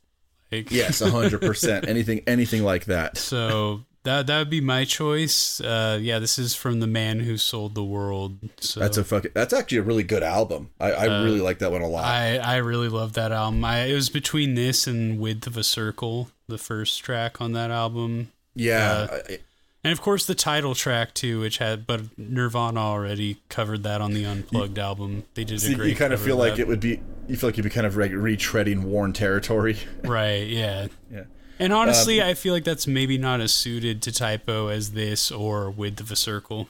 like 0.52 0.70
yes, 0.70 1.00
hundred 1.00 1.40
percent. 1.40 1.88
Anything, 1.88 2.22
anything 2.26 2.62
like 2.62 2.84
that. 2.84 3.16
So 3.16 3.84
that 4.04 4.26
that 4.26 4.38
would 4.38 4.50
be 4.50 4.60
my 4.60 4.84
choice. 4.84 5.60
Uh, 5.60 5.98
yeah, 6.00 6.18
this 6.18 6.38
is 6.38 6.54
from 6.54 6.80
the 6.80 6.86
man 6.86 7.20
who 7.20 7.36
sold 7.36 7.74
the 7.74 7.84
world. 7.84 8.38
So 8.60 8.80
That's 8.80 8.96
a 8.96 9.04
fucking. 9.04 9.30
That's 9.34 9.52
actually 9.52 9.78
a 9.78 9.82
really 9.82 10.02
good 10.02 10.22
album. 10.22 10.70
I, 10.80 10.92
I 10.92 11.04
really 11.22 11.40
like 11.40 11.58
that 11.60 11.70
one 11.70 11.82
a 11.82 11.88
lot. 11.88 12.04
I 12.04 12.38
I 12.38 12.56
really 12.56 12.88
love 12.88 13.12
that 13.14 13.32
album. 13.32 13.64
I 13.64 13.84
it 13.86 13.94
was 13.94 14.08
between 14.10 14.54
this 14.54 14.86
and 14.86 15.20
Width 15.20 15.46
of 15.46 15.56
a 15.56 15.64
Circle, 15.64 16.30
the 16.48 16.58
first 16.58 17.02
track 17.04 17.40
on 17.40 17.52
that 17.52 17.70
album, 17.70 18.32
yeah, 18.54 19.06
uh, 19.10 19.18
I- 19.28 19.38
and 19.84 19.92
of 19.92 20.00
course 20.00 20.26
the 20.26 20.34
title 20.36 20.74
track 20.74 21.12
too, 21.14 21.40
which 21.40 21.58
had 21.58 21.86
but 21.86 22.16
Nirvana 22.18 22.78
already 22.80 23.38
covered 23.48 23.82
that 23.82 24.00
on 24.00 24.12
the 24.14 24.24
Unplugged 24.24 24.78
album. 24.78 25.24
They 25.34 25.44
did 25.44 25.60
See, 25.60 25.72
a 25.72 25.76
great. 25.76 25.90
you 25.90 25.96
kind 25.96 26.12
of 26.12 26.20
feel 26.20 26.36
like 26.36 26.58
it 26.58 26.66
would 26.68 26.80
be. 26.80 27.00
You 27.28 27.36
feel 27.36 27.48
like 27.48 27.56
you'd 27.56 27.62
be 27.62 27.70
kind 27.70 27.86
of 27.86 27.96
like 27.96 28.10
retreading 28.12 28.82
worn 28.84 29.12
territory. 29.12 29.78
right. 30.04 30.46
Yeah. 30.46 30.88
Yeah. 31.10 31.24
And 31.62 31.72
honestly, 31.72 32.20
Um, 32.20 32.28
I 32.28 32.34
feel 32.34 32.52
like 32.52 32.64
that's 32.64 32.86
maybe 32.86 33.18
not 33.18 33.40
as 33.40 33.52
suited 33.52 34.02
to 34.02 34.12
Type 34.12 34.48
O 34.48 34.66
as 34.68 34.92
this 34.92 35.30
or 35.30 35.70
Width 35.70 36.00
of 36.00 36.10
a 36.10 36.16
Circle. 36.16 36.68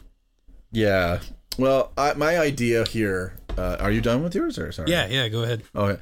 Yeah. 0.71 1.21
Well, 1.59 1.93
I, 1.97 2.13
my 2.15 2.39
idea 2.39 2.85
here. 2.87 3.39
Uh, 3.57 3.77
are 3.81 3.91
you 3.91 4.01
done 4.01 4.23
with 4.23 4.35
yours, 4.35 4.59
or 4.59 4.71
sorry? 4.73 4.91
Yeah. 4.91 5.07
Yeah. 5.09 5.29
Go 5.29 5.43
ahead. 5.45 5.63
Okay. 5.75 6.01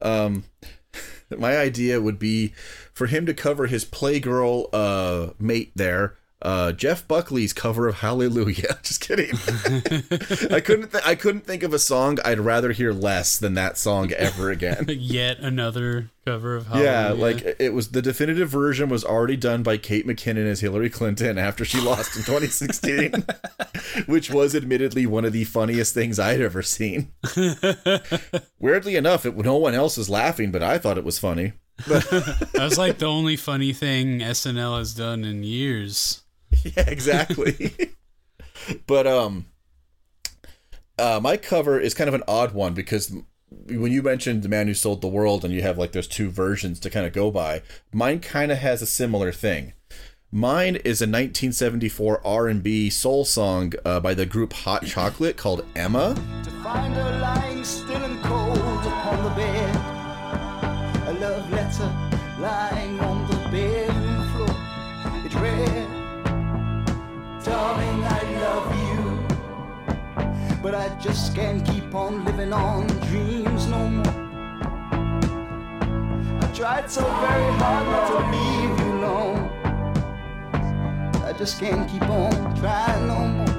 Um, 0.00 0.44
my 1.36 1.56
idea 1.56 2.00
would 2.00 2.18
be 2.18 2.54
for 2.92 3.06
him 3.06 3.26
to 3.26 3.34
cover 3.34 3.66
his 3.66 3.84
playgirl 3.84 4.68
uh 4.72 5.32
mate 5.38 5.72
there, 5.74 6.16
uh, 6.42 6.72
Jeff 6.72 7.06
Buckley's 7.06 7.52
cover 7.52 7.86
of 7.88 7.96
Hallelujah. 7.96 8.78
Just 8.82 9.00
kidding. 9.00 9.30
I 10.50 10.60
couldn't. 10.60 10.90
Th- 10.90 11.04
I 11.06 11.14
couldn't 11.14 11.46
think 11.46 11.62
of 11.62 11.72
a 11.72 11.78
song 11.78 12.18
I'd 12.24 12.40
rather 12.40 12.72
hear 12.72 12.92
less 12.92 13.38
than 13.38 13.54
that 13.54 13.78
song 13.78 14.12
ever 14.12 14.50
again. 14.50 14.86
Yet 14.88 15.38
another 15.38 16.10
cover 16.26 16.56
of 16.56 16.66
Hallelujah. 16.66 16.90
Yeah, 16.90 17.12
like 17.12 17.56
it 17.60 17.72
was 17.72 17.90
the 17.90 18.02
definitive 18.02 18.48
version 18.48 18.88
was 18.88 19.04
already 19.04 19.36
done 19.36 19.62
by 19.62 19.76
Kate 19.76 20.06
McKinnon 20.06 20.46
as 20.46 20.60
Hillary 20.60 20.90
Clinton 20.90 21.38
after 21.38 21.64
she 21.64 21.80
lost 21.80 22.16
in 22.16 22.22
2016, 22.24 23.24
which 24.06 24.30
was 24.30 24.54
admittedly 24.54 25.06
one 25.06 25.24
of 25.24 25.32
the 25.32 25.44
funniest 25.44 25.94
things 25.94 26.18
I'd 26.18 26.40
ever 26.40 26.62
seen. 26.62 27.12
Weirdly 28.58 28.96
enough, 28.96 29.24
it 29.26 29.36
no 29.36 29.56
one 29.56 29.74
else 29.74 29.96
was 29.96 30.10
laughing, 30.10 30.50
but 30.50 30.62
I 30.62 30.78
thought 30.78 30.98
it 30.98 31.04
was 31.04 31.18
funny. 31.18 31.52
that 31.86 32.50
was 32.54 32.78
like 32.78 32.98
the 32.98 33.06
only 33.06 33.36
funny 33.36 33.72
thing 33.72 34.20
SNL 34.20 34.78
has 34.78 34.94
done 34.94 35.24
in 35.24 35.42
years. 35.42 36.21
Yeah, 36.64 36.88
exactly. 36.88 37.94
but 38.86 39.06
um, 39.06 39.46
uh, 40.98 41.18
my 41.20 41.36
cover 41.36 41.80
is 41.80 41.94
kind 41.94 42.08
of 42.08 42.14
an 42.14 42.22
odd 42.28 42.54
one 42.54 42.72
because 42.72 43.12
when 43.66 43.92
you 43.92 44.02
mentioned 44.02 44.42
the 44.42 44.48
man 44.48 44.66
who 44.66 44.74
sold 44.74 45.00
the 45.00 45.08
world, 45.08 45.44
and 45.44 45.52
you 45.52 45.62
have 45.62 45.78
like 45.78 45.92
there's 45.92 46.08
two 46.08 46.30
versions 46.30 46.78
to 46.80 46.90
kind 46.90 47.06
of 47.06 47.12
go 47.12 47.30
by, 47.30 47.62
mine 47.92 48.20
kind 48.20 48.52
of 48.52 48.58
has 48.58 48.82
a 48.82 48.86
similar 48.86 49.32
thing. 49.32 49.72
Mine 50.30 50.76
is 50.76 51.02
a 51.02 51.04
1974 51.04 52.26
R&B 52.26 52.88
soul 52.88 53.24
song 53.24 53.74
uh, 53.84 54.00
by 54.00 54.14
the 54.14 54.24
group 54.24 54.54
Hot 54.54 54.86
Chocolate 54.86 55.36
called 55.36 55.66
Emma. 55.76 56.14
But 70.62 70.76
I 70.76 70.88
just 71.00 71.34
can't 71.34 71.66
keep 71.66 71.92
on 71.92 72.24
living 72.24 72.52
on 72.52 72.86
dreams 73.10 73.66
no 73.66 73.88
more. 73.88 74.14
I 76.40 76.52
tried 76.54 76.88
so 76.88 77.02
very 77.02 77.52
hard 77.58 77.86
not 77.88 78.06
to 78.08 78.18
leave 78.30 78.78
you 78.78 78.92
alone. 78.94 79.50
I 81.24 81.32
just 81.36 81.58
can't 81.58 81.90
keep 81.90 82.08
on 82.08 82.54
trying 82.54 83.08
no 83.08 83.18
more. 83.26 83.51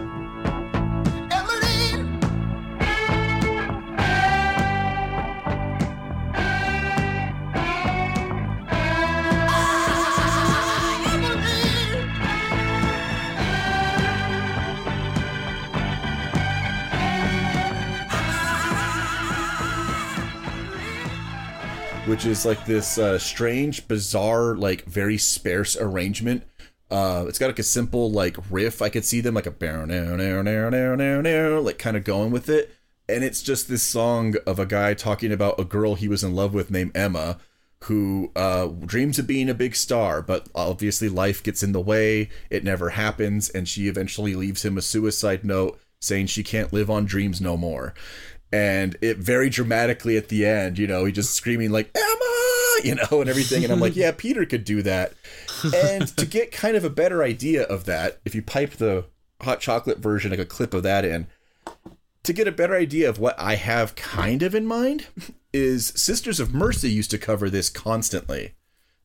Which 22.06 22.26
is 22.26 22.46
like 22.46 22.66
this 22.66 22.98
uh, 22.98 23.18
strange, 23.18 23.88
bizarre, 23.88 24.56
like 24.56 24.84
very 24.86 25.18
sparse 25.18 25.78
arrangement. 25.78 26.44
Uh, 26.92 27.26
it's 27.28 27.40
got 27.40 27.48
like 27.48 27.60
a 27.60 27.64
simple 27.64 28.12
like 28.12 28.38
riff. 28.52 28.82
I 28.82 28.90
could 28.90 29.06
see 29.06 29.22
them 29.22 29.36
like 29.36 29.46
a 29.46 29.52
bow 29.52 29.86
now 29.86 30.16
now 30.16 30.42
now 30.42 30.70
now 30.70 30.96
now 30.96 31.22
now 31.22 31.60
like 31.60 31.80
kind 31.80 31.96
of 31.96 32.04
going 32.04 32.32
with 32.32 32.50
it, 32.50 32.72
and 33.08 33.24
it's 33.24 33.42
just 33.42 33.68
this 33.68 33.84
song 33.84 34.36
of 34.46 34.60
a 34.60 34.66
guy 34.66 34.94
talking 34.94 35.32
about 35.32 35.60
a 35.60 35.64
girl 35.64 35.96
he 35.96 36.08
was 36.08 36.24
in 36.24 36.36
love 36.36 36.54
with 36.54 36.70
named 36.70 36.96
Emma, 36.96 37.40
who 37.84 38.32
uh, 38.36 38.68
dreams 38.68 39.18
of 39.18 39.26
being 39.26 39.50
a 39.50 39.54
big 39.54 39.76
star, 39.76 40.22
but 40.22 40.50
obviously 40.54 41.08
life 41.10 41.42
gets 41.42 41.64
in 41.64 41.72
the 41.72 41.82
way. 41.82 42.30
It 42.50 42.64
never 42.64 42.90
happens, 42.90 43.50
and 43.50 43.68
she 43.68 43.88
eventually 43.88 44.36
leaves 44.36 44.66
him 44.66 44.78
a 44.78 44.82
suicide 44.82 45.46
note 45.46 45.80
saying 46.00 46.28
she 46.28 46.44
can't 46.44 46.74
live 46.74 46.90
on 46.90 47.06
dreams 47.06 47.40
no 47.40 47.56
more. 47.56 47.94
And 48.54 48.96
it 49.02 49.18
very 49.18 49.50
dramatically 49.50 50.16
at 50.16 50.30
the 50.30 50.46
end, 50.46 50.78
you 50.78 50.86
know, 50.86 51.06
he 51.06 51.12
just 51.12 51.34
screaming 51.34 51.72
like 51.72 51.90
Emma, 51.96 52.76
you 52.84 52.94
know, 52.94 53.20
and 53.20 53.28
everything. 53.28 53.64
And 53.64 53.74
I'm 53.74 53.80
like, 53.80 53.96
yeah, 53.98 54.12
Peter 54.16 54.46
could 54.46 54.64
do 54.64 54.84
that. 54.84 55.14
And 55.74 56.08
to 56.18 56.26
get 56.28 56.52
kind 56.52 56.78
of 56.78 56.84
a 56.84 56.90
better 56.92 57.24
idea 57.24 57.64
of 57.64 57.86
that, 57.86 58.20
if 58.26 58.36
you 58.36 58.44
pipe 58.44 58.74
the 58.74 59.06
hot 59.42 59.60
chocolate 59.60 59.98
version, 59.98 60.30
like 60.30 60.40
a 60.40 60.46
clip 60.46 60.76
of 60.76 60.84
that 60.84 61.04
in, 61.04 61.26
to 62.22 62.32
get 62.32 62.48
a 62.48 62.52
better 62.52 62.76
idea 62.76 63.10
of 63.10 63.18
what 63.18 63.38
I 63.40 63.56
have 63.56 63.96
kind 63.96 64.44
of 64.44 64.54
in 64.54 64.68
mind, 64.68 65.08
is 65.52 65.88
Sisters 65.96 66.40
of 66.40 66.54
Mercy 66.54 66.92
used 66.92 67.10
to 67.10 67.18
cover 67.18 67.50
this 67.50 67.72
constantly. 67.72 68.54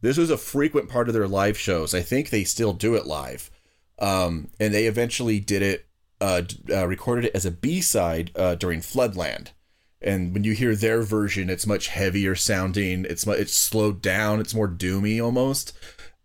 This 0.03 0.19
was 0.19 0.31
a 0.31 0.37
frequent 0.37 0.91
part 0.91 1.09
of 1.09 1.15
their 1.15 1.27
live 1.27 1.59
shows. 1.59 1.95
I 1.95 2.03
think 2.03 2.29
they 2.29 2.45
still 2.45 2.75
do 2.75 2.95
it 2.97 3.07
live. 3.07 3.51
Um, 3.99 4.51
and 4.61 4.75
they 4.75 4.87
eventually 4.87 5.41
did 5.41 5.63
it, 5.63 5.88
uh, 6.21 6.43
uh, 6.71 6.87
recorded 6.87 7.27
it 7.27 7.35
as 7.35 7.47
a 7.47 7.51
B 7.51 7.81
side 7.81 8.31
uh, 8.35 8.55
during 8.55 8.81
Floodland. 8.81 9.53
And 10.01 10.33
when 10.33 10.45
you 10.45 10.53
hear 10.53 10.77
their 10.77 11.03
version, 11.03 11.51
it's 11.51 11.67
much 11.67 11.89
heavier 11.89 12.35
sounding. 12.35 13.05
It's 13.05 13.27
it's 13.27 13.55
slowed 13.55 14.01
down. 14.01 14.41
It's 14.41 14.55
more 14.55 14.69
doomy 14.69 15.23
almost. 15.23 15.77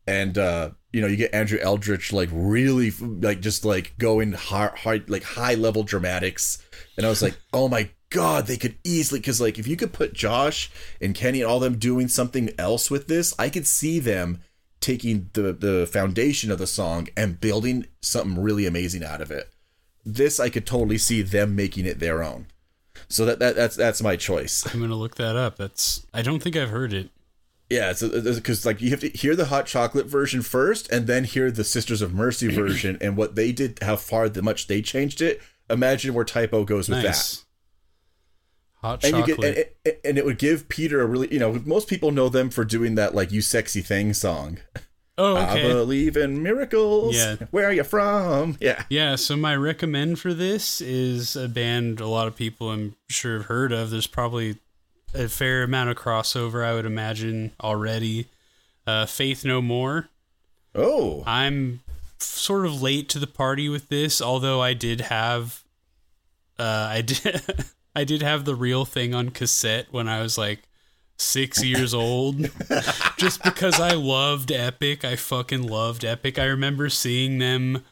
And 0.06 0.38
uh, 0.38 0.72
you 0.92 1.02
know, 1.02 1.08
you 1.08 1.16
get 1.16 1.34
Andrew 1.34 1.58
Eldritch 1.60 2.14
like 2.14 2.30
really 2.32 2.92
like 2.92 3.42
just 3.42 3.66
like 3.66 3.98
going 3.98 4.34
high, 4.34 4.72
high 4.76 5.02
like 5.08 5.24
high 5.24 5.56
level 5.56 5.84
dramatics. 5.84 6.64
And 6.98 7.06
I 7.06 7.10
was 7.10 7.24
like, 7.24 7.38
oh 7.52 7.68
my 7.68 7.90
god, 8.12 8.46
they 8.46 8.58
could 8.58 8.78
easily 8.84 9.20
because 9.20 9.42
like 9.42 9.58
if 9.58 9.68
you 9.68 9.76
could 9.76 9.92
put 9.92 10.14
Josh 10.14 10.70
and 11.02 11.16
Kenny 11.16 11.42
and 11.42 11.50
all 11.50 11.60
them 11.60 11.80
doing 11.80 12.08
something 12.08 12.52
else 12.60 12.92
with 12.92 13.08
this, 13.08 13.34
I 13.40 13.50
could 13.50 13.66
see 13.66 14.00
them 14.00 14.42
taking 14.80 15.30
the 15.34 15.54
the 15.54 15.88
foundation 15.92 16.52
of 16.52 16.60
the 16.60 16.68
song 16.68 17.08
and 17.18 17.40
building 17.40 17.88
something 18.02 18.42
really 18.42 18.68
amazing 18.68 19.04
out 19.04 19.22
of 19.22 19.32
it. 19.32 19.53
This 20.06 20.40
I 20.40 20.50
could 20.50 20.66
totally 20.66 20.98
see 20.98 21.22
them 21.22 21.56
making 21.56 21.86
it 21.86 22.00
their 22.00 22.24
own. 22.24 22.48
So 23.08 23.26
that, 23.26 23.40
that 23.40 23.56
that's 23.56 23.76
that's 23.76 24.02
my 24.02 24.16
choice. 24.16 24.66
I'm 24.74 24.82
gonna 24.82 24.96
look 24.96 25.16
that 25.16 25.36
up. 25.36 25.58
That's 25.58 26.06
I 26.14 26.22
don't 26.22 26.42
think 26.42 26.56
I've 26.56 26.70
heard 26.70 26.94
it. 26.94 27.10
Yeah, 27.70 27.92
it's 27.92 28.02
because 28.02 28.66
like 28.66 28.82
you 28.82 28.92
have 28.92 29.00
to 29.00 29.10
hear 29.10 29.36
the 29.36 29.46
hot 29.46 29.66
chocolate 29.66 30.06
version 30.06 30.42
first, 30.42 30.92
and 30.92 31.08
then 31.08 31.24
hear 31.24 31.50
the 31.50 31.64
Sisters 31.64 32.02
of 32.02 32.14
Mercy 32.14 32.48
version, 32.56 32.98
and 33.02 33.18
what 33.18 33.36
they 33.36 33.52
did, 33.52 33.80
how 33.82 33.96
far, 33.96 34.30
the 34.30 34.42
much 34.42 34.68
they 34.68 34.82
changed 34.82 35.22
it. 35.22 35.42
Imagine 35.70 36.14
where 36.14 36.26
Type 36.26 36.54
O 36.54 36.66
goes 36.66 36.90
with 36.90 37.04
Nice. 37.04 37.46
Hot 38.82 39.02
that. 39.02 39.08
And 39.14 39.26
chocolate. 39.26 39.40
you 39.40 39.54
get 39.54 39.76
and, 39.86 39.96
and 40.06 40.18
it 40.18 40.26
would 40.26 40.38
give 40.38 40.68
Peter 40.70 41.02
a 41.02 41.06
really, 41.06 41.34
you 41.34 41.40
know, 41.40 41.62
most 41.66 41.88
people 41.88 42.12
know 42.12 42.30
them 42.30 42.50
for 42.50 42.66
doing 42.66 42.96
that 42.96 43.16
like 43.16 43.32
"You 43.32 43.42
Sexy 43.42 43.82
Thing" 43.82 44.14
song. 44.14 44.60
oh, 45.18 45.38
okay. 45.38 45.70
I 45.70 45.74
believe 45.74 46.18
in 46.18 46.42
miracles. 46.42 47.16
Yeah. 47.16 47.36
Where 47.52 47.66
are 47.68 47.74
you 47.74 47.84
from? 47.84 48.58
Yeah. 48.60 48.84
Yeah, 48.90 49.16
so 49.16 49.36
my 49.36 49.56
recommend 49.56 50.20
for 50.20 50.34
this 50.34 50.82
is 50.82 51.36
a 51.36 51.48
band 51.48 52.00
a 52.00 52.08
lot 52.08 52.28
of 52.28 52.36
people 52.36 52.72
I'm 52.72 52.96
sure 53.10 53.38
have 53.38 53.46
heard 53.46 53.72
of. 53.72 53.90
There's 53.90 54.08
probably 54.08 54.58
a 55.14 55.28
fair 55.28 55.64
amount 55.64 55.90
of 55.90 55.98
crossover, 55.98 56.66
I 56.66 56.74
would 56.74 56.86
imagine, 56.86 57.52
already. 57.62 58.28
Uh, 58.86 59.06
Faith 59.06 59.46
No 59.46 59.62
More. 59.62 60.10
Oh. 60.76 61.24
I'm 61.26 61.82
sort 62.18 62.66
of 62.66 62.82
late 62.82 63.10
to 63.10 63.20
the 63.20 63.28
party 63.28 63.70
with 63.70 63.90
this, 63.90 64.22
although 64.22 64.62
I 64.62 64.74
did 64.74 65.02
have, 65.02 65.64
uh, 66.58 66.88
I 66.90 67.02
did, 67.02 67.42
I 67.96 68.04
did 68.04 68.22
have 68.22 68.46
the 68.46 68.56
real 68.56 68.86
thing 68.86 69.14
on 69.14 69.30
cassette 69.30 69.88
when 69.92 70.08
I 70.08 70.22
was 70.22 70.38
like 70.38 70.64
six 71.24 71.64
years 71.64 71.94
old, 71.94 72.50
just 73.18 73.44
because 73.44 73.80
I 73.80 73.94
loved 73.94 74.52
Epic. 74.52 75.04
I 75.06 75.16
fucking 75.16 75.64
loved 75.68 76.04
Epic. 76.06 76.38
I 76.38 76.46
remember 76.46 76.90
seeing 76.90 77.40
them. 77.40 77.84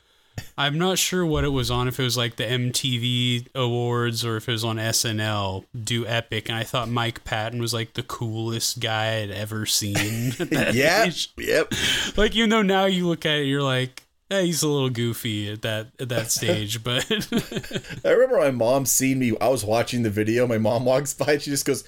I'm 0.58 0.78
not 0.78 0.98
sure 0.98 1.26
what 1.26 1.44
it 1.44 1.50
was 1.50 1.70
on, 1.70 1.88
if 1.88 2.00
it 2.00 2.04
was 2.04 2.16
like 2.18 2.38
the 2.38 2.46
MTV 2.46 3.48
awards 3.54 4.26
or 4.26 4.38
if 4.38 4.48
it 4.48 4.52
was 4.54 4.64
on 4.64 4.78
SNL, 4.78 5.66
do 5.84 6.06
Epic. 6.08 6.48
And 6.50 6.58
I 6.58 6.64
thought 6.64 6.90
Mike 6.90 7.24
Patton 7.26 7.60
was 7.60 7.74
like 7.74 7.94
the 7.94 8.02
coolest 8.04 8.80
guy 8.80 9.22
I'd 9.22 9.30
ever 9.32 9.66
seen. 9.66 10.34
Yeah. 10.74 11.04
age 11.06 11.34
Yep. 11.38 11.74
like 12.18 12.36
even 12.36 12.50
though 12.50 12.62
now 12.62 12.86
you 12.86 13.08
look 13.08 13.26
at 13.26 13.40
it 13.40 13.46
you're 13.46 13.62
like 13.62 14.04
eh, 14.32 14.42
he's 14.44 14.64
a 14.64 14.68
little 14.68 14.90
goofy 14.90 15.52
at 15.52 15.62
that 15.64 15.88
at 16.00 16.10
that 16.10 16.32
stage 16.32 16.82
but 16.84 17.06
I 18.06 18.10
remember 18.10 18.38
my 18.40 18.52
mom 18.52 18.86
seeing 18.86 19.20
me. 19.20 19.34
I 19.40 19.50
was 19.50 19.66
watching 19.66 20.04
the 20.04 20.10
video. 20.10 20.48
My 20.48 20.58
mom 20.58 20.86
walks 20.86 21.14
by. 21.14 21.34
and 21.34 21.42
She 21.42 21.50
just 21.52 21.66
goes, 21.66 21.84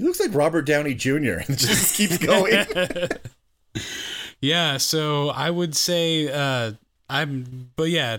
"He 0.00 0.06
looks 0.06 0.18
like 0.18 0.34
Robert 0.34 0.62
Downey 0.62 0.94
Jr." 0.94 1.44
And 1.46 1.46
just 1.58 1.94
keeps 1.94 2.18
going. 2.18 2.66
yeah 4.40 4.78
so 4.78 5.28
i 5.28 5.50
would 5.50 5.76
say 5.76 6.28
uh 6.28 6.72
i'm 7.08 7.70
but 7.76 7.90
yeah 7.90 8.18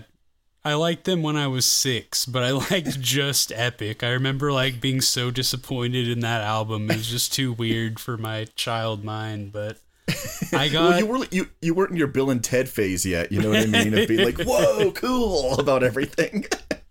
i 0.64 0.74
liked 0.74 1.04
them 1.04 1.22
when 1.22 1.36
i 1.36 1.46
was 1.46 1.66
six 1.66 2.24
but 2.24 2.42
i 2.42 2.50
liked 2.50 3.00
just 3.00 3.52
epic 3.52 4.02
i 4.02 4.10
remember 4.10 4.52
like 4.52 4.80
being 4.80 5.00
so 5.00 5.30
disappointed 5.30 6.08
in 6.08 6.20
that 6.20 6.42
album 6.42 6.90
it 6.90 6.96
was 6.96 7.08
just 7.08 7.32
too 7.32 7.52
weird 7.52 7.98
for 7.98 8.16
my 8.16 8.46
child 8.54 9.04
mind 9.04 9.52
but 9.52 9.78
i 10.52 10.68
got 10.68 10.90
well, 10.90 10.98
you 10.98 11.06
were 11.06 11.26
you 11.30 11.48
you 11.60 11.74
weren't 11.74 11.90
in 11.90 11.96
your 11.96 12.06
Bill 12.06 12.30
and 12.30 12.42
Ted 12.42 12.68
phase 12.68 13.06
yet. 13.06 13.32
You 13.32 13.40
know 13.40 13.50
what 13.50 13.60
I 13.60 13.66
mean? 13.66 13.96
Of 13.96 14.08
being 14.08 14.24
like, 14.24 14.46
"Whoa, 14.46 14.90
cool" 14.90 15.58
about 15.58 15.82
everything. 15.82 16.44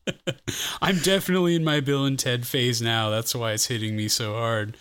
I'm 0.81 0.97
definitely 0.99 1.55
in 1.55 1.63
my 1.63 1.79
Bill 1.79 2.05
and 2.05 2.17
Ted 2.17 2.47
phase 2.47 2.81
now. 2.81 3.09
That's 3.09 3.35
why 3.35 3.53
it's 3.53 3.67
hitting 3.67 3.95
me 3.95 4.07
so 4.07 4.33
hard. 4.33 4.77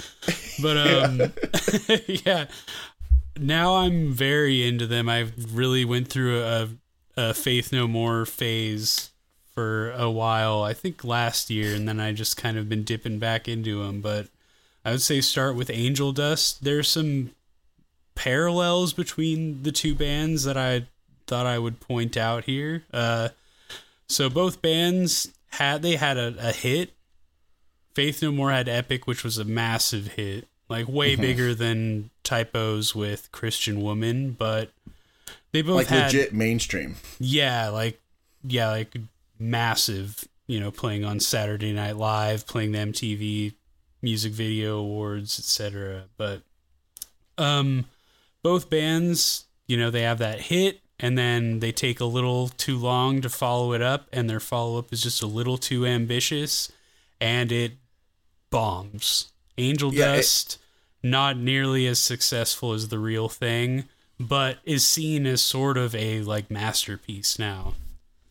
But 0.61 0.77
um 1.05 1.33
yeah. 2.07 2.47
Now 3.39 3.77
I'm 3.77 4.13
very 4.13 4.67
into 4.67 4.87
them. 4.87 5.09
I 5.09 5.29
really 5.53 5.85
went 5.85 6.09
through 6.09 6.43
a 6.43 6.69
a 7.17 7.35
Faith 7.35 7.73
No 7.73 7.87
More 7.87 8.25
phase 8.25 9.11
for 9.55 9.91
a 9.93 10.11
while. 10.11 10.63
I 10.63 10.73
think 10.73 11.05
last 11.05 11.51
year, 11.51 11.75
and 11.75 11.87
then 11.87 12.01
I 12.01 12.13
just 12.13 12.37
kind 12.37 12.57
of 12.57 12.69
been 12.69 12.85
dipping 12.85 13.19
back 13.19 13.49
into 13.49 13.83
them. 13.83 14.01
But 14.01 14.29
I 14.85 14.93
would 14.93 15.03
say 15.03 15.21
start 15.21 15.57
with 15.57 15.71
Angel 15.71 16.13
Dust. 16.13 16.65
There's 16.65 16.89
some 16.89 17.31
parallels 18.15 18.93
between 18.93 19.63
the 19.63 19.73
two 19.73 19.95
bands 19.95 20.45
that 20.45 20.57
I 20.57 20.87
thought 21.27 21.47
I 21.47 21.59
would 21.59 21.81
point 21.81 22.17
out 22.17 22.45
here. 22.45 22.85
Uh, 22.93 23.31
so 24.11 24.29
both 24.29 24.61
bands 24.61 25.29
had 25.51 25.83
they 25.83 25.97
had 25.97 26.17
a, 26.17 26.35
a 26.39 26.53
hit. 26.53 26.91
Faith 27.95 28.23
No 28.23 28.31
More 28.31 28.53
had 28.53 28.69
Epic, 28.69 29.07
which 29.07 29.25
was 29.25 29.37
a 29.39 29.45
massive 29.45 30.09
hit, 30.13 30.47
like 30.69 30.89
way 30.89 31.13
Mm-hmm. 31.13 31.23
bigger 31.23 31.55
than 31.55 32.11
Type 32.23 32.55
O's 32.55 32.95
with 32.95 33.31
Christian 33.33 33.81
Woman, 33.83 34.31
but 34.39 34.71
they 35.53 35.63
both 35.63 35.77
like 35.77 35.87
had 35.89 36.05
legit 36.13 36.33
mainstream. 36.33 36.97
yeah, 37.19 37.69
like 37.69 38.01
yeah, 38.45 38.69
like 38.71 38.97
massive, 39.39 40.25
you 40.47 40.61
know, 40.61 40.71
playing 40.71 41.05
on 41.05 41.19
Saturday 41.19 41.73
Night 41.73 41.97
Live, 41.97 42.47
playing 42.47 42.73
the 42.73 42.79
MTV 42.79 43.55
Music 44.03 44.33
Video 44.33 44.79
Awards, 44.79 45.39
etc. 45.39 46.05
But 46.17 46.43
um 47.39 47.87
both 48.43 48.71
bands, 48.71 49.47
you 49.67 49.77
know, 49.77 49.91
they 49.91 50.03
have 50.03 50.19
that 50.19 50.41
hit 50.43 50.81
and 51.01 51.17
then 51.19 51.61
they 51.61 51.73
take 51.73 51.99
a 51.99 52.05
little 52.05 52.49
too 52.49 52.77
long 52.77 53.21
to 53.23 53.29
follow 53.29 53.73
it 53.73 53.83
up 53.83 54.07
and 54.13 54.29
their 54.31 54.39
follow-up 54.41 54.93
is 54.93 55.03
just 55.03 55.23
a 55.23 55.27
little 55.27 55.59
too 55.59 55.87
ambitious 55.87 56.71
and 57.21 57.51
it 57.51 57.73
bombs. 58.51 59.33
Angel 59.59 59.93
Yeah, 59.93 60.13
it- 60.15 60.17
Dust 60.19 60.59
not 61.03 61.37
nearly 61.39 61.87
as 61.87 61.99
successful 61.99 62.73
as 62.73 62.89
the 62.89 62.99
real 62.99 63.29
thing, 63.29 63.85
but 64.19 64.59
is 64.65 64.87
seen 64.87 65.27
as 65.27 65.41
sort 65.41 65.79
of 65.79 65.95
a 65.95 66.21
like 66.21 66.51
masterpiece 66.51 67.39
now. 67.39 67.75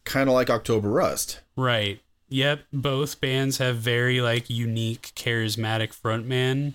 Kind 0.03 0.29
of 0.29 0.33
like 0.35 0.49
October 0.49 0.89
Rust. 0.89 1.39
Right. 1.55 1.99
Yep, 2.31 2.61
both 2.71 3.19
bands 3.19 3.57
have 3.57 3.77
very 3.77 4.21
like 4.21 4.49
unique 4.51 5.11
charismatic 5.15 5.99
frontman. 5.99 6.73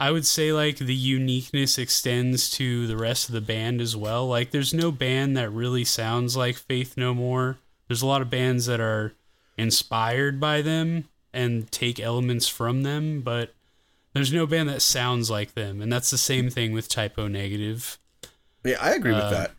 I 0.00 0.10
would 0.10 0.24
say 0.24 0.50
like 0.50 0.78
the 0.78 0.94
uniqueness 0.94 1.76
extends 1.76 2.48
to 2.52 2.86
the 2.86 2.96
rest 2.96 3.28
of 3.28 3.34
the 3.34 3.42
band 3.42 3.82
as 3.82 3.94
well. 3.94 4.26
Like 4.26 4.50
there's 4.50 4.72
no 4.72 4.90
band 4.90 5.36
that 5.36 5.50
really 5.50 5.84
sounds 5.84 6.38
like 6.38 6.56
Faith 6.56 6.96
No 6.96 7.12
More. 7.12 7.58
There's 7.86 8.00
a 8.00 8.06
lot 8.06 8.22
of 8.22 8.30
bands 8.30 8.64
that 8.64 8.80
are 8.80 9.12
inspired 9.58 10.40
by 10.40 10.62
them 10.62 11.04
and 11.34 11.70
take 11.70 12.00
elements 12.00 12.48
from 12.48 12.82
them, 12.82 13.20
but 13.20 13.52
there's 14.14 14.32
no 14.32 14.46
band 14.46 14.70
that 14.70 14.80
sounds 14.80 15.30
like 15.30 15.52
them. 15.52 15.82
And 15.82 15.92
that's 15.92 16.10
the 16.10 16.16
same 16.16 16.48
thing 16.48 16.72
with 16.72 16.88
Type 16.88 17.18
O 17.18 17.28
Negative. 17.28 17.98
Yeah, 18.64 18.78
I 18.80 18.94
agree 18.94 19.12
with 19.12 19.30
that. 19.30 19.50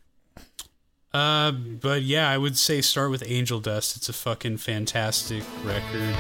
Uh, 1.14 1.52
but 1.52 2.02
yeah, 2.02 2.28
I 2.28 2.40
would 2.40 2.58
say 2.58 2.82
start 2.82 3.12
with 3.12 3.24
Angel 3.28 3.60
Dust. 3.60 3.96
It's 3.96 4.10
a 4.10 4.14
fucking 4.14 4.58
fantastic 4.58 5.44
record. 5.64 6.16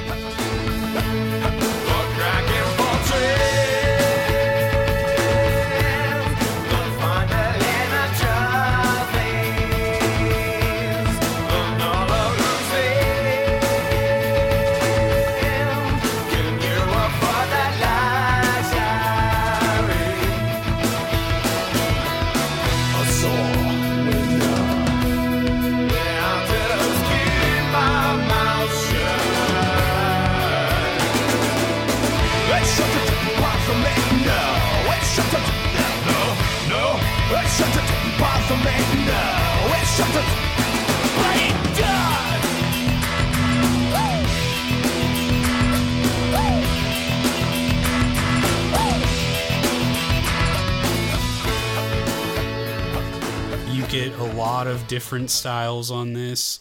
Get 53.92 54.18
a 54.20 54.24
lot 54.36 54.68
of 54.68 54.88
different 54.88 55.30
styles 55.30 55.92
on 55.92 56.14
this. 56.14 56.60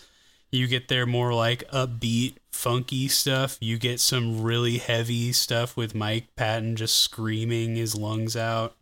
You 0.51 0.67
get 0.67 0.89
their 0.89 1.07
more 1.07 1.33
like 1.33 1.69
upbeat, 1.71 2.35
funky 2.51 3.07
stuff. 3.09 3.57
You 3.61 3.79
get 3.79 4.01
some 4.01 4.43
really 4.43 4.79
heavy 4.79 5.33
stuff 5.33 5.77
with 5.77 5.95
Mike 5.95 6.35
Patton 6.35 6.77
just 6.77 6.97
screaming 6.97 7.77
his 7.77 7.95
lungs 7.95 8.37
out. 8.37 8.77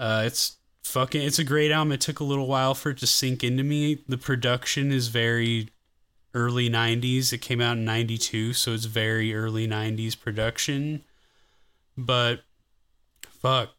Uh, 0.00 0.24
it's 0.26 0.56
fucking. 0.82 1.22
It's 1.22 1.38
a 1.38 1.44
great 1.44 1.70
album. 1.70 1.92
It 1.92 2.00
took 2.00 2.20
a 2.20 2.24
little 2.24 2.46
while 2.46 2.74
for 2.74 2.90
it 2.90 2.98
to 2.98 3.06
sink 3.06 3.44
into 3.44 3.62
me. 3.62 4.02
The 4.08 4.18
production 4.18 4.90
is 4.90 5.08
very 5.08 5.68
early 6.34 6.68
'90s. 6.68 7.32
It 7.32 7.38
came 7.38 7.60
out 7.60 7.76
in 7.76 7.84
'92, 7.84 8.52
so 8.52 8.72
it's 8.72 8.86
very 8.86 9.34
early 9.34 9.68
'90s 9.68 10.18
production. 10.18 11.04
But 11.96 12.42
fuck, 13.28 13.70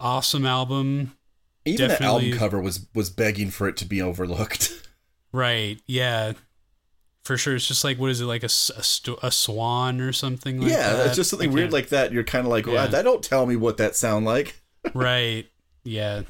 awesome 0.00 0.46
album. 0.46 1.12
Even 1.64 1.88
the 1.88 2.02
album 2.02 2.32
cover 2.32 2.60
was 2.60 2.86
was 2.94 3.10
begging 3.10 3.50
for 3.50 3.68
it 3.68 3.76
to 3.78 3.84
be 3.84 4.00
overlooked. 4.00 4.72
Right. 5.32 5.80
Yeah. 5.86 6.32
For 7.24 7.36
sure. 7.38 7.54
It's 7.54 7.66
just 7.68 7.84
like 7.84 7.98
what 7.98 8.10
is 8.10 8.20
it 8.20 8.24
like 8.26 8.42
a, 8.42 8.50
a, 8.76 9.26
a 9.26 9.30
swan 9.30 10.00
or 10.00 10.12
something 10.12 10.60
like 10.60 10.70
yeah, 10.70 10.92
that? 10.94 11.06
it's 11.06 11.16
just 11.16 11.30
something 11.30 11.50
I 11.50 11.52
weird 11.52 11.64
can't- 11.66 11.72
like 11.72 11.88
that. 11.90 12.12
You're 12.12 12.24
kind 12.24 12.44
of 12.46 12.50
like, 12.50 12.66
Yeah. 12.66 12.72
well, 12.74 12.88
that 12.88 13.02
don't 13.02 13.22
tell 13.22 13.46
me 13.46 13.56
what 13.56 13.76
that 13.76 13.94
sound 13.96 14.24
like. 14.26 14.60
right. 14.94 15.46
Yeah. 15.84 16.16
What, 16.18 16.26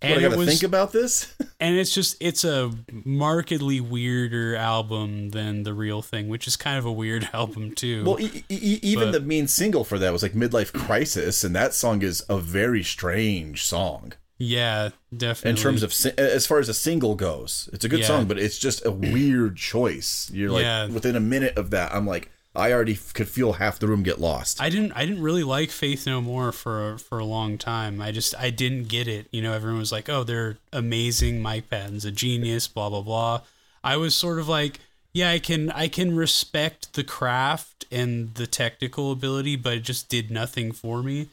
And 0.00 0.18
I 0.20 0.22
gotta 0.22 0.36
was 0.38 0.48
think 0.48 0.62
about 0.62 0.92
this. 0.92 1.34
and 1.60 1.76
it's 1.76 1.92
just 1.92 2.16
it's 2.20 2.44
a 2.44 2.70
markedly 3.04 3.80
weirder 3.80 4.54
album 4.54 5.30
than 5.30 5.64
the 5.64 5.74
real 5.74 6.02
thing, 6.02 6.28
which 6.28 6.46
is 6.46 6.56
kind 6.56 6.78
of 6.78 6.84
a 6.86 6.92
weird 6.92 7.28
album 7.34 7.74
too. 7.74 8.04
well, 8.04 8.20
e- 8.20 8.44
e- 8.48 8.78
even 8.80 9.08
But- 9.08 9.12
the 9.12 9.20
main 9.26 9.48
single 9.48 9.82
for 9.82 9.98
that 9.98 10.12
was 10.12 10.22
like 10.22 10.34
Midlife 10.34 10.72
Crisis, 10.72 11.42
and 11.42 11.54
that 11.56 11.74
song 11.74 12.02
is 12.02 12.24
a 12.28 12.38
very 12.38 12.84
strange 12.84 13.64
song 13.64 14.12
yeah, 14.38 14.90
definitely. 15.16 15.50
in 15.50 15.56
terms 15.56 15.82
of 15.82 15.92
as 16.18 16.46
far 16.46 16.58
as 16.58 16.68
a 16.68 16.74
single 16.74 17.14
goes. 17.14 17.68
It's 17.72 17.84
a 17.84 17.88
good 17.88 18.00
Yeah. 18.00 18.06
song, 18.06 18.26
but 18.26 18.38
it's 18.38 18.58
just 18.58 18.84
a 18.86 18.90
weird 18.90 19.56
choice. 19.56 20.30
You're 20.32 20.50
like 20.50 20.62
Yeah. 20.62 20.86
within 20.86 21.16
a 21.16 21.20
minute 21.20 21.56
of 21.58 21.70
that, 21.70 21.92
I'm 21.94 22.06
like, 22.06 22.30
I 22.56 22.72
already 22.72 22.94
f- 22.94 23.12
could 23.12 23.28
feel 23.28 23.52
half 23.54 23.78
the 23.78 23.86
room 23.86 24.02
get 24.02 24.20
lost. 24.20 24.60
I 24.60 24.68
didn't 24.68 24.92
I 24.92 25.06
didn't 25.06 25.22
really 25.22 25.44
like 25.44 25.70
Faith 25.70 26.06
No 26.06 26.20
More 26.20 26.50
for 26.50 26.98
for 26.98 27.18
a 27.18 27.24
long 27.24 27.56
time. 27.58 28.00
I 28.00 28.10
just 28.10 28.34
I 28.36 28.50
didn't 28.50 28.88
get 28.88 29.06
it. 29.06 29.26
You 29.30 29.42
know, 29.42 29.52
everyone 29.52 29.78
was 29.78 29.92
like, 29.92 30.08
"Oh, 30.08 30.24
they're 30.24 30.56
amazing. 30.72 31.40
Mike 31.42 31.68
Patton's 31.70 32.04
a 32.04 32.10
genius." 32.10 32.66
Blah 32.66 32.88
blah 32.90 33.02
blah. 33.02 33.40
I 33.84 33.96
was 33.96 34.14
sort 34.14 34.38
of 34.40 34.48
like, 34.48 34.80
"Yeah, 35.12 35.30
I 35.30 35.38
can 35.38 35.70
I 35.70 35.86
can 35.88 36.16
respect 36.16 36.94
the 36.94 37.04
craft 37.04 37.84
and 37.92 38.34
the 38.34 38.46
technical 38.48 39.12
ability, 39.12 39.54
but 39.56 39.74
it 39.74 39.80
just 39.84 40.08
did 40.08 40.30
nothing 40.30 40.72
for 40.72 41.02
me." 41.02 41.28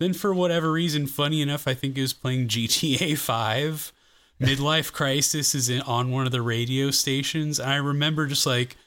Then 0.00 0.14
for 0.14 0.32
whatever 0.32 0.72
reason, 0.72 1.06
funny 1.06 1.42
enough, 1.42 1.68
I 1.68 1.74
think 1.74 1.96
it 1.96 2.00
was 2.00 2.14
playing 2.14 2.48
GTA 2.48 3.16
Five. 3.18 3.92
Midlife 4.40 4.90
Crisis 4.90 5.54
is 5.54 5.68
in, 5.68 5.82
on 5.82 6.10
one 6.10 6.24
of 6.24 6.32
the 6.32 6.40
radio 6.40 6.90
stations, 6.90 7.60
and 7.60 7.70
I 7.70 7.76
remember 7.76 8.26
just 8.26 8.46
like 8.46 8.78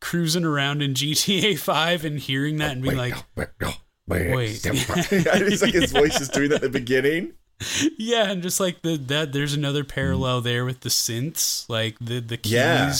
cruising 0.00 0.44
around 0.44 0.80
in 0.80 0.94
GTA 0.94 1.58
Five 1.58 2.04
and 2.04 2.20
hearing 2.20 2.58
that 2.58 2.70
and 2.70 2.82
being 2.82 2.96
like, 2.96 3.14
wait, 3.34 3.48
no, 3.60 3.72
wait, 4.06 4.34
Wait. 4.34 4.60
it's 4.64 5.62
like 5.62 5.74
his 5.74 5.90
voice 5.90 6.20
is 6.20 6.28
doing 6.28 6.50
that 6.50 6.56
at 6.56 6.60
the 6.62 6.68
beginning. 6.70 7.32
Yeah, 7.98 8.30
and 8.30 8.40
just 8.40 8.60
like 8.60 8.82
the 8.82 8.96
that 8.96 9.32
there's 9.32 9.52
another 9.52 9.82
parallel 9.82 10.38
hmm. 10.38 10.44
there 10.44 10.64
with 10.64 10.80
the 10.80 10.88
synths. 10.88 11.68
Like 11.68 11.96
the 12.00 12.20
the 12.20 12.36
keys 12.36 12.52
Yeah, 12.52 12.92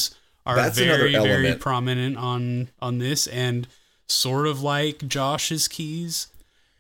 are 0.45 0.71
very 0.71 1.12
very 1.12 1.55
prominent 1.55 2.16
on 2.16 2.71
on 2.83 2.99
this 2.99 3.29
and 3.29 3.68
sort 4.09 4.49
of 4.49 4.61
like 4.61 5.07
Josh's 5.07 5.68
keys. 5.68 6.27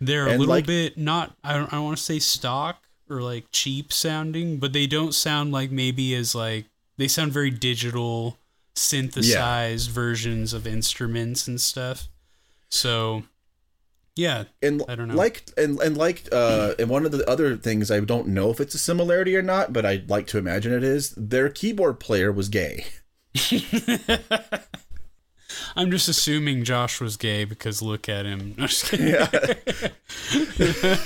They're 0.00 0.26
a 0.26 0.30
little 0.30 0.46
like- 0.46 0.66
bit 0.66 0.96
not 0.96 1.36
I 1.44 1.54
don't 1.54 1.72
I 1.72 1.76
don't 1.76 1.84
want 1.84 1.98
to 1.98 2.02
say 2.02 2.18
stock 2.18 2.82
or 3.08 3.20
like 3.22 3.46
cheap 3.52 3.92
sounding, 3.92 4.58
but 4.58 4.72
they 4.72 4.86
don't 4.86 5.12
sound 5.14 5.52
like 5.52 5.70
maybe 5.70 6.14
as 6.14 6.34
like 6.34 6.66
they 6.96 7.08
sound 7.08 7.32
very 7.32 7.50
digital 7.50 8.38
synthesized 8.74 9.90
versions 9.90 10.52
of 10.52 10.66
instruments 10.66 11.46
and 11.48 11.60
stuff. 11.60 12.08
So 12.68 13.24
yeah, 14.16 14.44
and 14.62 14.82
I 14.88 14.94
don't 14.94 15.08
know. 15.08 15.14
like 15.14 15.44
and 15.56 15.80
and 15.80 15.96
like 15.96 16.28
uh 16.32 16.74
and 16.78 16.88
one 16.88 17.04
of 17.04 17.12
the 17.12 17.28
other 17.28 17.56
things 17.56 17.90
I 17.90 18.00
don't 18.00 18.28
know 18.28 18.50
if 18.50 18.60
it's 18.60 18.74
a 18.74 18.78
similarity 18.78 19.36
or 19.36 19.42
not, 19.42 19.72
but 19.72 19.84
I'd 19.84 20.08
like 20.08 20.26
to 20.28 20.38
imagine 20.38 20.72
it 20.72 20.84
is. 20.84 21.14
Their 21.16 21.48
keyboard 21.48 22.00
player 22.00 22.30
was 22.32 22.48
gay. 22.48 22.86
I'm 25.76 25.90
just 25.90 26.08
assuming 26.08 26.64
Josh 26.64 27.00
was 27.00 27.16
gay 27.16 27.44
because 27.44 27.82
look 27.82 28.08
at 28.08 28.26
him. 28.26 28.54
No, 28.58 28.66
kidding. 28.66 29.14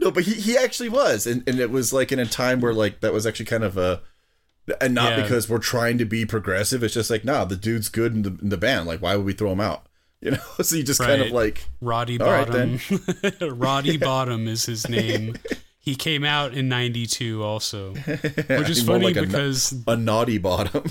No, 0.00 0.10
but 0.10 0.24
he, 0.24 0.34
he 0.34 0.56
actually 0.56 0.88
was, 0.88 1.26
and, 1.26 1.46
and 1.48 1.58
it 1.60 1.70
was 1.70 1.92
like 1.92 2.12
in 2.12 2.18
a 2.18 2.26
time 2.26 2.60
where 2.60 2.74
like 2.74 3.00
that 3.00 3.12
was 3.12 3.26
actually 3.26 3.46
kind 3.46 3.64
of 3.64 3.76
a, 3.76 4.02
and 4.80 4.94
not 4.94 5.12
Yeah. 5.16 5.22
because 5.22 5.48
we're 5.48 5.58
trying 5.58 5.98
to 5.98 6.04
be 6.04 6.24
progressive. 6.26 6.82
It's 6.82 6.94
just 6.94 7.10
like, 7.10 7.24
nah, 7.24 7.44
the 7.44 7.56
dude's 7.56 7.88
good 7.88 8.14
in 8.14 8.22
the 8.22 8.36
in 8.42 8.48
the 8.50 8.56
band. 8.56 8.86
Like, 8.86 9.00
why 9.00 9.16
would 9.16 9.24
we 9.26 9.32
throw 9.32 9.52
him 9.52 9.60
out? 9.60 9.84
You 10.20 10.32
know, 10.32 10.38
so 10.62 10.74
you 10.74 10.82
just 10.82 11.00
kind 11.00 11.22
of 11.22 11.30
like, 11.30 11.64
Roddy 11.80 12.18
All 12.20 12.28
right, 12.28 12.48
Bottum. 12.48 13.56
Roddy 13.60 13.98
Bottum 13.98 14.48
is 14.48 14.66
his 14.66 14.88
name. 14.88 15.36
He 15.78 15.94
came 15.94 16.24
out 16.24 16.54
in 16.54 16.68
'92 16.68 17.40
also, 17.40 17.92
which 17.94 18.68
is 18.68 18.82
funny 18.82 19.04
like 19.04 19.16
a 19.16 19.22
because 19.22 19.72
a 19.86 19.96
naughty 19.96 20.38
bottom. 20.38 20.82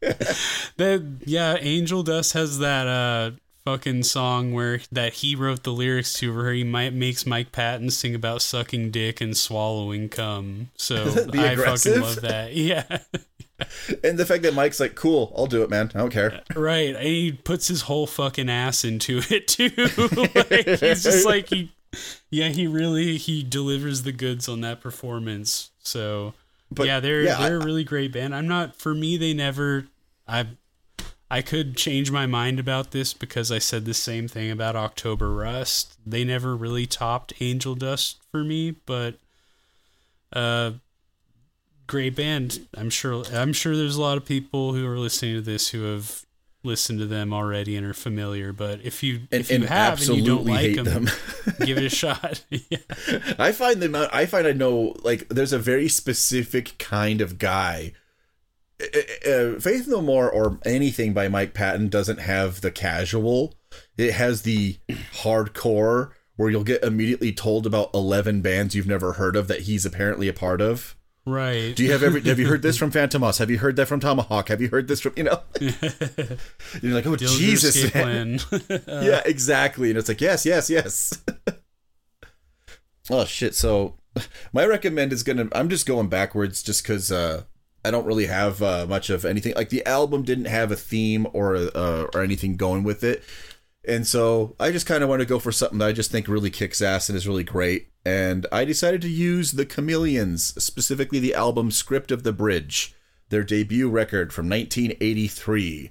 that 0.76 1.18
yeah, 1.24 1.56
Angel 1.60 2.02
Dust 2.02 2.32
has 2.32 2.58
that 2.58 2.86
uh 2.86 3.30
fucking 3.64 4.02
song 4.02 4.52
where 4.54 4.80
that 4.90 5.12
he 5.14 5.34
wrote 5.36 5.62
the 5.62 5.72
lyrics 5.72 6.14
to 6.14 6.34
where 6.34 6.52
he 6.54 6.64
might 6.64 6.94
makes 6.94 7.26
Mike 7.26 7.52
Patton 7.52 7.90
sing 7.90 8.14
about 8.14 8.40
sucking 8.40 8.90
dick 8.90 9.20
and 9.20 9.36
swallowing 9.36 10.08
cum. 10.08 10.70
So 10.76 10.96
I 11.34 11.48
aggressive? 11.48 11.94
fucking 11.96 12.02
love 12.02 12.20
that. 12.22 12.52
Yeah. 12.54 12.98
and 14.04 14.16
the 14.16 14.24
fact 14.24 14.44
that 14.44 14.54
Mike's 14.54 14.78
like, 14.78 14.94
cool, 14.94 15.34
I'll 15.36 15.46
do 15.46 15.62
it, 15.64 15.68
man. 15.70 15.90
I 15.94 15.98
don't 15.98 16.10
care. 16.12 16.42
Right, 16.54 16.94
and 16.94 17.04
he 17.04 17.32
puts 17.32 17.66
his 17.68 17.82
whole 17.82 18.06
fucking 18.06 18.48
ass 18.48 18.84
into 18.84 19.20
it 19.28 19.48
too. 19.48 19.70
like, 20.34 20.80
he's 20.80 21.02
just 21.02 21.26
like 21.26 21.48
he, 21.48 21.72
yeah, 22.30 22.48
he 22.48 22.66
really 22.68 23.16
he 23.16 23.42
delivers 23.42 24.04
the 24.04 24.12
goods 24.12 24.48
on 24.48 24.60
that 24.60 24.80
performance. 24.80 25.70
So, 25.80 26.34
But, 26.70 26.86
yeah, 26.86 27.00
they're 27.00 27.22
yeah, 27.22 27.38
they're 27.38 27.58
a 27.58 27.64
really 27.64 27.84
great 27.84 28.12
band. 28.12 28.34
I'm 28.34 28.48
not 28.48 28.76
for 28.76 28.94
me. 28.94 29.16
They 29.16 29.32
never. 29.32 29.86
I 30.26 30.46
I 31.30 31.42
could 31.42 31.76
change 31.76 32.10
my 32.10 32.26
mind 32.26 32.58
about 32.58 32.90
this 32.90 33.12
because 33.12 33.52
I 33.52 33.58
said 33.58 33.84
the 33.84 33.94
same 33.94 34.28
thing 34.28 34.50
about 34.50 34.76
October 34.76 35.32
Rust. 35.32 35.98
They 36.06 36.24
never 36.24 36.56
really 36.56 36.86
topped 36.86 37.32
Angel 37.40 37.74
Dust 37.74 38.20
for 38.30 38.44
me, 38.44 38.72
but 38.86 39.18
uh 40.32 40.72
great 41.86 42.14
band. 42.14 42.66
I'm 42.74 42.90
sure 42.90 43.24
I'm 43.32 43.52
sure 43.52 43.76
there's 43.76 43.96
a 43.96 44.00
lot 44.00 44.16
of 44.16 44.24
people 44.24 44.74
who 44.74 44.86
are 44.86 44.98
listening 44.98 45.34
to 45.34 45.42
this 45.42 45.68
who 45.68 45.84
have 45.84 46.24
listened 46.62 46.98
to 46.98 47.06
them 47.06 47.32
already 47.32 47.76
and 47.76 47.86
are 47.86 47.94
familiar, 47.94 48.52
but 48.52 48.80
if 48.82 49.02
you 49.02 49.20
And, 49.30 49.40
if 49.40 49.50
you 49.50 49.56
and 49.56 49.64
have 49.66 50.00
and 50.00 50.16
you 50.16 50.24
don't 50.24 50.44
like 50.44 50.74
them, 50.74 50.84
them. 50.84 51.08
give 51.64 51.78
it 51.78 51.84
a 51.84 51.88
shot. 51.88 52.44
yeah. 52.50 52.78
I 53.38 53.52
find 53.52 53.80
them. 53.80 53.94
I 53.94 54.26
find 54.26 54.46
I 54.46 54.52
know 54.52 54.96
like 55.02 55.28
there's 55.28 55.52
a 55.52 55.58
very 55.58 55.88
specific 55.88 56.78
kind 56.78 57.20
of 57.20 57.38
guy. 57.38 57.92
Uh, 58.80 59.28
uh, 59.28 59.60
Faith 59.60 59.88
No 59.88 60.00
More 60.00 60.30
or 60.30 60.58
anything 60.64 61.12
by 61.12 61.28
Mike 61.28 61.54
Patton 61.54 61.88
doesn't 61.88 62.20
have 62.20 62.60
the 62.60 62.70
casual. 62.70 63.54
It 63.96 64.12
has 64.12 64.42
the 64.42 64.78
hardcore 65.14 66.12
where 66.36 66.50
you'll 66.50 66.64
get 66.64 66.84
immediately 66.84 67.32
told 67.32 67.66
about 67.66 67.90
eleven 67.94 68.40
bands 68.40 68.74
you've 68.74 68.86
never 68.86 69.14
heard 69.14 69.36
of 69.36 69.48
that 69.48 69.62
he's 69.62 69.84
apparently 69.84 70.28
a 70.28 70.32
part 70.32 70.60
of. 70.60 70.96
Right. 71.28 71.76
Do 71.76 71.84
you 71.84 71.92
have 71.92 72.02
every? 72.02 72.22
have 72.22 72.38
you 72.38 72.46
heard 72.46 72.62
this 72.62 72.76
from 72.78 72.90
Fantomas? 72.90 73.38
Have 73.38 73.50
you 73.50 73.58
heard 73.58 73.76
that 73.76 73.86
from 73.86 74.00
Tomahawk? 74.00 74.48
Have 74.48 74.60
you 74.60 74.68
heard 74.68 74.88
this 74.88 75.00
from 75.00 75.12
you 75.16 75.24
know? 75.24 75.40
You're 75.60 76.94
like, 76.94 77.06
oh 77.06 77.16
Jesus, 77.16 77.92
man. 77.94 78.40
Yeah, 78.88 79.22
exactly. 79.24 79.90
And 79.90 79.98
it's 79.98 80.08
like, 80.08 80.20
yes, 80.20 80.46
yes, 80.46 80.70
yes. 80.70 81.22
oh 83.10 83.24
shit. 83.24 83.54
So 83.54 83.94
my 84.52 84.64
recommend 84.64 85.12
is 85.12 85.22
gonna 85.22 85.48
I'm 85.52 85.68
just 85.68 85.86
going 85.86 86.08
backwards 86.08 86.62
just 86.62 86.82
because 86.82 87.12
uh 87.12 87.42
I 87.84 87.90
don't 87.90 88.06
really 88.06 88.26
have 88.26 88.60
uh, 88.60 88.86
much 88.88 89.08
of 89.08 89.24
anything. 89.24 89.54
Like 89.54 89.68
the 89.68 89.86
album 89.86 90.22
didn't 90.22 90.46
have 90.46 90.72
a 90.72 90.76
theme 90.76 91.26
or 91.32 91.54
uh, 91.56 92.06
or 92.12 92.22
anything 92.22 92.56
going 92.56 92.82
with 92.82 93.04
it. 93.04 93.22
And 93.88 94.06
so 94.06 94.54
I 94.60 94.70
just 94.70 94.86
kind 94.86 95.02
of 95.02 95.08
want 95.08 95.20
to 95.20 95.26
go 95.26 95.38
for 95.38 95.50
something 95.50 95.78
that 95.78 95.88
I 95.88 95.92
just 95.92 96.10
think 96.10 96.28
really 96.28 96.50
kicks 96.50 96.82
ass 96.82 97.08
and 97.08 97.16
is 97.16 97.26
really 97.26 97.42
great. 97.42 97.88
And 98.04 98.46
I 98.52 98.66
decided 98.66 99.00
to 99.02 99.08
use 99.08 99.52
the 99.52 99.64
Chameleons, 99.64 100.62
specifically 100.62 101.18
the 101.18 101.34
album 101.34 101.70
Script 101.70 102.10
of 102.10 102.22
the 102.22 102.32
Bridge, 102.32 102.94
their 103.30 103.42
debut 103.42 103.88
record 103.88 104.32
from 104.32 104.48
1983. 104.48 105.90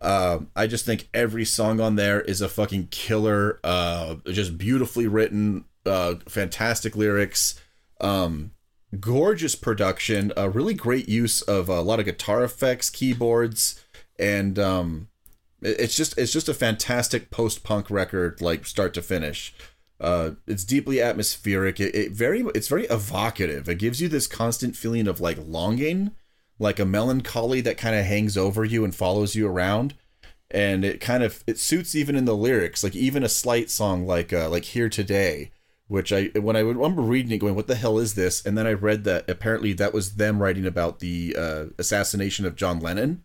Um, 0.00 0.50
I 0.56 0.66
just 0.66 0.84
think 0.84 1.08
every 1.14 1.44
song 1.44 1.80
on 1.80 1.94
there 1.94 2.20
is 2.20 2.40
a 2.40 2.48
fucking 2.48 2.88
killer. 2.90 3.60
Uh, 3.62 4.16
just 4.26 4.58
beautifully 4.58 5.06
written, 5.06 5.64
uh, 5.86 6.16
fantastic 6.28 6.96
lyrics, 6.96 7.60
um, 8.00 8.50
gorgeous 8.98 9.54
production, 9.54 10.32
a 10.36 10.50
really 10.50 10.74
great 10.74 11.08
use 11.08 11.42
of 11.42 11.68
a 11.68 11.82
lot 11.82 12.00
of 12.00 12.04
guitar 12.04 12.42
effects, 12.42 12.90
keyboards, 12.90 13.84
and 14.18 14.58
um, 14.58 15.08
it's 15.60 15.96
just 15.96 16.16
it's 16.18 16.32
just 16.32 16.48
a 16.48 16.54
fantastic 16.54 17.30
post 17.30 17.64
punk 17.64 17.90
record, 17.90 18.40
like 18.40 18.66
start 18.66 18.94
to 18.94 19.02
finish. 19.02 19.54
Uh, 20.00 20.32
it's 20.46 20.64
deeply 20.64 21.00
atmospheric. 21.00 21.80
It, 21.80 21.94
it 21.94 22.12
very 22.12 22.44
it's 22.54 22.68
very 22.68 22.86
evocative. 22.86 23.68
It 23.68 23.78
gives 23.78 24.00
you 24.00 24.08
this 24.08 24.26
constant 24.26 24.76
feeling 24.76 25.08
of 25.08 25.20
like 25.20 25.38
longing, 25.40 26.12
like 26.58 26.78
a 26.78 26.84
melancholy 26.84 27.60
that 27.62 27.78
kind 27.78 27.96
of 27.96 28.04
hangs 28.04 28.36
over 28.36 28.64
you 28.64 28.84
and 28.84 28.94
follows 28.94 29.34
you 29.34 29.48
around. 29.48 29.94
And 30.50 30.84
it 30.84 31.00
kind 31.00 31.22
of 31.22 31.42
it 31.46 31.58
suits 31.58 31.94
even 31.94 32.14
in 32.16 32.24
the 32.24 32.36
lyrics, 32.36 32.84
like 32.84 32.94
even 32.94 33.22
a 33.24 33.28
slight 33.28 33.70
song 33.70 34.06
like 34.06 34.32
uh, 34.32 34.48
like 34.48 34.64
here 34.66 34.88
today, 34.88 35.50
which 35.88 36.12
I 36.12 36.26
when 36.34 36.56
I 36.56 36.60
remember 36.60 37.02
reading 37.02 37.32
it, 37.32 37.38
going, 37.38 37.56
"What 37.56 37.66
the 37.66 37.74
hell 37.74 37.98
is 37.98 38.14
this?" 38.14 38.46
And 38.46 38.56
then 38.56 38.66
I 38.66 38.72
read 38.72 39.04
that 39.04 39.28
apparently 39.28 39.72
that 39.74 39.92
was 39.92 40.14
them 40.14 40.40
writing 40.40 40.64
about 40.64 41.00
the 41.00 41.34
uh, 41.36 41.64
assassination 41.78 42.46
of 42.46 42.56
John 42.56 42.78
Lennon. 42.78 43.24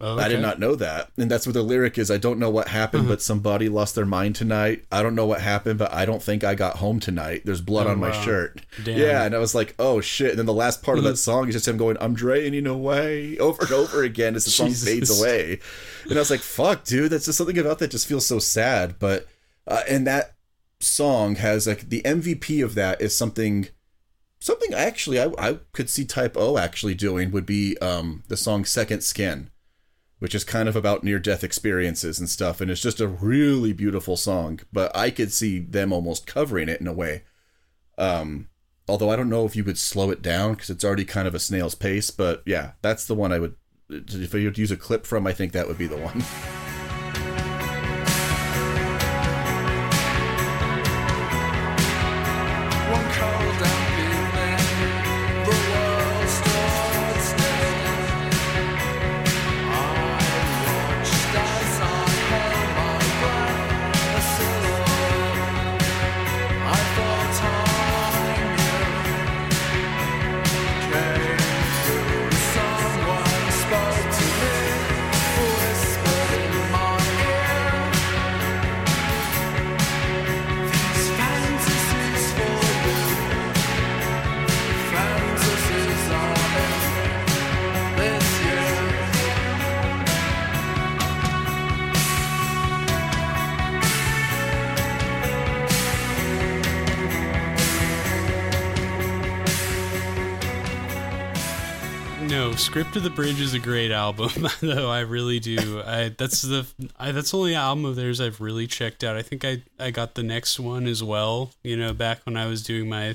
Oh, 0.00 0.18
I 0.18 0.28
did 0.28 0.40
not 0.40 0.58
know 0.58 0.74
that. 0.74 1.10
And 1.16 1.30
that's 1.30 1.46
what 1.46 1.52
the 1.54 1.62
lyric 1.62 1.96
is. 1.98 2.10
I 2.10 2.16
don't 2.18 2.38
know 2.38 2.50
what 2.50 2.68
happened, 2.68 3.08
but 3.08 3.22
somebody 3.22 3.68
lost 3.68 3.94
their 3.94 4.04
mind 4.04 4.34
tonight. 4.34 4.84
I 4.90 5.02
don't 5.02 5.14
know 5.14 5.24
what 5.24 5.40
happened, 5.40 5.78
but 5.78 5.92
I 5.94 6.04
don't 6.04 6.22
think 6.22 6.42
I 6.44 6.54
got 6.54 6.76
home 6.76 6.98
tonight. 7.00 7.42
There's 7.44 7.60
blood 7.60 7.86
Oh, 7.86 7.90
on 7.90 8.00
my 8.00 8.10
wow. 8.10 8.20
shirt. 8.22 8.60
Damn. 8.82 8.98
Yeah, 8.98 9.24
and 9.24 9.34
I 9.34 9.38
was 9.38 9.54
like, 9.54 9.74
oh 9.78 10.00
shit. 10.00 10.30
And 10.30 10.38
then 10.38 10.46
the 10.46 10.52
last 10.52 10.82
part 10.82 10.98
of 10.98 11.04
that 11.04 11.16
song 11.16 11.48
is 11.48 11.54
just 11.54 11.68
him 11.68 11.76
going, 11.76 11.96
I'm 12.00 12.14
draining 12.14 12.66
away 12.66 13.38
over 13.38 13.62
and 13.62 13.72
over 13.72 14.02
again 14.02 14.34
as 14.34 14.44
the 14.44 14.50
song 14.50 14.70
fades 14.74 15.16
away. 15.20 15.60
And 16.04 16.14
I 16.14 16.18
was 16.18 16.30
like, 16.30 16.40
fuck, 16.40 16.84
dude, 16.84 17.12
that's 17.12 17.26
just 17.26 17.38
something 17.38 17.58
about 17.58 17.78
that 17.78 17.90
just 17.92 18.06
feels 18.08 18.26
so 18.26 18.38
sad. 18.40 18.96
But, 18.98 19.26
uh, 19.66 19.82
and 19.88 20.06
that 20.06 20.34
song 20.80 21.36
has 21.36 21.66
like 21.66 21.88
the 21.88 22.02
MVP 22.02 22.62
of 22.62 22.74
that 22.74 23.00
is 23.00 23.16
something 23.16 23.68
something 24.38 24.74
actually 24.74 25.18
I, 25.18 25.30
I 25.38 25.58
could 25.72 25.88
see 25.88 26.04
type 26.04 26.36
o 26.36 26.58
actually 26.58 26.94
doing 26.94 27.30
would 27.30 27.46
be 27.46 27.78
um 27.78 28.22
the 28.28 28.36
song 28.36 28.66
second 28.66 29.02
skin 29.02 29.48
which 30.24 30.34
is 30.34 30.42
kind 30.42 30.70
of 30.70 30.74
about 30.74 31.04
near 31.04 31.18
death 31.18 31.44
experiences 31.44 32.18
and 32.18 32.30
stuff 32.30 32.62
and 32.62 32.70
it's 32.70 32.80
just 32.80 32.98
a 32.98 33.06
really 33.06 33.74
beautiful 33.74 34.16
song 34.16 34.58
but 34.72 34.90
i 34.96 35.10
could 35.10 35.30
see 35.30 35.58
them 35.58 35.92
almost 35.92 36.26
covering 36.26 36.66
it 36.66 36.80
in 36.80 36.86
a 36.86 36.94
way 36.94 37.22
um 37.98 38.48
although 38.88 39.10
i 39.10 39.16
don't 39.16 39.28
know 39.28 39.44
if 39.44 39.54
you 39.54 39.62
would 39.62 39.76
slow 39.76 40.10
it 40.10 40.22
down 40.22 40.54
because 40.54 40.70
it's 40.70 40.82
already 40.82 41.04
kind 41.04 41.28
of 41.28 41.34
a 41.34 41.38
snail's 41.38 41.74
pace 41.74 42.10
but 42.10 42.42
yeah 42.46 42.70
that's 42.80 43.04
the 43.04 43.14
one 43.14 43.32
i 43.32 43.38
would 43.38 43.54
if 43.90 44.34
I 44.34 44.44
would 44.44 44.56
use 44.56 44.70
a 44.70 44.78
clip 44.78 45.04
from 45.04 45.26
i 45.26 45.34
think 45.34 45.52
that 45.52 45.68
would 45.68 45.76
be 45.76 45.86
the 45.86 45.98
One 45.98 46.24
Script 102.74 102.96
of 102.96 103.04
the 103.04 103.10
Bridge 103.10 103.40
is 103.40 103.54
a 103.54 103.60
great 103.60 103.92
album, 103.92 104.48
though 104.60 104.90
I 104.90 105.02
really 105.02 105.38
do. 105.38 105.80
I 105.86 106.08
that's 106.08 106.42
the 106.42 106.66
I, 106.98 107.12
that's 107.12 107.30
the 107.30 107.38
only 107.38 107.54
album 107.54 107.84
of 107.84 107.94
theirs 107.94 108.20
I've 108.20 108.40
really 108.40 108.66
checked 108.66 109.04
out. 109.04 109.16
I 109.16 109.22
think 109.22 109.44
I 109.44 109.62
I 109.78 109.92
got 109.92 110.16
the 110.16 110.24
next 110.24 110.58
one 110.58 110.88
as 110.88 111.00
well. 111.00 111.52
You 111.62 111.76
know, 111.76 111.92
back 111.92 112.26
when 112.26 112.36
I 112.36 112.46
was 112.46 112.64
doing 112.64 112.88
my 112.88 113.14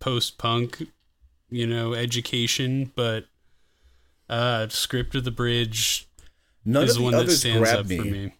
post 0.00 0.38
punk, 0.38 0.82
you 1.50 1.66
know, 1.66 1.92
education. 1.92 2.90
But 2.96 3.26
uh, 4.30 4.68
Script 4.68 5.14
of 5.14 5.24
the 5.24 5.30
Bridge 5.30 6.08
none 6.64 6.84
is 6.84 6.92
of 6.92 6.96
the 6.96 7.02
one 7.02 7.12
that 7.12 7.30
stands 7.30 7.68
up 7.68 7.84
me. 7.84 7.98
for 7.98 8.04
me. 8.04 8.32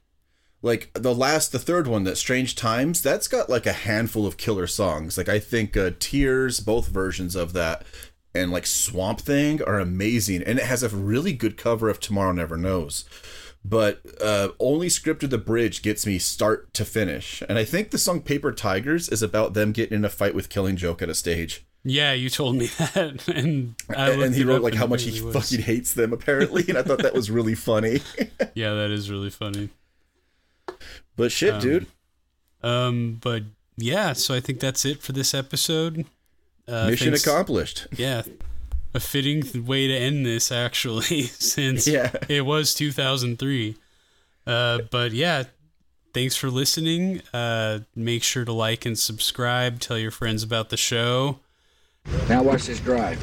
like 0.62 0.90
the 0.94 1.14
last 1.14 1.52
the 1.52 1.58
third 1.58 1.86
one 1.86 2.04
that 2.04 2.16
strange 2.16 2.54
times 2.56 3.02
that's 3.02 3.28
got 3.28 3.50
like 3.50 3.66
a 3.66 3.74
handful 3.74 4.26
of 4.26 4.38
killer 4.38 4.66
songs 4.66 5.18
like 5.18 5.28
i 5.28 5.38
think 5.38 5.76
uh, 5.76 5.90
tears 5.98 6.60
both 6.60 6.88
versions 6.88 7.36
of 7.36 7.52
that 7.52 7.84
and 8.36 8.52
like 8.52 8.66
swamp 8.66 9.20
thing 9.20 9.62
are 9.62 9.78
amazing 9.80 10.42
and 10.42 10.58
it 10.58 10.64
has 10.66 10.82
a 10.82 10.88
really 10.88 11.32
good 11.32 11.56
cover 11.56 11.88
of 11.88 11.98
tomorrow 12.00 12.32
never 12.32 12.56
knows 12.56 13.04
but 13.64 14.00
uh, 14.22 14.48
only 14.60 14.86
scripted 14.86 15.30
the 15.30 15.38
bridge 15.38 15.82
gets 15.82 16.06
me 16.06 16.18
start 16.18 16.72
to 16.74 16.84
finish 16.84 17.42
and 17.48 17.58
i 17.58 17.64
think 17.64 17.90
the 17.90 17.98
song 17.98 18.20
paper 18.20 18.52
tigers 18.52 19.08
is 19.08 19.22
about 19.22 19.54
them 19.54 19.72
getting 19.72 19.96
in 19.96 20.04
a 20.04 20.08
fight 20.08 20.34
with 20.34 20.48
killing 20.48 20.76
joke 20.76 21.02
at 21.02 21.08
a 21.08 21.14
stage 21.14 21.64
Yeah, 21.82 22.12
you 22.12 22.30
told 22.30 22.56
me 22.56 22.66
that, 22.78 23.26
and 23.28 23.74
I 23.90 24.10
and, 24.10 24.34
he 24.34 24.44
wrote 24.44 24.62
like 24.62 24.74
how 24.74 24.86
much 24.86 25.02
he 25.04 25.20
was. 25.20 25.34
fucking 25.34 25.64
hates 25.64 25.92
them 25.94 26.12
apparently 26.12 26.64
and 26.68 26.76
i 26.78 26.82
thought 26.82 27.02
that 27.02 27.14
was 27.14 27.30
really 27.30 27.54
funny 27.56 28.00
Yeah, 28.54 28.74
that 28.74 28.90
is 28.90 29.10
really 29.10 29.30
funny. 29.30 29.68
but 31.16 31.30
shit 31.32 31.60
dude 31.60 31.86
Um, 32.62 33.18
but 33.20 33.42
yeah, 33.76 34.12
so 34.14 34.34
I 34.34 34.40
think 34.40 34.58
that's 34.60 34.84
it 34.86 35.02
for 35.02 35.12
this 35.12 35.34
episode. 35.34 36.06
Uh, 36.68 36.86
mission 36.90 37.08
thanks- 37.12 37.26
accomplished 37.26 37.86
Yeah, 37.96 38.22
a 38.94 39.00
fitting 39.00 39.42
th- 39.42 39.64
way 39.64 39.86
to 39.86 39.94
end 39.94 40.26
this 40.26 40.50
actually, 40.50 41.22
since 41.38 41.86
Yeah. 41.86 42.12
it 42.28 42.44
was 42.44 42.74
2003. 42.74 43.76
Uh, 44.46 44.78
but 44.90 45.12
yeah, 45.12 45.44
thanks 46.14 46.36
for 46.36 46.50
listening. 46.50 47.22
Uh, 47.32 47.80
make 47.94 48.22
sure 48.22 48.44
to 48.44 48.52
like 48.52 48.84
and 48.86 48.98
subscribe. 48.98 49.80
Tell 49.80 49.98
your 49.98 50.10
friends 50.10 50.42
about 50.42 50.70
the 50.70 50.76
show. 50.76 51.40
Now 52.28 52.42
watch 52.42 52.66
this 52.66 52.80
drive. 52.80 53.18